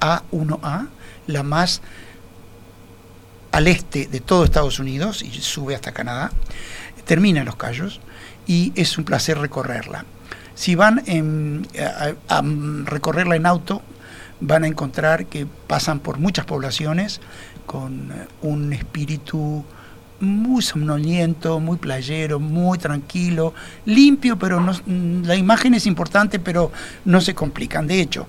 A1A, 0.00 0.86
la 1.26 1.42
más 1.42 1.82
al 3.50 3.66
este 3.66 4.06
de 4.06 4.20
todo 4.20 4.44
Estados 4.44 4.78
Unidos 4.78 5.22
y 5.22 5.32
sube 5.32 5.74
hasta 5.74 5.90
Canadá, 5.90 6.30
termina 7.06 7.40
en 7.40 7.46
Los 7.46 7.56
Cayos 7.56 8.00
y 8.46 8.72
es 8.76 8.98
un 8.98 9.04
placer 9.04 9.38
recorrerla. 9.38 10.04
Si 10.54 10.76
van 10.76 11.02
a 12.28 12.42
recorrerla 12.84 13.34
en 13.34 13.46
auto, 13.46 13.82
van 14.40 14.64
a 14.64 14.66
encontrar 14.66 15.26
que 15.26 15.46
pasan 15.66 16.00
por 16.00 16.18
muchas 16.18 16.44
poblaciones 16.44 17.20
con 17.66 18.12
eh, 18.12 18.26
un 18.42 18.72
espíritu 18.72 19.64
muy 20.20 20.62
somnoliento, 20.62 21.60
muy 21.60 21.76
playero, 21.76 22.40
muy 22.40 22.78
tranquilo, 22.78 23.54
limpio, 23.84 24.38
pero 24.38 24.60
no, 24.60 24.72
la 25.24 25.36
imagen 25.36 25.74
es 25.74 25.86
importante, 25.86 26.38
pero 26.38 26.72
no 27.04 27.20
se 27.20 27.34
complican. 27.34 27.86
De 27.86 28.00
hecho, 28.00 28.26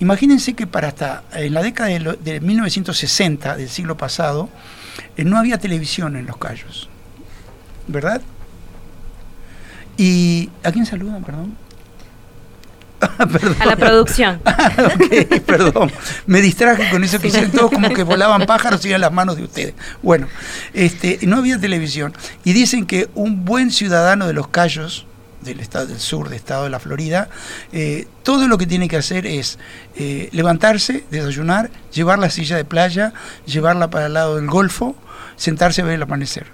imagínense 0.00 0.54
que 0.54 0.66
para 0.66 0.88
hasta 0.88 1.24
en 1.32 1.54
la 1.54 1.62
década 1.62 1.88
de, 1.88 2.40
1960 2.40 3.56
del 3.56 3.68
siglo 3.68 3.96
pasado, 3.96 4.48
eh, 5.16 5.24
no 5.24 5.38
había 5.38 5.58
televisión 5.58 6.16
en 6.16 6.26
los 6.26 6.36
callos, 6.36 6.88
¿verdad? 7.88 8.20
¿Y 9.96 10.50
a 10.62 10.72
quién 10.72 10.86
saludan, 10.86 11.22
perdón? 11.22 11.63
A 13.04 13.66
la 13.66 13.76
producción. 13.76 14.40
perdón. 15.46 15.90
Me 16.26 16.40
distraje 16.40 16.90
con 16.90 17.04
eso 17.04 17.18
que 17.18 17.28
hicieron 17.28 17.50
todos 17.50 17.70
como 17.70 17.90
que 17.90 18.02
volaban 18.02 18.46
pájaros 18.46 18.84
y 18.84 18.88
eran 18.88 19.00
las 19.00 19.12
manos 19.12 19.36
de 19.36 19.44
ustedes. 19.44 19.74
Bueno, 20.02 20.28
este, 20.72 21.18
no 21.22 21.36
había 21.36 21.58
televisión. 21.58 22.14
Y 22.44 22.52
dicen 22.52 22.86
que 22.86 23.08
un 23.14 23.44
buen 23.44 23.70
ciudadano 23.70 24.26
de 24.26 24.32
los 24.32 24.48
Cayos, 24.48 25.06
del 25.42 25.60
estado 25.60 25.86
del 25.86 26.00
sur, 26.00 26.28
del 26.28 26.36
estado 26.36 26.64
de 26.64 26.70
la 26.70 26.80
Florida, 26.80 27.28
eh, 27.72 28.06
todo 28.22 28.48
lo 28.48 28.58
que 28.58 28.66
tiene 28.66 28.88
que 28.88 28.96
hacer 28.96 29.26
es 29.26 29.58
eh, 29.96 30.28
levantarse, 30.32 31.04
desayunar, 31.10 31.70
llevar 31.92 32.18
la 32.18 32.30
silla 32.30 32.56
de 32.56 32.64
playa, 32.64 33.12
llevarla 33.46 33.90
para 33.90 34.06
el 34.06 34.14
lado 34.14 34.36
del 34.36 34.46
golfo, 34.46 34.96
sentarse 35.36 35.82
a 35.82 35.84
ver 35.84 35.94
el 35.94 36.02
amanecer. 36.02 36.46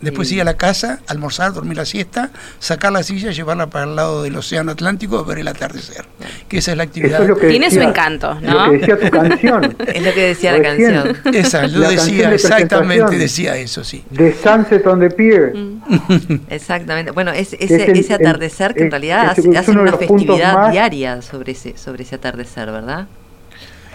Después 0.00 0.30
ir 0.30 0.42
a 0.42 0.44
la 0.44 0.54
casa, 0.54 1.00
almorzar, 1.06 1.52
dormir 1.52 1.76
la 1.76 1.86
siesta, 1.86 2.30
sacar 2.58 2.92
la 2.92 3.02
silla, 3.02 3.30
llevarla 3.30 3.68
para 3.68 3.86
el 3.86 3.96
lado 3.96 4.22
del 4.22 4.36
océano 4.36 4.72
Atlántico, 4.72 5.24
ver 5.24 5.38
el 5.38 5.48
atardecer. 5.48 6.04
Que 6.48 6.58
esa 6.58 6.72
es 6.72 6.76
la 6.76 6.84
actividad. 6.84 7.26
Tiene 7.40 7.70
su 7.70 7.80
encanto, 7.80 8.34
¿no? 8.40 8.66
Lo 8.66 8.72
que 8.72 8.78
decía 8.78 8.98
tu 8.98 9.10
canción. 9.10 9.76
es 9.86 10.02
lo 10.02 10.14
que 10.14 10.20
decía 10.20 10.52
la 10.52 10.62
canción. 10.62 11.16
Esa, 11.32 11.66
yo 11.66 11.80
decía, 11.80 12.32
exactamente 12.32 13.16
decía 13.16 13.56
eso, 13.56 13.84
sí. 13.84 14.04
The 14.14 14.34
Sunset 14.34 14.86
on 14.86 15.00
the 15.00 15.10
Pier. 15.10 15.54
Mm. 15.54 16.40
exactamente. 16.50 17.12
Bueno, 17.12 17.32
es, 17.32 17.54
ese, 17.58 17.90
ese 17.92 18.14
atardecer 18.14 18.74
que 18.74 18.84
en 18.84 18.90
realidad 18.90 19.30
hace, 19.30 19.70
una 19.70 19.92
festividad 19.92 20.70
diaria 20.70 21.22
sobre 21.22 21.52
ese, 21.52 21.76
sobre 21.76 22.02
ese 22.02 22.16
atardecer, 22.16 22.70
¿verdad? 22.70 23.06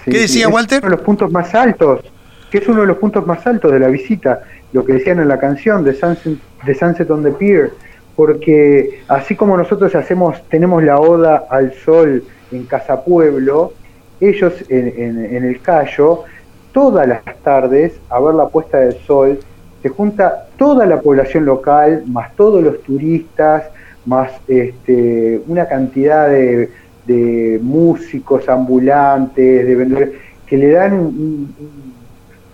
¿Qué 0.05 0.17
decía 0.17 0.49
Walter? 0.49 0.79
uno 0.79 0.89
de 0.89 0.95
los 0.97 1.05
puntos 1.05 1.31
más 1.31 1.53
altos, 1.53 2.01
que 2.49 2.57
es 2.57 2.67
uno 2.67 2.81
de 2.81 2.87
los 2.87 2.97
puntos 2.97 3.25
más 3.27 3.45
altos 3.45 3.71
de 3.71 3.79
la 3.79 3.87
visita 3.87 4.41
lo 4.73 4.85
que 4.85 4.93
decían 4.93 5.19
en 5.19 5.27
la 5.27 5.39
canción 5.39 5.83
de 5.83 5.93
Sunset, 5.93 7.09
on 7.09 7.23
the 7.23 7.31
Pier, 7.31 7.71
porque 8.15 9.01
así 9.07 9.35
como 9.35 9.57
nosotros 9.57 9.95
hacemos, 9.95 10.41
tenemos 10.49 10.83
la 10.83 10.99
oda 10.99 11.45
al 11.49 11.73
sol 11.73 12.23
en 12.51 12.65
Casa 12.65 13.03
Pueblo, 13.03 13.73
ellos 14.19 14.53
en, 14.69 15.43
el 15.43 15.61
Cayo, 15.61 16.23
todas 16.71 17.07
las 17.07 17.23
tardes, 17.43 17.93
a 18.09 18.19
ver 18.19 18.35
la 18.35 18.47
puesta 18.47 18.79
del 18.79 18.95
sol, 18.99 19.39
se 19.81 19.89
junta 19.89 20.47
toda 20.57 20.85
la 20.85 21.01
población 21.01 21.45
local, 21.45 22.03
más 22.05 22.35
todos 22.35 22.63
los 22.63 22.81
turistas, 22.83 23.63
más 24.05 24.31
este, 24.47 25.41
una 25.47 25.67
cantidad 25.67 26.29
de, 26.29 26.69
de 27.07 27.59
músicos 27.61 28.47
ambulantes, 28.47 29.65
de 29.65 29.75
vendedores, 29.75 30.11
que 30.45 30.57
le 30.57 30.71
dan 30.71 30.93
un 30.93 31.90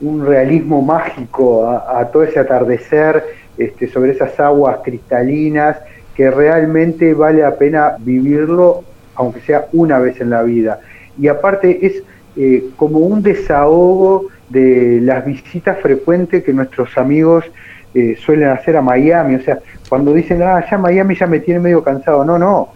realismo 0.01 0.81
mágico 0.81 1.67
a, 1.67 2.05
todo 2.11 2.23
ese 2.23 2.39
atardecer 2.39 3.23
este, 3.57 3.87
sobre 3.87 4.11
esas 4.11 4.39
aguas 4.39 4.79
cristalinas 4.83 5.77
que 6.15 6.29
realmente 6.31 7.13
vale 7.13 7.41
la 7.41 7.55
pena 7.55 7.95
vivirlo, 7.99 8.83
aunque 9.15 9.39
sea 9.41 9.67
una 9.73 9.99
vez 9.99 10.19
en 10.21 10.29
la 10.29 10.43
vida. 10.43 10.79
Y 11.19 11.27
aparte 11.27 11.85
es 11.85 12.03
eh, 12.35 12.69
como 12.75 12.99
un 12.99 13.21
desahogo 13.21 14.27
de 14.49 14.99
las 15.01 15.25
visitas 15.25 15.79
frecuentes 15.79 16.43
que 16.43 16.53
nuestros 16.53 16.97
amigos 16.97 17.45
eh, 17.93 18.15
suelen 18.19 18.49
hacer 18.49 18.77
a 18.77 18.81
Miami. 18.81 19.35
O 19.35 19.41
sea, 19.41 19.59
cuando 19.89 20.13
dicen, 20.13 20.41
ah, 20.43 20.63
ya 20.69 20.77
Miami 20.77 21.15
ya 21.15 21.27
me 21.27 21.39
tiene 21.39 21.59
medio 21.59 21.83
cansado. 21.83 22.23
No, 22.23 22.37
no, 22.37 22.69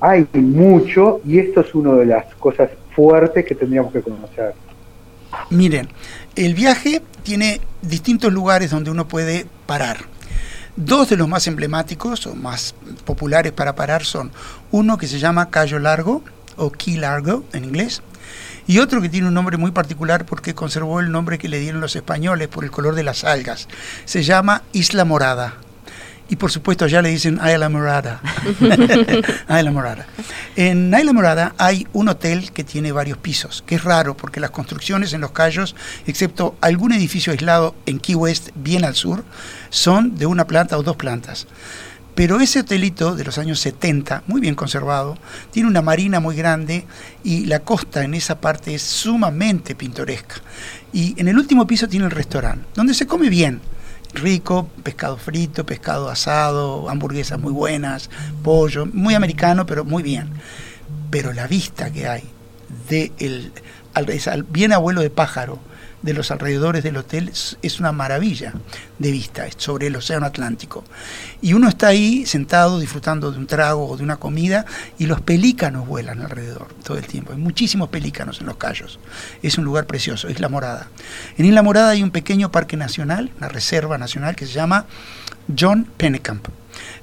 hay 0.00 0.26
mucho 0.34 1.20
y 1.24 1.38
esto 1.38 1.60
es 1.60 1.74
una 1.74 1.94
de 1.94 2.06
las 2.06 2.34
cosas 2.36 2.70
fuertes 2.94 3.44
que 3.44 3.54
tendríamos 3.54 3.92
que 3.92 4.00
conocer. 4.00 4.54
Miren, 5.50 5.88
el 6.36 6.54
viaje 6.54 7.02
tiene 7.24 7.60
distintos 7.82 8.32
lugares 8.32 8.70
donde 8.70 8.90
uno 8.90 9.08
puede 9.08 9.46
parar. 9.66 9.98
Dos 10.76 11.08
de 11.10 11.16
los 11.16 11.28
más 11.28 11.48
emblemáticos 11.48 12.26
o 12.28 12.36
más 12.36 12.74
populares 13.04 13.52
para 13.52 13.74
parar 13.74 14.04
son 14.04 14.30
uno 14.70 14.96
que 14.96 15.08
se 15.08 15.18
llama 15.18 15.50
Cayo 15.50 15.80
Largo 15.80 16.22
o 16.56 16.70
Key 16.70 16.96
Largo 16.96 17.44
en 17.52 17.64
inglés 17.64 18.00
y 18.68 18.78
otro 18.78 19.02
que 19.02 19.08
tiene 19.08 19.26
un 19.26 19.34
nombre 19.34 19.56
muy 19.56 19.72
particular 19.72 20.24
porque 20.24 20.54
conservó 20.54 21.00
el 21.00 21.10
nombre 21.10 21.38
que 21.38 21.48
le 21.48 21.58
dieron 21.58 21.80
los 21.80 21.96
españoles 21.96 22.46
por 22.46 22.62
el 22.62 22.70
color 22.70 22.94
de 22.94 23.02
las 23.02 23.24
algas. 23.24 23.66
Se 24.04 24.22
llama 24.22 24.62
Isla 24.72 25.04
Morada 25.04 25.56
y 26.30 26.36
por 26.36 26.52
supuesto 26.52 26.86
ya 26.86 27.02
le 27.02 27.10
dicen 27.10 27.40
Isla 27.44 27.68
Morada. 27.68 28.22
Isla 28.60 29.70
Morada. 29.72 30.06
En 30.54 30.94
Isla 30.94 31.12
Morada 31.12 31.54
hay 31.58 31.88
un 31.92 32.08
hotel 32.08 32.52
que 32.52 32.62
tiene 32.62 32.92
varios 32.92 33.18
pisos, 33.18 33.64
que 33.66 33.74
es 33.74 33.84
raro 33.84 34.16
porque 34.16 34.38
las 34.38 34.50
construcciones 34.50 35.12
en 35.12 35.22
los 35.22 35.32
Cayos, 35.32 35.74
excepto 36.06 36.56
algún 36.60 36.92
edificio 36.92 37.32
aislado 37.32 37.74
en 37.84 37.98
Key 37.98 38.14
West, 38.14 38.50
bien 38.54 38.84
al 38.84 38.94
sur, 38.94 39.24
son 39.70 40.16
de 40.16 40.26
una 40.26 40.46
planta 40.46 40.78
o 40.78 40.84
dos 40.84 40.96
plantas. 40.96 41.48
Pero 42.14 42.38
ese 42.38 42.60
hotelito 42.60 43.16
de 43.16 43.24
los 43.24 43.38
años 43.38 43.58
70, 43.58 44.22
muy 44.28 44.40
bien 44.40 44.54
conservado, 44.54 45.18
tiene 45.50 45.68
una 45.68 45.82
marina 45.82 46.20
muy 46.20 46.36
grande 46.36 46.86
y 47.24 47.46
la 47.46 47.60
costa 47.60 48.04
en 48.04 48.14
esa 48.14 48.40
parte 48.40 48.74
es 48.74 48.82
sumamente 48.82 49.74
pintoresca. 49.74 50.36
Y 50.92 51.20
en 51.20 51.26
el 51.26 51.38
último 51.38 51.66
piso 51.66 51.88
tiene 51.88 52.04
el 52.04 52.10
restaurante, 52.12 52.66
donde 52.74 52.94
se 52.94 53.06
come 53.06 53.28
bien 53.30 53.60
rico, 54.14 54.68
pescado 54.82 55.16
frito, 55.16 55.64
pescado 55.64 56.08
asado, 56.08 56.88
hamburguesas 56.88 57.38
muy 57.38 57.52
buenas, 57.52 58.10
pollo, 58.42 58.86
muy 58.86 59.14
americano, 59.14 59.66
pero 59.66 59.84
muy 59.84 60.02
bien. 60.02 60.30
Pero 61.10 61.32
la 61.32 61.46
vista 61.46 61.90
que 61.92 62.08
hay 62.08 62.24
de 62.88 63.12
el, 63.18 63.52
al, 63.94 64.42
bien 64.44 64.72
abuelo 64.72 65.00
de 65.00 65.10
pájaro, 65.10 65.58
de 66.02 66.14
los 66.14 66.30
alrededores 66.30 66.82
del 66.82 66.96
hotel 66.96 67.30
es 67.30 67.80
una 67.80 67.92
maravilla 67.92 68.54
de 68.98 69.10
vista 69.10 69.46
sobre 69.56 69.88
el 69.88 69.96
Océano 69.96 70.26
Atlántico. 70.26 70.84
Y 71.42 71.52
uno 71.52 71.68
está 71.68 71.88
ahí 71.88 72.26
sentado 72.26 72.78
disfrutando 72.78 73.32
de 73.32 73.38
un 73.38 73.46
trago 73.46 73.88
o 73.88 73.96
de 73.96 74.02
una 74.02 74.16
comida 74.16 74.64
y 74.98 75.06
los 75.06 75.20
pelícanos 75.20 75.86
vuelan 75.86 76.20
alrededor 76.20 76.68
todo 76.84 76.98
el 76.98 77.06
tiempo. 77.06 77.32
Hay 77.32 77.38
muchísimos 77.38 77.88
pelícanos 77.88 78.40
en 78.40 78.46
los 78.46 78.56
Cayos. 78.56 78.98
Es 79.42 79.58
un 79.58 79.64
lugar 79.64 79.86
precioso, 79.86 80.30
Isla 80.30 80.48
Morada. 80.48 80.88
En 81.36 81.46
Isla 81.46 81.62
Morada 81.62 81.90
hay 81.90 82.02
un 82.02 82.10
pequeño 82.10 82.50
parque 82.50 82.76
nacional, 82.76 83.30
una 83.38 83.48
reserva 83.48 83.98
nacional 83.98 84.36
que 84.36 84.46
se 84.46 84.52
llama 84.52 84.86
John 85.58 85.86
Pennekamp. 85.96 86.59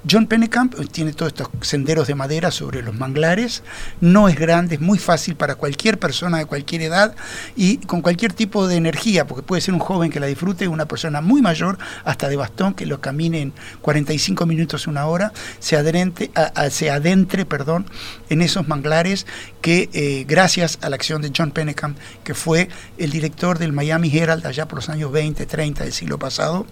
John 0.08 0.26
Pennekamp 0.26 0.74
tiene 0.92 1.12
todos 1.12 1.32
estos 1.32 1.48
senderos 1.62 2.06
de 2.06 2.14
madera 2.14 2.50
sobre 2.50 2.82
los 2.82 2.94
manglares, 2.94 3.62
no 4.00 4.28
es 4.28 4.38
grande, 4.38 4.76
es 4.76 4.80
muy 4.80 4.98
fácil 4.98 5.34
para 5.34 5.56
cualquier 5.56 5.98
persona 5.98 6.38
de 6.38 6.46
cualquier 6.46 6.82
edad 6.82 7.16
y 7.56 7.78
con 7.78 8.00
cualquier 8.02 8.32
tipo 8.32 8.68
de 8.68 8.76
energía, 8.76 9.26
porque 9.26 9.42
puede 9.42 9.60
ser 9.60 9.74
un 9.74 9.80
joven 9.80 10.10
que 10.10 10.20
la 10.20 10.26
disfrute, 10.26 10.68
una 10.68 10.86
persona 10.86 11.20
muy 11.20 11.42
mayor, 11.42 11.78
hasta 12.04 12.28
de 12.28 12.36
bastón, 12.36 12.74
que 12.74 12.86
lo 12.86 13.00
camine 13.00 13.40
en 13.40 13.52
45 13.82 14.46
minutos, 14.46 14.86
una 14.86 15.06
hora, 15.06 15.32
se, 15.58 15.76
adentre, 15.76 16.30
se 16.70 16.90
adentre 16.90 17.44
perdón, 17.44 17.86
en 18.28 18.42
esos 18.42 18.68
manglares 18.68 19.26
que 19.60 19.88
eh, 19.92 20.24
gracias 20.26 20.78
a 20.82 20.88
la 20.88 20.96
acción 20.96 21.22
de 21.22 21.32
John 21.36 21.50
Pennekamp, 21.50 21.98
que 22.24 22.34
fue 22.34 22.68
el 22.96 23.10
director 23.10 23.58
del 23.58 23.72
Miami 23.72 24.16
Herald 24.16 24.46
allá 24.46 24.66
por 24.66 24.78
los 24.78 24.88
años 24.88 25.10
20, 25.12 25.46
30 25.46 25.84
del 25.84 25.92
siglo 25.92 26.18
pasado, 26.18 26.66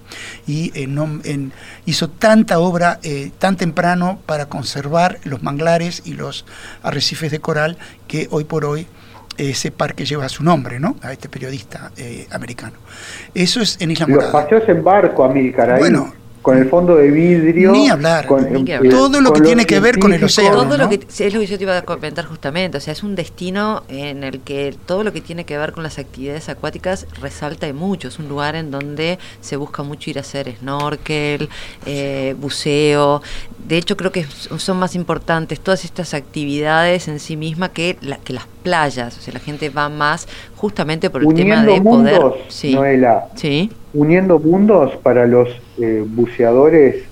y 0.47 0.72
en, 0.74 1.53
hizo 1.84 2.09
tanta 2.09 2.59
obra 2.59 2.99
eh, 3.03 3.30
tan 3.39 3.57
temprano 3.57 4.20
para 4.26 4.47
conservar 4.47 5.18
los 5.24 5.43
manglares 5.43 6.03
y 6.05 6.14
los 6.14 6.47
arrecifes 6.82 7.30
de 7.30 7.41
coral 7.41 7.76
que 8.07 8.28
hoy 8.30 8.45
por 8.45 8.64
hoy 8.64 8.87
ese 9.39 9.70
parque 9.70 10.05
lleva 10.05 10.28
su 10.28 10.43
nombre, 10.43 10.80
¿no? 10.80 10.97
A 11.03 11.12
este 11.12 11.28
periodista 11.28 11.93
eh, 11.97 12.26
americano. 12.30 12.76
Eso 13.34 13.61
es 13.61 13.76
en 13.80 13.91
Isla 13.91 14.07
Morada. 14.07 14.32
Los 14.32 14.43
paseos 14.43 14.68
en 14.68 14.82
barco, 14.82 15.24
Amílcar, 15.24 15.78
Bueno, 15.78 16.14
con 16.47 16.59
el 16.59 16.68
fondo 16.68 16.94
de 16.94 17.11
vidrio. 17.11 17.72
Ni 17.72 17.88
hablar. 17.88 18.24
todo 18.88 19.20
lo 19.20 19.32
que 19.32 19.40
tiene 19.40 19.66
que 19.66 19.80
ver 19.80 19.99
con 19.99 20.12
el 20.12 20.22
océano. 20.22 20.62
Todo 20.62 20.78
lo 20.78 20.88
que, 20.88 20.94
es 20.94 21.34
lo 21.34 21.40
que 21.40 21.47
yo 21.47 21.59
te 21.59 21.64
iba 21.64 21.76
a 21.76 21.82
comentar 21.82 22.24
justamente. 22.24 22.78
O 22.78 22.80
sea, 22.80 22.92
es 22.92 23.03
un 23.03 23.16
destino 23.16 23.82
en 23.88 24.22
el 24.22 24.38
que 24.38 24.72
todo 24.86 25.03
lo 25.03 25.12
que 25.12 25.20
tiene 25.20 25.44
que 25.44 25.59
ver 25.59 25.72
con 25.72 25.82
las 25.82 25.99
actividades 25.99 26.49
acuáticas 26.49 27.09
resalta 27.20 27.66
y 27.66 27.72
mucho. 27.72 28.07
Es 28.07 28.20
un 28.20 28.28
lugar 28.28 28.55
en 28.55 28.70
donde 28.70 29.18
se 29.40 29.57
busca 29.57 29.82
mucho 29.82 30.09
ir 30.09 30.18
a 30.18 30.20
hacer 30.20 30.55
snorkel, 30.61 31.49
eh, 31.84 32.36
buceo. 32.38 33.22
De 33.66 33.76
hecho, 33.76 33.97
creo 33.97 34.12
que 34.12 34.24
son 34.24 34.76
más 34.76 34.94
importantes 34.94 35.59
todas 35.59 35.84
estas 35.84 36.14
actividades 36.14 37.09
en 37.09 37.18
sí 37.18 37.36
mismas 37.36 37.70
que, 37.70 37.97
la, 38.03 38.18
que 38.18 38.32
las 38.32 38.47
playas. 38.62 39.18
O 39.18 39.20
sea, 39.20 39.34
la 39.34 39.40
gente 39.40 39.68
va 39.68 39.88
más 39.88 40.28
justamente 40.55 41.11
por 41.11 41.24
el 41.24 41.34
tema 41.34 41.64
de 41.64 41.80
poder. 41.80 42.22
Sí. 42.47 42.72
Noela. 42.72 43.26
Sí 43.34 43.68
uniendo 43.97 44.38
mundos 44.38 44.92
para 45.03 45.26
los 45.26 45.49
eh, 45.79 46.05
buceadores. 46.07 47.05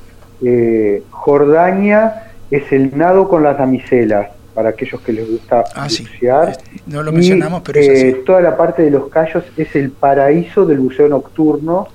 Eh, 0.42 1.02
Jordania 1.10 2.32
es 2.50 2.70
el 2.72 2.96
nado 2.96 3.28
con 3.28 3.42
las 3.42 3.58
damiselas, 3.58 4.28
para 4.54 4.70
aquellos 4.70 5.00
que 5.00 5.12
les 5.12 5.28
gusta 5.28 5.64
ah, 5.74 5.84
bucear. 5.84 6.56
No 6.86 7.02
lo 7.02 7.12
mencionamos, 7.12 7.62
pero 7.62 7.80
es 7.80 7.88
así. 7.88 8.06
Eh, 8.08 8.22
toda 8.24 8.40
la 8.40 8.56
parte 8.56 8.82
de 8.82 8.90
los 8.90 9.08
Cayos 9.08 9.44
es 9.56 9.74
el 9.74 9.90
paraíso 9.90 10.64
del 10.64 10.78
buceo 10.78 11.08
nocturno 11.08 11.88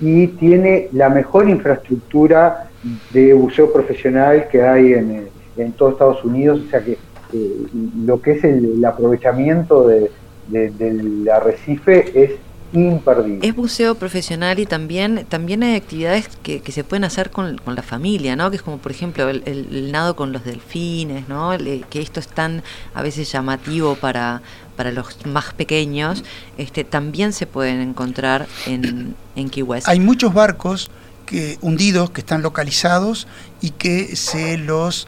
y 0.00 0.26
tiene 0.28 0.88
la 0.92 1.08
mejor 1.08 1.48
infraestructura 1.48 2.68
de 3.12 3.32
buceo 3.32 3.72
profesional 3.72 4.48
que 4.50 4.62
hay 4.62 4.92
en, 4.92 5.28
en 5.56 5.72
todo 5.72 5.90
Estados 5.90 6.24
Unidos, 6.24 6.60
o 6.66 6.70
sea 6.70 6.80
que 6.80 6.98
eh, 7.32 7.66
lo 8.04 8.20
que 8.20 8.32
es 8.32 8.44
el, 8.44 8.84
aprovechamiento 8.84 9.86
del 9.86 11.30
arrecife 11.32 12.22
es 12.22 12.32
imperdible. 12.72 13.46
Es 13.46 13.54
buceo 13.54 13.94
profesional 13.94 14.58
y 14.58 14.66
también, 14.66 15.26
también 15.28 15.62
hay 15.62 15.76
actividades 15.76 16.28
que, 16.42 16.60
que 16.60 16.72
se 16.72 16.84
pueden 16.84 17.04
hacer 17.04 17.30
con, 17.30 17.58
con, 17.58 17.74
la 17.74 17.82
familia, 17.82 18.36
¿no? 18.36 18.50
Que 18.50 18.56
es 18.56 18.62
como, 18.62 18.78
por 18.78 18.92
ejemplo, 18.92 19.28
el, 19.28 19.92
nado 19.92 20.16
con 20.16 20.32
los 20.32 20.44
delfines, 20.44 21.28
¿no? 21.28 21.50
que 21.90 22.00
esto 22.00 22.20
es 22.20 22.28
tan 22.28 22.62
a 22.94 23.02
veces 23.02 23.30
llamativo 23.30 23.96
para, 23.96 24.42
para 24.76 24.90
los 24.90 25.26
más 25.26 25.52
pequeños, 25.52 26.24
este, 26.58 26.84
también 26.84 27.32
se 27.32 27.46
pueden 27.46 27.80
encontrar 27.80 28.46
en, 28.66 29.14
en 29.36 29.50
Key 29.50 29.62
West. 29.62 29.88
Hay 29.88 30.00
muchos 30.00 30.32
barcos 30.32 30.90
que, 31.26 31.58
hundidos 31.60 32.10
que 32.10 32.20
están 32.20 32.42
localizados 32.42 33.26
y 33.60 33.70
que 33.70 34.16
se 34.16 34.58
los 34.58 35.06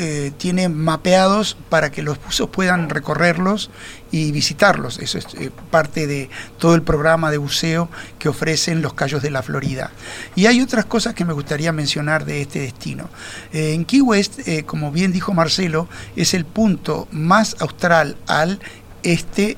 eh, 0.00 0.30
tiene 0.38 0.68
mapeados 0.68 1.56
para 1.68 1.90
que 1.90 2.04
los 2.04 2.22
buzos 2.24 2.48
puedan 2.50 2.88
recorrerlos 2.88 3.68
y 4.12 4.30
visitarlos. 4.30 5.00
Eso 5.00 5.18
es 5.18 5.26
eh, 5.34 5.50
parte 5.72 6.06
de 6.06 6.30
todo 6.56 6.76
el 6.76 6.82
programa 6.82 7.32
de 7.32 7.38
buceo 7.38 7.88
que 8.20 8.28
ofrecen 8.28 8.80
los 8.80 8.94
Cayos 8.94 9.22
de 9.22 9.32
la 9.32 9.42
Florida. 9.42 9.90
Y 10.36 10.46
hay 10.46 10.60
otras 10.60 10.84
cosas 10.84 11.14
que 11.14 11.24
me 11.24 11.32
gustaría 11.32 11.72
mencionar 11.72 12.24
de 12.24 12.42
este 12.42 12.60
destino. 12.60 13.10
Eh, 13.52 13.72
en 13.74 13.84
Key 13.84 14.00
West, 14.00 14.38
como 14.66 14.92
bien 14.92 15.10
dijo 15.10 15.34
Marcelo, 15.34 15.88
es 16.14 16.32
el 16.32 16.44
punto 16.44 17.08
más 17.10 17.56
austral 17.58 18.16
al 18.28 18.60
este 19.02 19.56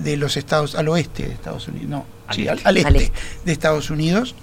de 0.00 0.18
los 0.18 0.36
Estados, 0.36 0.74
al 0.74 0.88
oeste 0.88 1.28
de 1.28 1.32
Estados 1.32 1.66
Unidos, 1.66 1.88
no, 1.88 2.06
al, 2.26 2.76
este, 2.76 3.10
de 3.46 3.52
Estados 3.52 3.88
Unidos. 3.88 4.34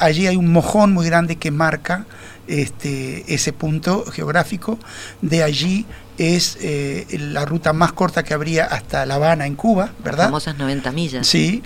allí 0.00 0.26
hay 0.26 0.36
un 0.36 0.50
mojón 0.50 0.94
muy 0.94 1.04
grande 1.04 1.36
que 1.36 1.50
marca 1.50 2.06
este, 2.48 3.32
ese 3.32 3.52
punto 3.52 4.04
geográfico. 4.06 4.78
De 5.22 5.42
allí 5.42 5.86
es 6.18 6.58
eh, 6.60 7.06
la 7.18 7.44
ruta 7.44 7.72
más 7.72 7.92
corta 7.92 8.24
que 8.24 8.34
habría 8.34 8.64
hasta 8.64 9.06
La 9.06 9.14
Habana, 9.14 9.46
en 9.46 9.54
Cuba, 9.54 9.92
¿verdad? 10.02 10.24
Las 10.24 10.26
famosas 10.26 10.58
90 10.58 10.92
millas. 10.92 11.26
Sí. 11.26 11.62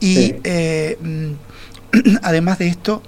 Y 0.00 0.36
eh, 0.44 0.98
mm, 1.00 2.16
además 2.22 2.58
de 2.58 2.68
esto, 2.68 3.02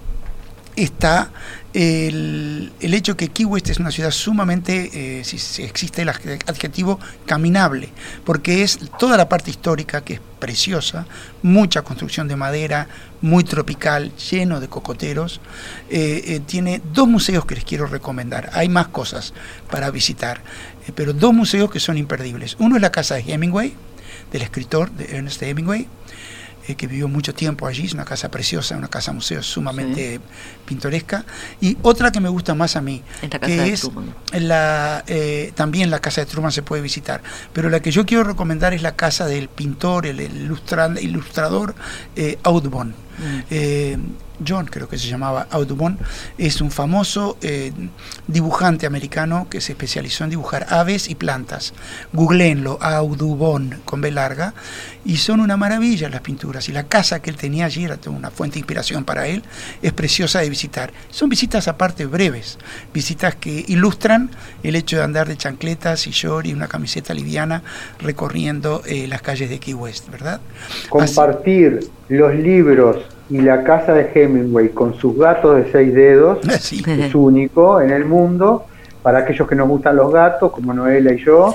está 0.76 1.30
el, 1.74 2.70
hecho 2.80 3.16
que 3.16 3.28
Key 3.28 3.44
West 3.44 3.70
es 3.70 3.78
una 3.78 3.90
ciudad 3.90 4.10
sumamente, 4.10 5.20
eh, 5.20 5.24
si, 5.24 5.62
existe 5.62 6.02
el 6.02 6.08
adjetivo, 6.08 7.00
caminable, 7.26 7.88
porque 8.24 8.62
es 8.62 8.78
toda 8.98 9.16
la 9.16 9.28
parte 9.28 9.50
histórica 9.50 10.02
que 10.02 10.14
es 10.14 10.20
preciosa, 10.38 11.06
mucha 11.42 11.82
construcción 11.82 12.28
de 12.28 12.36
madera, 12.36 12.88
muy 13.20 13.44
tropical, 13.44 14.12
lleno 14.16 14.60
de 14.60 14.68
cocoteros. 14.68 15.40
Eh, 15.88 16.22
eh, 16.26 16.40
tiene 16.40 16.82
dos 16.92 17.08
museos 17.08 17.46
que 17.46 17.54
les 17.54 17.64
quiero 17.64 17.86
recomendar, 17.86 18.50
hay 18.52 18.68
más 18.68 18.88
cosas 18.88 19.32
para 19.70 19.90
visitar, 19.90 20.42
pero 20.94 21.12
dos 21.12 21.32
museos 21.32 21.70
que 21.70 21.80
son 21.80 21.96
imperdibles. 21.96 22.56
Uno 22.58 22.76
es 22.76 22.82
la 22.82 22.92
casa 22.92 23.14
de 23.14 23.22
Hemingway, 23.22 23.74
del 24.30 24.42
escritor 24.42 24.90
de 24.90 25.16
Ernest 25.16 25.42
Hemingway, 25.42 25.86
eh, 26.68 26.74
que 26.74 26.86
vivió 26.86 27.08
mucho 27.08 27.34
tiempo 27.34 27.66
allí, 27.66 27.86
es 27.86 27.94
una 27.94 28.04
casa 28.04 28.30
preciosa, 28.30 28.76
una 28.76 28.88
casa 28.88 29.12
museo 29.12 29.42
sumamente 29.42 30.20
pintoresca. 30.64 31.24
Y 31.60 31.76
otra 31.82 32.12
que 32.12 32.20
me 32.20 32.28
gusta 32.28 32.54
más 32.54 32.76
a 32.76 32.80
mí, 32.80 33.02
que 33.40 33.72
es 33.72 33.90
la, 34.32 35.04
eh, 35.06 35.52
también 35.54 35.90
la 35.90 36.00
casa 36.00 36.20
de 36.20 36.26
Truman 36.26 36.52
se 36.52 36.62
puede 36.62 36.82
visitar, 36.82 37.22
pero 37.52 37.68
la 37.68 37.80
que 37.80 37.90
yo 37.90 38.06
quiero 38.06 38.24
recomendar 38.24 38.74
es 38.74 38.82
la 38.82 38.94
casa 38.94 39.26
del 39.26 39.48
pintor, 39.48 40.06
el, 40.06 40.20
ilustrador 41.00 41.74
eh, 42.16 42.38
Audubon. 42.42 42.94
Mm. 43.18 43.52
John, 44.46 44.66
creo 44.66 44.88
que 44.88 44.98
se 44.98 45.08
llamaba 45.08 45.46
Audubon, 45.50 45.98
es 46.38 46.60
un 46.60 46.70
famoso 46.70 47.36
eh, 47.42 47.72
dibujante 48.26 48.86
americano 48.86 49.46
que 49.50 49.60
se 49.60 49.72
especializó 49.72 50.24
en 50.24 50.30
dibujar 50.30 50.66
aves 50.70 51.08
y 51.08 51.14
plantas. 51.14 51.74
Googleenlo, 52.12 52.78
Audubon, 52.80 53.80
con 53.84 54.00
B 54.00 54.10
larga, 54.10 54.54
y 55.04 55.16
son 55.16 55.40
una 55.40 55.56
maravilla 55.56 56.08
las 56.08 56.20
pinturas. 56.20 56.68
Y 56.68 56.72
la 56.72 56.84
casa 56.84 57.20
que 57.20 57.30
él 57.30 57.36
tenía 57.36 57.66
allí 57.66 57.84
era 57.84 57.98
una 58.06 58.30
fuente 58.30 58.54
de 58.54 58.60
inspiración 58.60 59.04
para 59.04 59.26
él, 59.26 59.42
es 59.82 59.92
preciosa 59.92 60.40
de 60.40 60.50
visitar. 60.50 60.92
Son 61.10 61.28
visitas 61.28 61.68
aparte 61.68 62.06
breves, 62.06 62.58
visitas 62.92 63.34
que 63.34 63.64
ilustran 63.68 64.30
el 64.62 64.76
hecho 64.76 64.96
de 64.96 65.02
andar 65.02 65.28
de 65.28 65.36
chancletas 65.36 66.06
y 66.06 66.10
short 66.10 66.46
y 66.46 66.52
una 66.52 66.68
camiseta 66.68 67.14
liviana 67.14 67.62
recorriendo 67.98 68.82
eh, 68.86 69.06
las 69.06 69.22
calles 69.22 69.50
de 69.50 69.58
Key 69.58 69.74
West, 69.74 70.10
¿verdad? 70.10 70.40
Compartir 70.88 71.80
los 72.08 72.34
libros 72.34 72.96
y 73.32 73.40
la 73.40 73.64
casa 73.64 73.94
de 73.94 74.10
Hemingway 74.14 74.68
con 74.68 74.92
sus 74.94 75.16
gatos 75.16 75.56
de 75.56 75.72
seis 75.72 75.94
dedos 75.94 76.38
es 76.86 77.14
único 77.14 77.80
en 77.80 77.90
el 77.90 78.04
mundo 78.04 78.66
para 79.02 79.20
aquellos 79.20 79.48
que 79.48 79.54
nos 79.54 79.68
gustan 79.68 79.96
los 79.96 80.12
gatos 80.12 80.52
como 80.52 80.74
Noela 80.74 81.14
y 81.14 81.24
yo 81.24 81.54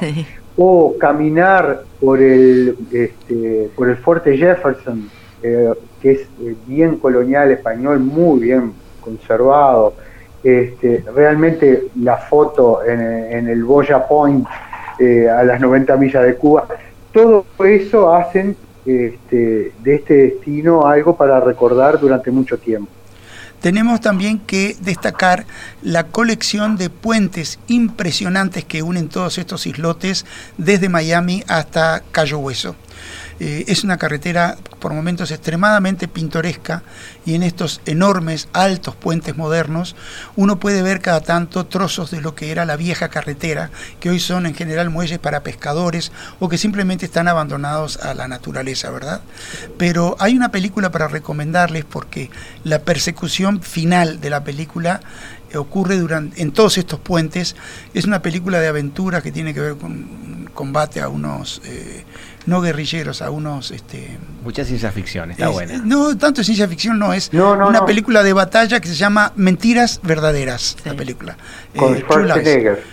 o 0.58 0.96
caminar 1.00 1.84
por 2.02 2.20
el 2.20 2.76
este, 2.92 3.70
por 3.76 3.90
el 3.90 3.98
fuerte 3.98 4.36
Jefferson 4.36 5.08
eh, 5.44 5.72
que 6.02 6.14
es 6.14 6.22
eh, 6.42 6.56
bien 6.66 6.98
colonial 6.98 7.52
español 7.52 8.00
muy 8.00 8.40
bien 8.40 8.74
conservado. 9.00 9.94
Este, 10.44 11.04
realmente 11.16 11.90
la 12.02 12.18
foto 12.18 12.84
en, 12.84 13.48
el 13.48 13.64
Boya 13.64 14.08
Point 14.08 14.48
eh, 15.00 15.30
a 15.30 15.44
las 15.44 15.60
90 15.60 15.96
millas 15.98 16.24
de 16.24 16.36
Cuba 16.36 16.68
todo 17.12 17.46
eso 17.66 18.14
hacen 18.14 18.56
este, 18.88 19.74
de 19.84 19.96
este 19.96 20.14
destino 20.14 20.88
algo 20.88 21.16
para 21.16 21.40
recordar 21.40 22.00
durante 22.00 22.32
mucho 22.32 22.58
tiempo. 22.58 22.90
Tenemos 23.62 24.02
también 24.02 24.40
que 24.40 24.76
destacar 24.82 25.46
la 25.82 26.06
colección 26.06 26.78
de 26.78 26.90
puentes 26.92 27.60
impresionantes 27.68 28.64
que 28.66 28.84
unen 28.84 29.10
todos 29.10 29.40
estos 29.40 29.66
islotes 29.66 30.26
desde 30.58 30.90
Miami 30.90 31.44
hasta 31.48 32.04
Cayo 32.12 32.38
Hueso. 32.38 32.76
Eh, 33.40 33.66
es 33.68 33.84
una 33.84 33.98
carretera 33.98 34.58
por 34.80 34.94
momentos 34.94 35.32
extremadamente 35.32 36.08
pintoresca 36.08 36.84
y 37.26 37.36
en 37.36 37.44
estos 37.44 37.82
enormes, 37.86 38.50
altos 38.54 38.96
puentes 38.96 39.38
modernos 39.38 39.96
uno 40.36 40.60
puede 40.60 40.82
ver 40.82 41.02
cada 41.02 41.22
tanto 41.22 41.66
trozos 41.66 42.10
de 42.10 42.22
lo 42.22 42.34
que 42.34 42.52
era 42.52 42.66
la 42.66 42.76
vieja 42.76 43.10
carretera, 43.10 43.70
que 44.00 44.10
hoy 44.10 44.20
son 44.20 44.46
en 44.46 44.56
general 44.56 44.90
muelles 44.90 45.20
para 45.20 45.44
pescadores 45.44 46.12
o 46.40 46.50
que 46.50 46.58
simplemente 46.58 47.06
están 47.06 47.28
abandonados 47.28 47.98
a 47.98 48.14
la 48.14 48.28
naturaleza, 48.28 48.90
¿verdad? 48.90 49.22
Pero 49.78 50.16
hay 50.20 50.36
una 50.36 50.50
película 50.50 50.92
para 50.92 51.08
recomendarles 51.08 51.86
porque 51.86 52.32
la 52.64 52.80
persecución 52.80 53.62
final 53.62 54.20
de 54.20 54.30
la 54.30 54.44
película 54.44 55.02
ocurre 55.56 55.98
durante, 55.98 56.42
en 56.42 56.52
todos 56.52 56.78
estos 56.78 57.00
puentes. 57.00 57.56
Es 57.94 58.06
una 58.06 58.22
película 58.22 58.60
de 58.60 58.68
aventura 58.68 59.22
que 59.22 59.32
tiene 59.32 59.54
que 59.54 59.62
ver 59.62 59.78
con 59.78 60.50
combate 60.54 61.02
a 61.02 61.08
unos 61.08 61.62
eh, 61.66 62.04
no 62.48 62.62
guerrilleros, 62.62 63.22
a 63.22 63.30
unos... 63.30 63.72
Este, 63.72 64.18
Mucha 64.44 64.64
ciencia 64.64 64.92
ficción, 64.92 65.32
está 65.32 65.50
buena. 65.50 65.80
No, 65.84 66.18
tanto 66.18 66.44
ciencia 66.44 66.68
ficción 66.68 66.98
no, 66.98 67.14
es 67.14 67.30
una 67.34 67.86
película 67.86 68.24
de 68.24 68.34
batalla 68.34 68.80
que 68.80 68.88
se 68.88 68.96
llama 68.96 69.34
Mentiras 69.36 70.00
Verdaderas, 70.02 70.78
la 70.86 70.94
película. 70.96 71.38
Con 71.76 71.96
eh, 71.96 72.00
Schwarzenegger. 72.00 72.84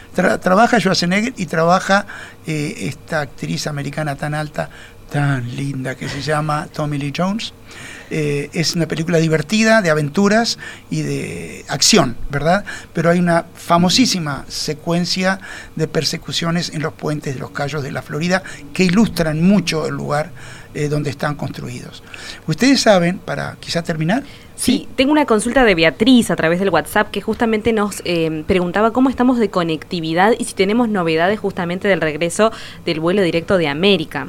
trabaja 0.40 0.80
Schwarzenegger 0.80 1.32
y 1.36 1.46
trabaja 1.46 2.06
eh, 2.46 2.74
esta 2.80 3.20
actriz 3.20 3.68
americana 3.68 4.16
tan 4.16 4.34
alta, 4.34 4.68
tan 5.10 5.54
linda, 5.54 5.94
que 5.94 6.08
se 6.08 6.20
llama 6.20 6.66
Tommy 6.72 6.98
Lee 6.98 7.12
Jones. 7.16 7.54
Eh, 8.10 8.50
es 8.52 8.74
una 8.74 8.86
película 8.86 9.18
divertida, 9.18 9.82
de 9.82 9.90
aventuras 9.90 10.58
y 10.90 11.02
de 11.02 11.64
acción, 11.68 12.16
¿verdad? 12.30 12.64
Pero 12.92 13.10
hay 13.10 13.18
una 13.18 13.46
famosísima 13.54 14.44
secuencia 14.48 15.40
de 15.76 15.88
persecuciones 15.88 16.70
en 16.70 16.82
los 16.82 16.92
puentes 16.92 17.34
de 17.34 17.40
los 17.40 17.50
Cayos 17.50 17.82
de 17.82 17.92
la 17.92 18.02
Florida 18.02 18.42
que 18.72 18.84
ilustran 18.84 19.42
mucho 19.42 19.86
el 19.86 19.94
lugar 19.94 20.30
eh, 20.74 20.88
donde 20.88 21.08
están 21.08 21.36
construidos. 21.36 22.02
Ustedes 22.48 22.80
saben, 22.80 23.18
para 23.18 23.56
quizá 23.60 23.82
terminar. 23.82 24.24
Sí, 24.56 24.88
tengo 24.96 25.12
una 25.12 25.24
consulta 25.24 25.64
de 25.64 25.74
Beatriz 25.76 26.32
a 26.32 26.36
través 26.36 26.58
del 26.58 26.70
WhatsApp 26.70 27.12
que 27.12 27.20
justamente 27.20 27.72
nos 27.72 28.02
eh, 28.04 28.42
preguntaba 28.46 28.92
cómo 28.92 29.08
estamos 29.08 29.38
de 29.38 29.50
conectividad 29.50 30.32
y 30.36 30.44
si 30.44 30.54
tenemos 30.54 30.88
novedades 30.88 31.38
justamente 31.38 31.86
del 31.86 32.00
regreso 32.00 32.50
del 32.84 32.98
vuelo 32.98 33.22
directo 33.22 33.56
de 33.56 33.68
América. 33.68 34.26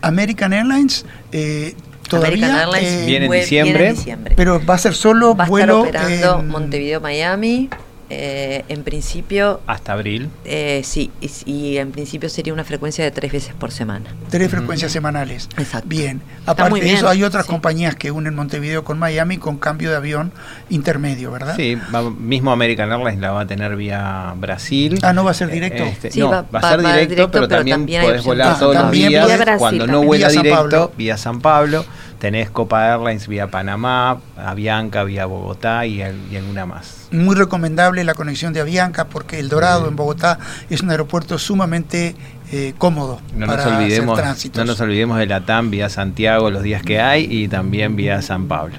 American 0.00 0.54
Airlines 0.54 1.04
eh, 1.32 1.74
Todavía 2.08 2.68
eh, 2.78 3.04
viene, 3.06 3.26
en 3.26 3.32
diciembre, 3.32 3.94
Pero 4.36 4.64
va 4.64 4.74
a 4.74 4.78
ser 4.78 4.94
solo 4.94 5.34
va 5.34 5.44
a 5.44 5.48
vuelo. 5.48 5.86
Estar 5.86 6.04
operando 6.04 6.42
Montevideo, 6.42 7.00
Miami. 7.00 7.70
Eh, 8.16 8.64
en 8.68 8.84
principio... 8.84 9.60
Hasta 9.66 9.92
abril. 9.92 10.30
Eh, 10.44 10.82
sí, 10.84 11.10
y, 11.46 11.78
en 11.78 11.90
principio 11.90 12.28
sería 12.28 12.52
una 12.52 12.62
frecuencia 12.62 13.04
de 13.04 13.10
tres 13.10 13.32
veces 13.32 13.54
por 13.54 13.72
semana. 13.72 14.06
Tres 14.30 14.50
frecuencias 14.50 14.92
semanales. 14.92 15.48
Exacto. 15.58 15.88
Bien. 15.88 16.22
Aparte 16.46 16.80
de 16.80 16.92
eso, 16.92 17.08
hay 17.08 17.24
otras 17.24 17.46
compañías 17.46 17.96
que 17.96 18.12
unen 18.12 18.36
Montevideo 18.36 18.84
con 18.84 19.00
Miami 19.00 19.38
con 19.38 19.56
cambio 19.56 19.90
de 19.90 19.96
avión 19.96 20.30
intermedio, 20.70 21.32
¿verdad? 21.32 21.56
Sí, 21.56 21.76
mismo 22.18 22.52
American 22.52 22.92
Airlines 22.92 23.20
la 23.20 23.32
va 23.32 23.40
a 23.40 23.46
tener 23.46 23.74
vía 23.74 24.32
Brasil. 24.36 25.00
Ah, 25.02 25.12
¿no 25.12 25.24
va 25.24 25.32
a 25.32 25.34
ser 25.34 25.50
directo? 25.50 25.82
Este, 25.82 26.12
sí, 26.12 26.20
no, 26.20 26.30
va, 26.30 26.46
a 26.52 26.70
ser 26.70 26.80
directo, 26.80 27.30
pero, 27.32 27.48
también, 27.48 27.84
podés 27.84 28.22
volar 28.22 28.56
todos 28.58 28.76
los 28.76 28.90
días. 28.92 29.58
cuando 29.58 29.88
no 29.88 30.04
vuela 30.04 30.28
directo, 30.28 30.92
vía 30.96 31.16
San 31.16 31.40
Pablo. 31.40 31.84
Tenés 32.24 32.48
Copa 32.48 32.88
Airlines 32.88 33.28
vía 33.28 33.48
Panamá, 33.50 34.18
Avianca 34.38 35.04
vía 35.04 35.26
Bogotá 35.26 35.84
y, 35.84 36.00
y 36.00 36.36
alguna 36.36 36.64
más. 36.64 37.08
Muy 37.10 37.36
recomendable 37.36 38.02
la 38.02 38.14
conexión 38.14 38.54
de 38.54 38.62
Avianca 38.62 39.08
porque 39.08 39.38
El 39.38 39.50
Dorado 39.50 39.88
en 39.88 39.94
Bogotá 39.94 40.38
es 40.70 40.80
un 40.80 40.88
aeropuerto 40.88 41.38
sumamente 41.38 42.16
eh, 42.56 42.72
cómodo 42.78 43.20
no 43.34 43.46
para 43.46 43.64
nos 43.64 43.74
olvidemos, 43.74 44.20
No 44.54 44.64
nos 44.64 44.80
olvidemos 44.80 45.18
de 45.18 45.26
la 45.26 45.40
TAM 45.40 45.72
vía 45.72 45.88
Santiago 45.88 46.52
los 46.52 46.62
días 46.62 46.84
que 46.84 47.00
hay 47.00 47.26
y 47.28 47.48
también 47.48 47.96
vía 47.96 48.22
San 48.22 48.46
Pablo. 48.46 48.76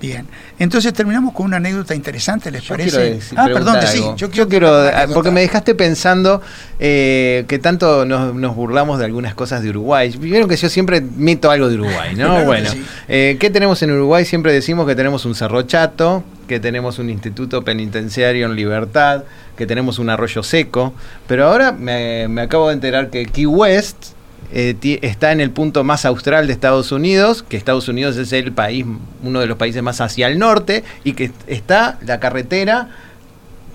Bien, 0.00 0.26
entonces 0.58 0.92
terminamos 0.92 1.32
con 1.32 1.46
una 1.46 1.58
anécdota 1.58 1.94
interesante, 1.94 2.50
¿les 2.50 2.64
parece? 2.64 3.20
ah, 3.36 3.46
perdón, 3.52 3.76
sí, 3.86 4.02
yo, 4.16 4.48
quiero, 4.48 4.90
porque 5.14 5.30
me 5.30 5.42
dejaste 5.42 5.76
pensando 5.76 6.42
eh, 6.80 7.44
que 7.46 7.60
tanto 7.60 8.04
nos, 8.04 8.56
burlamos 8.56 8.98
de 8.98 9.04
algunas 9.04 9.34
cosas 9.34 9.62
de 9.62 9.70
Uruguay. 9.70 10.12
Vieron 10.18 10.48
que 10.48 10.56
yo 10.56 10.68
siempre 10.68 11.00
meto 11.00 11.52
algo 11.52 11.68
de 11.68 11.76
Uruguay, 11.76 12.16
¿no? 12.16 12.44
bueno, 12.44 12.68
eh, 13.06 13.36
¿qué 13.38 13.48
tenemos 13.48 13.80
en 13.84 13.92
Uruguay? 13.92 14.24
Siempre 14.24 14.52
decimos 14.52 14.88
que 14.88 14.96
tenemos 14.96 15.24
un 15.24 15.36
cerro 15.36 15.62
chato, 15.62 16.24
que 16.48 16.58
tenemos 16.58 16.98
un 16.98 17.10
instituto 17.10 17.62
penitenciario 17.62 18.46
en 18.46 18.56
libertad, 18.56 19.22
que 19.56 19.66
tenemos 19.66 19.98
un 19.98 20.10
arroyo 20.10 20.42
seco, 20.42 20.94
pero 21.26 21.46
ahora 21.46 21.72
me, 21.72 22.26
acabo 22.40 22.68
de 22.68 22.74
enterar 22.74 23.10
que 23.10 23.26
Key 23.26 23.46
West 23.46 24.12
eh, 24.52 24.76
está 25.02 25.32
en 25.32 25.40
el 25.40 25.50
punto 25.50 25.84
más 25.84 26.04
austral 26.04 26.46
de 26.46 26.52
Estados 26.52 26.92
Unidos, 26.92 27.42
que 27.42 27.56
Estados 27.56 27.88
Unidos 27.88 28.16
es 28.16 28.32
el 28.32 28.52
país, 28.52 28.84
uno 29.22 29.40
de 29.40 29.46
los 29.46 29.56
países 29.56 29.82
más 29.82 30.00
hacia 30.00 30.26
el 30.28 30.38
norte, 30.38 30.84
y 31.02 31.14
que 31.14 31.30
está 31.46 31.98
la 32.02 32.20
carretera 32.20 32.88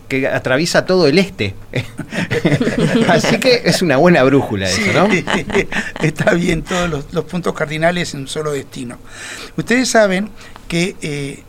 que 0.09 0.27
atraviesa 0.27 0.86
todo 0.86 1.07
el 1.07 1.19
este. 1.19 1.53
Así 3.07 3.39
que 3.39 3.61
es 3.63 3.82
una 3.82 3.97
buena 3.97 4.23
brújula 4.23 4.67
eso, 4.67 4.91
¿no? 4.91 5.07
Está 6.01 6.34
bien 6.34 6.63
todos 6.63 7.05
los, 7.11 7.25
puntos 7.25 7.53
cardinales 7.53 8.15
en 8.15 8.21
un 8.21 8.27
solo 8.27 8.51
destino. 8.51 8.97
Ustedes 9.55 9.88
saben 9.88 10.32
que 10.67 10.95
eh, 11.01 11.43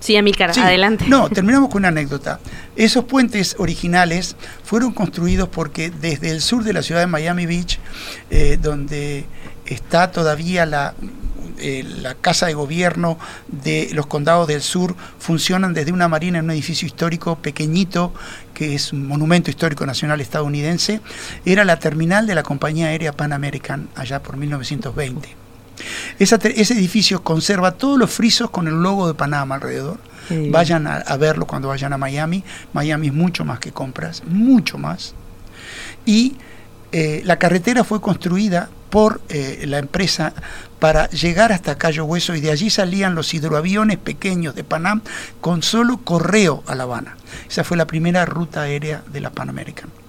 Sí, 0.00 0.16
Amílcar, 0.16 0.58
adelante. 0.58 1.04
No, 1.08 1.28
terminamos 1.28 1.68
con 1.68 1.82
una 1.82 1.88
anécdota. 1.88 2.40
Esos 2.74 3.04
puentes 3.04 3.54
originales 3.58 4.34
fueron 4.64 4.92
construidos 4.92 5.48
porque 5.50 5.90
desde 5.90 6.30
el 6.30 6.40
sur 6.40 6.64
de 6.64 6.72
la 6.72 6.82
ciudad 6.82 7.02
de 7.02 7.06
Miami 7.06 7.44
Beach, 7.44 7.78
eh, 8.30 8.58
donde 8.60 9.26
está 9.66 10.10
todavía 10.10 10.64
la, 10.64 10.94
eh, 11.58 11.84
la 12.00 12.14
casa 12.14 12.46
de 12.46 12.54
gobierno 12.54 13.18
de 13.48 13.90
los 13.92 14.06
condados 14.06 14.48
del 14.48 14.62
sur, 14.62 14.96
funcionan 15.18 15.74
desde 15.74 15.92
una 15.92 16.08
marina 16.08 16.38
en 16.38 16.46
un 16.46 16.52
edificio 16.52 16.86
histórico 16.86 17.36
pequeñito, 17.36 18.14
que 18.54 18.74
es 18.74 18.94
un 18.94 19.06
monumento 19.06 19.50
histórico 19.50 19.84
nacional 19.84 20.22
estadounidense, 20.22 21.02
era 21.44 21.66
la 21.66 21.78
terminal 21.78 22.26
de 22.26 22.34
la 22.34 22.42
compañía 22.42 22.86
aérea 22.86 23.12
Pan 23.12 23.34
American 23.34 23.90
allá 23.94 24.22
por 24.22 24.38
1920 24.38 25.39
ese 26.18 26.74
edificio 26.74 27.22
conserva 27.22 27.72
todos 27.72 27.98
los 27.98 28.10
frisos 28.10 28.50
con 28.50 28.68
el 28.68 28.82
logo 28.82 29.06
de 29.06 29.14
Panamá 29.14 29.56
alrededor. 29.56 29.98
Vayan 30.50 30.86
a, 30.86 31.16
verlo 31.16 31.46
cuando 31.46 31.68
vayan 31.68 31.92
a 31.92 31.98
Miami. 31.98 32.44
Miami 32.72 33.08
es 33.08 33.12
mucho 33.12 33.44
más 33.44 33.58
que 33.58 33.72
compras, 33.72 34.22
mucho 34.26 34.78
más. 34.78 35.14
Y 36.06 36.36
eh, 36.92 37.22
la 37.24 37.38
carretera 37.38 37.82
fue 37.82 38.00
construida 38.00 38.70
por 38.90 39.20
eh, 39.28 39.64
la 39.66 39.78
empresa 39.78 40.32
para 40.78 41.08
llegar 41.10 41.52
hasta 41.52 41.78
Cayo 41.78 42.04
Hueso 42.04 42.34
y 42.34 42.40
de 42.40 42.50
allí 42.50 42.70
salían 42.70 43.14
los 43.14 43.34
hidroaviones 43.34 43.98
pequeños 43.98 44.54
de 44.54 44.64
Panam 44.64 45.02
con 45.40 45.62
solo 45.62 45.98
correo 45.98 46.62
a 46.66 46.74
La 46.74 46.84
Habana. 46.84 47.16
Esa 47.48 47.64
fue 47.64 47.76
la 47.76 47.86
primera 47.86 48.24
ruta 48.24 48.62
aérea 48.62 49.02
de 49.12 49.20
la 49.20 49.30
Pan 49.30 49.48
American. 49.48 49.99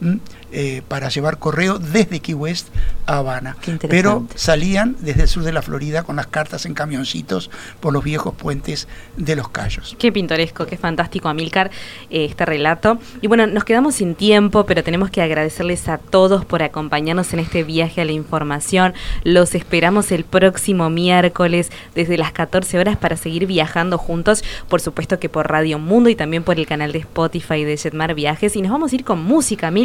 ¿Mm? 0.00 0.16
Eh, 0.56 0.82
para 0.86 1.08
llevar 1.08 1.38
correo 1.38 1.80
desde 1.80 2.20
Key 2.20 2.34
West 2.34 2.68
a 3.06 3.16
Habana. 3.16 3.56
Pero 3.88 4.28
salían 4.36 4.94
desde 5.00 5.22
el 5.22 5.28
sur 5.28 5.42
de 5.42 5.52
la 5.52 5.62
Florida 5.62 6.04
con 6.04 6.14
las 6.14 6.28
cartas 6.28 6.64
en 6.64 6.74
camioncitos 6.74 7.50
por 7.80 7.92
los 7.92 8.04
viejos 8.04 8.34
puentes 8.34 8.86
de 9.16 9.34
los 9.34 9.48
Cayos. 9.48 9.96
Qué 9.98 10.12
pintoresco, 10.12 10.64
qué 10.66 10.76
fantástico, 10.76 11.28
Amilcar, 11.28 11.72
eh, 12.08 12.26
este 12.26 12.46
relato. 12.46 12.98
Y 13.20 13.26
bueno, 13.26 13.48
nos 13.48 13.64
quedamos 13.64 13.96
sin 13.96 14.14
tiempo, 14.14 14.64
pero 14.64 14.84
tenemos 14.84 15.10
que 15.10 15.22
agradecerles 15.22 15.88
a 15.88 15.98
todos 15.98 16.44
por 16.44 16.62
acompañarnos 16.62 17.32
en 17.32 17.40
este 17.40 17.64
viaje 17.64 18.00
a 18.00 18.04
la 18.04 18.12
información. 18.12 18.94
Los 19.24 19.56
esperamos 19.56 20.12
el 20.12 20.22
próximo 20.22 20.88
miércoles 20.88 21.72
desde 21.96 22.16
las 22.16 22.30
14 22.30 22.78
horas 22.78 22.96
para 22.96 23.16
seguir 23.16 23.46
viajando 23.46 23.98
juntos, 23.98 24.44
por 24.68 24.80
supuesto 24.80 25.18
que 25.18 25.28
por 25.28 25.50
Radio 25.50 25.80
Mundo 25.80 26.10
y 26.10 26.14
también 26.14 26.44
por 26.44 26.60
el 26.60 26.66
canal 26.66 26.92
de 26.92 27.00
Spotify 27.00 27.64
de 27.64 27.76
Jetmar 27.76 28.14
Viajes. 28.14 28.54
Y 28.54 28.62
nos 28.62 28.70
vamos 28.70 28.92
a 28.92 28.94
ir 28.94 29.02
con 29.02 29.20
música, 29.20 29.66
Amilcar. 29.66 29.83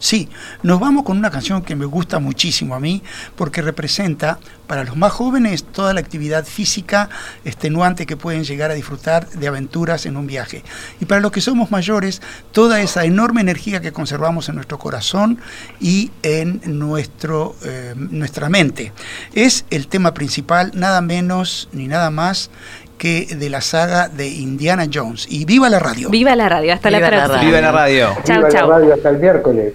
Sí, 0.00 0.28
nos 0.62 0.78
vamos 0.78 1.04
con 1.04 1.18
una 1.18 1.30
canción 1.30 1.62
que 1.62 1.74
me 1.74 1.84
gusta 1.84 2.20
muchísimo 2.20 2.76
a 2.76 2.80
mí 2.80 3.02
porque 3.34 3.62
representa 3.62 4.38
para 4.68 4.84
los 4.84 4.96
más 4.96 5.10
jóvenes 5.10 5.64
toda 5.64 5.92
la 5.92 5.98
actividad 5.98 6.44
física 6.44 7.08
extenuante 7.44 8.06
que 8.06 8.16
pueden 8.16 8.44
llegar 8.44 8.70
a 8.70 8.74
disfrutar 8.74 9.28
de 9.28 9.48
aventuras 9.48 10.06
en 10.06 10.16
un 10.16 10.28
viaje. 10.28 10.62
Y 11.00 11.06
para 11.06 11.20
los 11.20 11.32
que 11.32 11.40
somos 11.40 11.72
mayores, 11.72 12.22
toda 12.52 12.80
esa 12.80 13.04
enorme 13.04 13.40
energía 13.40 13.80
que 13.80 13.92
conservamos 13.92 14.48
en 14.48 14.54
nuestro 14.54 14.78
corazón 14.78 15.40
y 15.80 16.12
en 16.22 16.60
nuestro, 16.78 17.56
eh, 17.64 17.94
nuestra 17.96 18.48
mente. 18.48 18.92
Es 19.34 19.64
el 19.70 19.88
tema 19.88 20.14
principal, 20.14 20.70
nada 20.74 21.00
menos 21.00 21.68
ni 21.72 21.88
nada 21.88 22.10
más 22.10 22.50
que 22.98 23.26
de 23.34 23.48
la 23.48 23.60
saga 23.60 24.08
de 24.08 24.28
Indiana 24.28 24.86
Jones. 24.92 25.26
Y 25.30 25.44
viva 25.44 25.70
la 25.70 25.78
radio. 25.78 26.10
Viva 26.10 26.36
la 26.36 26.48
radio, 26.48 26.74
hasta 26.74 26.90
la 26.90 26.98
próxima. 26.98 27.40
Viva 27.40 27.60
la 27.60 27.72
radio. 27.72 28.16
Chao, 28.24 28.36
viva 28.36 28.50
la 28.50 28.66
radio, 28.66 28.94
hasta 28.94 29.08
el 29.08 29.18
miércoles. 29.18 29.74